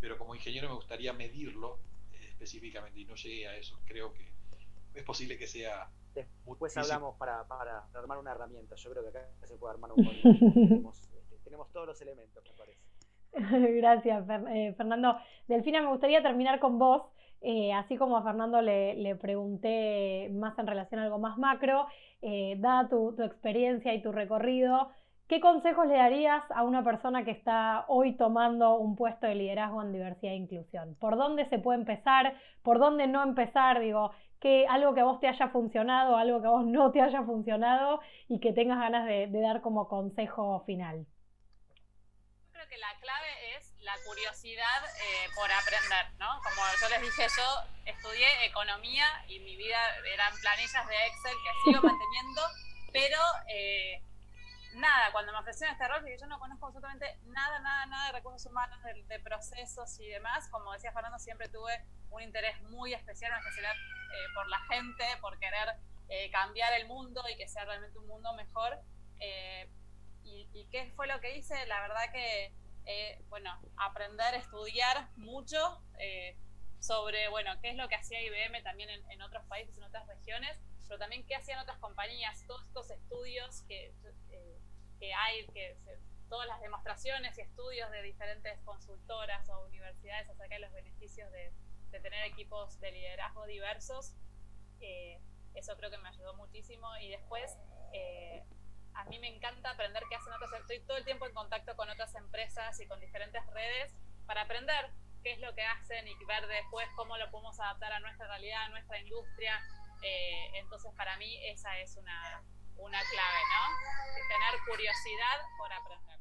pero 0.00 0.16
como 0.16 0.34
ingeniero 0.34 0.68
me 0.68 0.74
gustaría 0.74 1.12
medirlo 1.12 1.78
eh, 2.12 2.28
específicamente 2.30 3.00
y 3.00 3.04
no 3.04 3.14
llegué 3.14 3.48
a 3.48 3.56
eso. 3.56 3.78
Creo 3.84 4.12
que 4.12 4.32
es 4.94 5.04
posible 5.04 5.36
que 5.36 5.46
sea... 5.46 5.90
Después 6.14 6.76
hablamos 6.76 7.16
para, 7.16 7.46
para, 7.48 7.86
armar 7.92 8.18
una 8.18 8.30
herramienta. 8.30 8.76
Yo 8.76 8.90
creo 8.90 9.02
que 9.02 9.18
acá 9.18 9.28
se 9.46 9.56
puede 9.56 9.74
armar 9.74 9.90
un 9.92 10.04
tenemos, 10.22 11.00
este, 11.00 11.36
tenemos 11.42 11.72
todos 11.72 11.88
los 11.88 12.00
elementos, 12.00 12.44
me 12.44 12.52
parece. 12.52 12.80
Gracias, 13.80 14.24
eh, 14.48 14.74
Fernando. 14.76 15.18
Delfina, 15.48 15.82
me 15.82 15.88
gustaría 15.88 16.22
terminar 16.22 16.60
con 16.60 16.78
vos. 16.78 17.02
Eh, 17.46 17.74
así 17.74 17.98
como 17.98 18.16
a 18.16 18.22
Fernando 18.22 18.62
le, 18.62 19.16
pregunté 19.16 20.30
más 20.32 20.58
en 20.58 20.66
relación 20.66 20.98
a 20.98 21.04
algo 21.04 21.18
más 21.18 21.36
macro, 21.36 21.86
eh, 22.22 22.56
dada 22.58 22.88
tu, 22.88 23.14
experiencia 23.22 23.92
y 23.92 24.00
tu 24.00 24.12
recorrido, 24.12 24.88
¿qué 25.28 25.40
consejos 25.40 25.86
le 25.86 25.96
darías 25.96 26.42
a 26.52 26.62
una 26.62 26.82
persona 26.82 27.22
que 27.22 27.32
está 27.32 27.84
hoy 27.88 28.16
tomando 28.16 28.76
un 28.76 28.96
puesto 28.96 29.26
de 29.26 29.34
liderazgo 29.34 29.82
en 29.82 29.92
diversidad 29.92 30.32
e 30.32 30.36
inclusión? 30.36 30.94
¿Por 30.98 31.18
dónde 31.18 31.46
se 31.50 31.58
puede 31.58 31.80
empezar? 31.80 32.34
¿Por 32.62 32.78
dónde 32.78 33.06
no 33.08 33.22
empezar? 33.22 33.78
Digo, 33.78 34.12
que 34.40 34.66
algo 34.66 34.94
que 34.94 35.02
a 35.02 35.04
vos 35.04 35.20
te 35.20 35.28
haya 35.28 35.48
funcionado, 35.48 36.16
algo 36.16 36.40
que 36.40 36.46
a 36.46 36.50
vos 36.50 36.64
no 36.64 36.92
te 36.92 37.02
haya 37.02 37.24
funcionado 37.24 38.00
y 38.26 38.40
que 38.40 38.54
tengas 38.54 38.78
ganas 38.78 39.04
de 39.04 39.40
dar 39.42 39.60
como 39.60 39.86
consejo 39.86 40.60
final 40.64 41.04
que 42.68 42.78
la 42.78 42.98
clave 43.00 43.28
la 43.84 43.96
curiosidad 44.04 44.84
eh, 44.98 45.28
por 45.34 45.50
aprender, 45.52 46.12
¿no? 46.18 46.40
Como 46.42 46.62
yo 46.80 46.88
les 46.88 47.02
dije, 47.02 47.26
yo 47.36 47.64
estudié 47.84 48.46
economía 48.46 49.06
y 49.28 49.38
mi 49.40 49.56
vida 49.56 49.78
eran 50.12 50.34
planillas 50.40 50.86
de 50.88 51.06
Excel 51.06 51.36
que 51.44 51.70
sigo 51.70 51.82
manteniendo, 51.86 52.42
pero 52.92 53.18
eh, 53.48 54.02
nada, 54.74 55.12
cuando 55.12 55.32
me 55.32 55.38
ofrecieron 55.38 55.74
este 55.74 55.86
rol, 55.86 56.04
que 56.04 56.18
yo 56.18 56.26
no 56.26 56.38
conozco 56.38 56.66
absolutamente 56.66 57.18
nada, 57.26 57.58
nada, 57.60 57.86
nada 57.86 58.06
de 58.06 58.12
recursos 58.12 58.50
humanos, 58.50 58.78
de, 58.82 59.20
procesos 59.20 60.00
y 60.00 60.08
demás, 60.08 60.48
como 60.48 60.72
decía 60.72 60.92
Fernando, 60.92 61.18
siempre 61.18 61.48
tuve 61.48 61.84
un 62.10 62.22
interés 62.22 62.60
muy 62.62 62.94
especial, 62.94 63.32
una 63.32 63.40
especialidad 63.40 63.74
eh, 63.74 64.26
por 64.34 64.48
la 64.48 64.60
gente, 64.70 65.04
por 65.20 65.38
querer 65.38 65.76
cambiar 66.30 66.72
el 66.74 66.86
mundo 66.86 67.24
y 67.28 67.36
que 67.36 67.48
sea 67.48 67.64
realmente 67.64 67.98
un 67.98 68.06
mundo 68.06 68.32
mejor. 68.34 68.78
Y, 70.22 70.66
qué 70.70 70.92
fue 70.94 71.06
lo 71.06 71.20
que 71.20 71.36
hice? 71.36 71.66
La 71.66 71.80
verdad 71.80 72.12
que, 72.12 72.52
eh, 72.86 73.22
bueno, 73.28 73.50
aprender, 73.76 74.34
estudiar 74.34 75.08
mucho 75.16 75.82
eh, 75.98 76.36
sobre, 76.80 77.28
bueno, 77.28 77.50
qué 77.62 77.70
es 77.70 77.76
lo 77.76 77.88
que 77.88 77.94
hacía 77.94 78.20
IBM 78.22 78.62
también 78.62 78.90
en, 78.90 79.22
otros 79.22 79.44
países, 79.46 79.76
en 79.78 79.84
otras 79.84 80.06
regiones, 80.06 80.58
pero 80.86 80.98
también 80.98 81.26
qué 81.26 81.34
hacían 81.34 81.58
otras 81.60 81.78
compañías, 81.78 82.44
todos 82.46 82.64
estos 82.66 82.90
estudios 82.90 83.62
que, 83.62 83.94
eh, 84.30 84.58
que 84.98 85.14
hay, 85.14 85.46
que 85.46 85.76
todas 86.28 86.46
las 86.46 86.60
demostraciones 86.60 87.38
y 87.38 87.40
estudios 87.40 87.90
de 87.90 88.02
diferentes 88.02 88.58
consultoras 88.64 89.48
o 89.48 89.64
universidades 89.66 90.28
acerca 90.28 90.54
de 90.54 90.60
los 90.60 90.72
beneficios 90.72 91.30
de, 91.32 91.52
de 91.90 92.00
tener 92.00 92.24
equipos 92.24 92.78
de 92.80 92.92
liderazgo 92.92 93.46
diversos. 93.46 94.14
eso 95.54 95.76
creo 95.76 95.90
que 95.90 95.98
me 95.98 96.08
ayudó 96.08 96.34
muchísimo 96.34 96.88
y 96.98 97.08
después 97.08 97.56
a 98.94 99.04
mí 99.04 99.18
me 99.18 99.28
encanta 99.28 99.70
aprender 99.70 100.02
qué 100.08 100.16
hacen 100.16 100.32
otras. 100.32 100.52
Estoy 100.60 100.80
todo 100.86 100.96
el 100.96 101.04
tiempo 101.04 101.26
en 101.26 101.34
contacto 101.34 101.74
con 101.76 101.88
otras 101.88 102.14
empresas 102.14 102.80
y 102.80 102.86
con 102.86 103.00
diferentes 103.00 103.44
redes 103.52 103.94
para 104.26 104.42
aprender 104.42 104.90
qué 105.22 105.32
es 105.32 105.40
lo 105.40 105.54
que 105.54 105.62
hacen 105.62 106.06
y 106.06 106.24
ver 106.26 106.46
después 106.46 106.86
cómo 106.96 107.16
lo 107.16 107.30
podemos 107.30 107.58
adaptar 107.60 107.92
a 107.92 108.00
nuestra 108.00 108.26
realidad, 108.28 108.64
a 108.64 108.68
nuestra 108.68 108.98
industria. 109.00 109.60
Eh, 110.02 110.58
entonces, 110.60 110.92
para 110.96 111.16
mí 111.16 111.38
esa 111.46 111.78
es 111.78 111.96
una, 111.96 112.42
una 112.76 112.98
clave, 112.98 113.40
¿no? 113.54 114.28
Tener 114.28 114.60
curiosidad 114.68 115.38
por 115.58 115.72
aprender. 115.72 116.18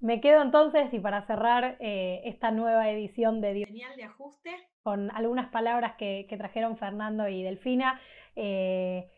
Me 0.00 0.20
quedo 0.22 0.40
entonces, 0.40 0.92
y 0.94 0.98
para 0.98 1.26
cerrar 1.26 1.76
eh, 1.78 2.22
esta 2.24 2.50
nueva 2.50 2.88
edición 2.88 3.42
de 3.42 3.66
Señal 3.66 3.96
de 3.96 4.04
Ajuste, 4.04 4.68
con 4.82 5.14
algunas 5.14 5.50
palabras 5.50 5.96
que, 5.98 6.26
que 6.26 6.38
trajeron 6.38 6.78
Fernando 6.78 7.28
y 7.28 7.42
Delfina. 7.42 8.00
Eh, 8.34 9.10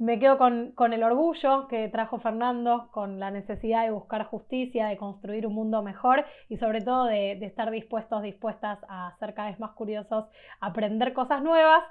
me 0.00 0.18
quedo 0.18 0.38
con, 0.38 0.92
el 0.94 1.02
orgullo 1.02 1.68
que 1.68 1.86
trajo 1.90 2.18
Fernando, 2.20 2.88
con 2.90 3.20
la 3.20 3.30
necesidad 3.30 3.84
de 3.84 3.90
buscar 3.90 4.24
justicia, 4.24 4.86
de 4.86 4.96
construir 4.96 5.46
un 5.46 5.54
mundo 5.54 5.82
mejor 5.82 6.24
y 6.48 6.56
sobre 6.56 6.80
todo 6.80 7.04
de, 7.04 7.32
estar 7.32 7.70
dispuestos, 7.70 8.22
dispuestas 8.22 8.78
a 8.88 9.14
ser 9.18 9.34
cada 9.34 9.50
vez 9.50 9.60
más 9.60 9.72
curiosos, 9.72 10.24
aprender 10.58 11.12
cosas 11.12 11.42
nuevas 11.42 11.82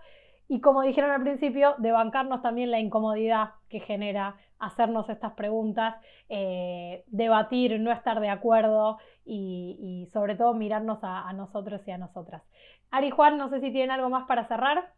y 0.48 0.60
como 0.60 0.82
dijeron 0.82 1.12
al 1.12 1.22
principio, 1.22 1.76
de 1.78 1.92
bancarnos 1.92 2.42
también 2.42 2.72
la 2.72 2.80
incomodidad 2.80 3.52
que 3.70 3.80
genera 3.80 4.38
hacernos 4.58 5.08
estas 5.08 5.34
preguntas, 5.34 5.96
eh, 6.30 7.04
debatir, 7.06 7.80
no 7.80 7.92
estar 7.92 8.20
de 8.22 8.30
acuerdo 8.30 8.98
y, 9.24 10.10
sobre 10.12 10.36
todo 10.36 10.56
mirarnos 10.56 11.04
a, 11.04 11.30
a 11.30 11.34
nosotros 11.34 11.88
y 11.88 11.92
a 11.92 12.00
nosotras. 12.00 12.42
Ari 12.90 13.12
Juan, 13.12 13.38
no 13.38 13.50
sé 13.50 13.62
si 13.62 13.72
tienen 13.72 13.92
algo 13.92 14.10
más 14.10 14.26
para 14.26 14.48
cerrar. 14.48 14.94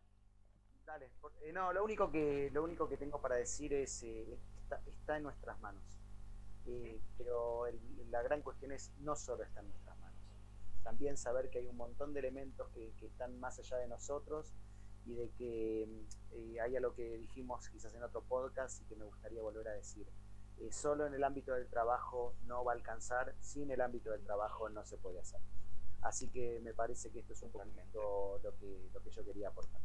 Eh, 1.42 1.54
no, 1.54 1.72
lo 1.72 1.84
único 1.84 2.12
que 2.12 2.50
lo 2.52 2.64
único 2.64 2.90
que 2.90 2.98
tengo 2.98 3.22
para 3.22 3.36
decir 3.36 3.74
es 3.74 4.04
eh, 4.04 4.38
está, 4.86 5.16
en 5.16 5.24
nuestras 5.24 5.60
manos. 5.62 5.84
Eh, 6.66 7.00
pero 7.18 7.66
la 8.10 8.22
gran 8.22 8.42
cuestión 8.42 8.72
es 8.72 8.92
no 9.00 9.16
solo 9.16 9.44
está 9.44 9.62
en 9.62 9.70
nuestras 9.70 9.98
manos. 10.00 10.20
También 10.84 11.18
saber 11.18 11.50
que 11.50 11.60
hay 11.60 11.68
un 11.68 11.78
montón 11.78 12.14
de 12.14 12.20
elementos 12.20 12.70
que, 12.72 12.94
están 13.02 13.40
más 13.40 13.58
allá 13.60 13.78
de 13.78 13.88
nosotros 13.88 14.54
y 15.06 15.16
de 15.16 15.30
que 15.32 15.88
hay 16.62 16.74
lo 16.80 16.94
que 16.94 17.18
dijimos 17.18 17.70
quizás 17.70 17.94
en 17.96 18.04
otro 18.04 18.22
podcast 18.22 18.82
y 18.82 18.86
que 18.86 18.96
me 18.96 19.06
gustaría 19.06 19.42
volver 19.42 19.68
a 19.70 19.74
decir. 19.74 20.08
solo 20.72 21.08
en 21.08 21.14
el 21.14 21.24
ámbito 21.24 21.54
del 21.54 21.68
trabajo 21.68 22.36
no 22.46 22.64
va 22.64 22.74
a 22.74 22.76
alcanzar, 22.76 23.36
sin 23.40 23.72
el 23.72 23.82
ámbito 23.82 24.12
del 24.12 24.24
trabajo 24.24 24.70
no 24.70 24.84
se 24.86 24.98
puede 24.98 25.20
hacer. 25.20 25.42
Así 26.02 26.30
que 26.30 26.60
me 26.62 26.74
parece 26.74 27.12
que 27.12 27.20
esto 27.20 27.34
es 27.34 27.42
un 27.44 27.52
poquito 27.52 28.40
lo 28.44 28.56
que, 28.58 28.90
lo 28.94 29.02
que 29.02 29.10
yo 29.12 29.24
quería 29.24 29.50
aportar. 29.50 29.82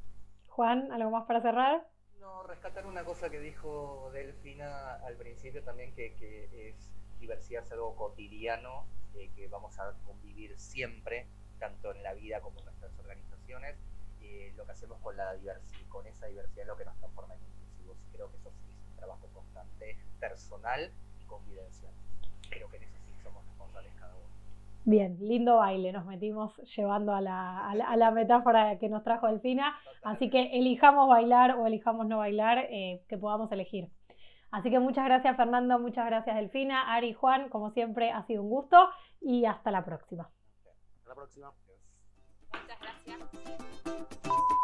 Juan, 0.56 0.90
¿algo 0.90 1.10
más 1.10 1.26
para 1.26 1.42
cerrar? 1.42 1.86
No, 2.18 2.42
rescatar 2.44 2.86
una 2.86 3.04
cosa 3.04 3.28
que 3.28 3.38
dijo 3.40 4.10
Delfina 4.14 4.94
al 5.04 5.14
principio 5.16 5.62
también, 5.62 5.94
que, 5.94 6.48
es 6.70 6.90
diversidad 7.20 7.62
es 7.62 7.72
algo 7.72 7.94
cotidiano, 7.94 8.86
eh, 9.14 9.30
que 9.36 9.48
vamos 9.48 9.78
a 9.78 9.92
convivir 10.06 10.58
siempre, 10.58 11.28
tanto 11.58 11.94
en 11.94 12.02
la 12.02 12.14
vida 12.14 12.40
como 12.40 12.58
en 12.60 12.64
nuestras 12.64 12.98
organizaciones. 12.98 13.76
Eh, 14.22 14.54
lo 14.56 14.64
que 14.64 14.72
hacemos 14.72 14.98
con, 15.02 15.14
la 15.18 15.36
con 15.90 16.06
esa 16.06 16.24
diversidad 16.24 16.62
es 16.62 16.68
lo 16.68 16.76
que 16.78 16.86
nos 16.86 16.96
transforma 17.00 17.34
en 17.34 17.42
inclusivos. 17.42 17.98
Creo 18.12 18.30
que 18.30 18.38
eso 18.38 18.48
es 18.48 18.54
un 18.88 18.96
trabajo 18.96 19.28
constante, 19.34 19.98
personal 20.18 20.90
y 21.20 21.26
convivencial. 21.26 21.92
Creo 22.48 22.70
que 22.70 22.78
en 22.78 22.84
eso 22.84 22.96
sí 23.04 23.12
somos 23.22 23.44
responsables 23.46 23.92
cada 23.96 24.14
uno. 24.14 24.34
Bien, 24.88 25.18
lindo 25.18 25.56
baile, 25.56 25.90
nos 25.90 26.06
metimos 26.06 26.56
llevando 26.76 27.12
a 27.12 27.20
la, 27.20 27.68
a 27.68 27.96
la, 27.96 28.10
metáfora 28.12 28.78
que 28.78 28.88
nos 28.88 29.02
trajo 29.02 29.26
Delfina, 29.26 29.76
así 30.04 30.30
que 30.30 30.56
elijamos 30.56 31.08
bailar 31.08 31.58
o 31.58 31.66
elijamos 31.66 32.06
no 32.06 32.18
bailar, 32.18 32.58
eh, 32.70 33.02
que 33.08 33.18
podamos 33.18 33.50
elegir. 33.50 33.88
Así 34.52 34.70
que 34.70 34.78
muchas 34.78 35.06
gracias 35.06 35.36
Fernando, 35.36 35.80
muchas 35.80 36.06
gracias 36.06 36.36
Delfina, 36.36 36.94
Ari, 36.94 37.14
Juan, 37.14 37.48
como 37.48 37.72
siempre 37.72 38.12
ha 38.12 38.22
sido 38.28 38.44
un 38.44 38.48
gusto 38.48 38.76
y 39.20 39.44
hasta 39.44 39.72
la 39.72 39.84
próxima. 39.84 40.30
Hasta 40.98 41.08
la 41.08 41.14
próxima. 41.16 41.52
Muchas 42.52 42.78
gracias. 42.80 44.60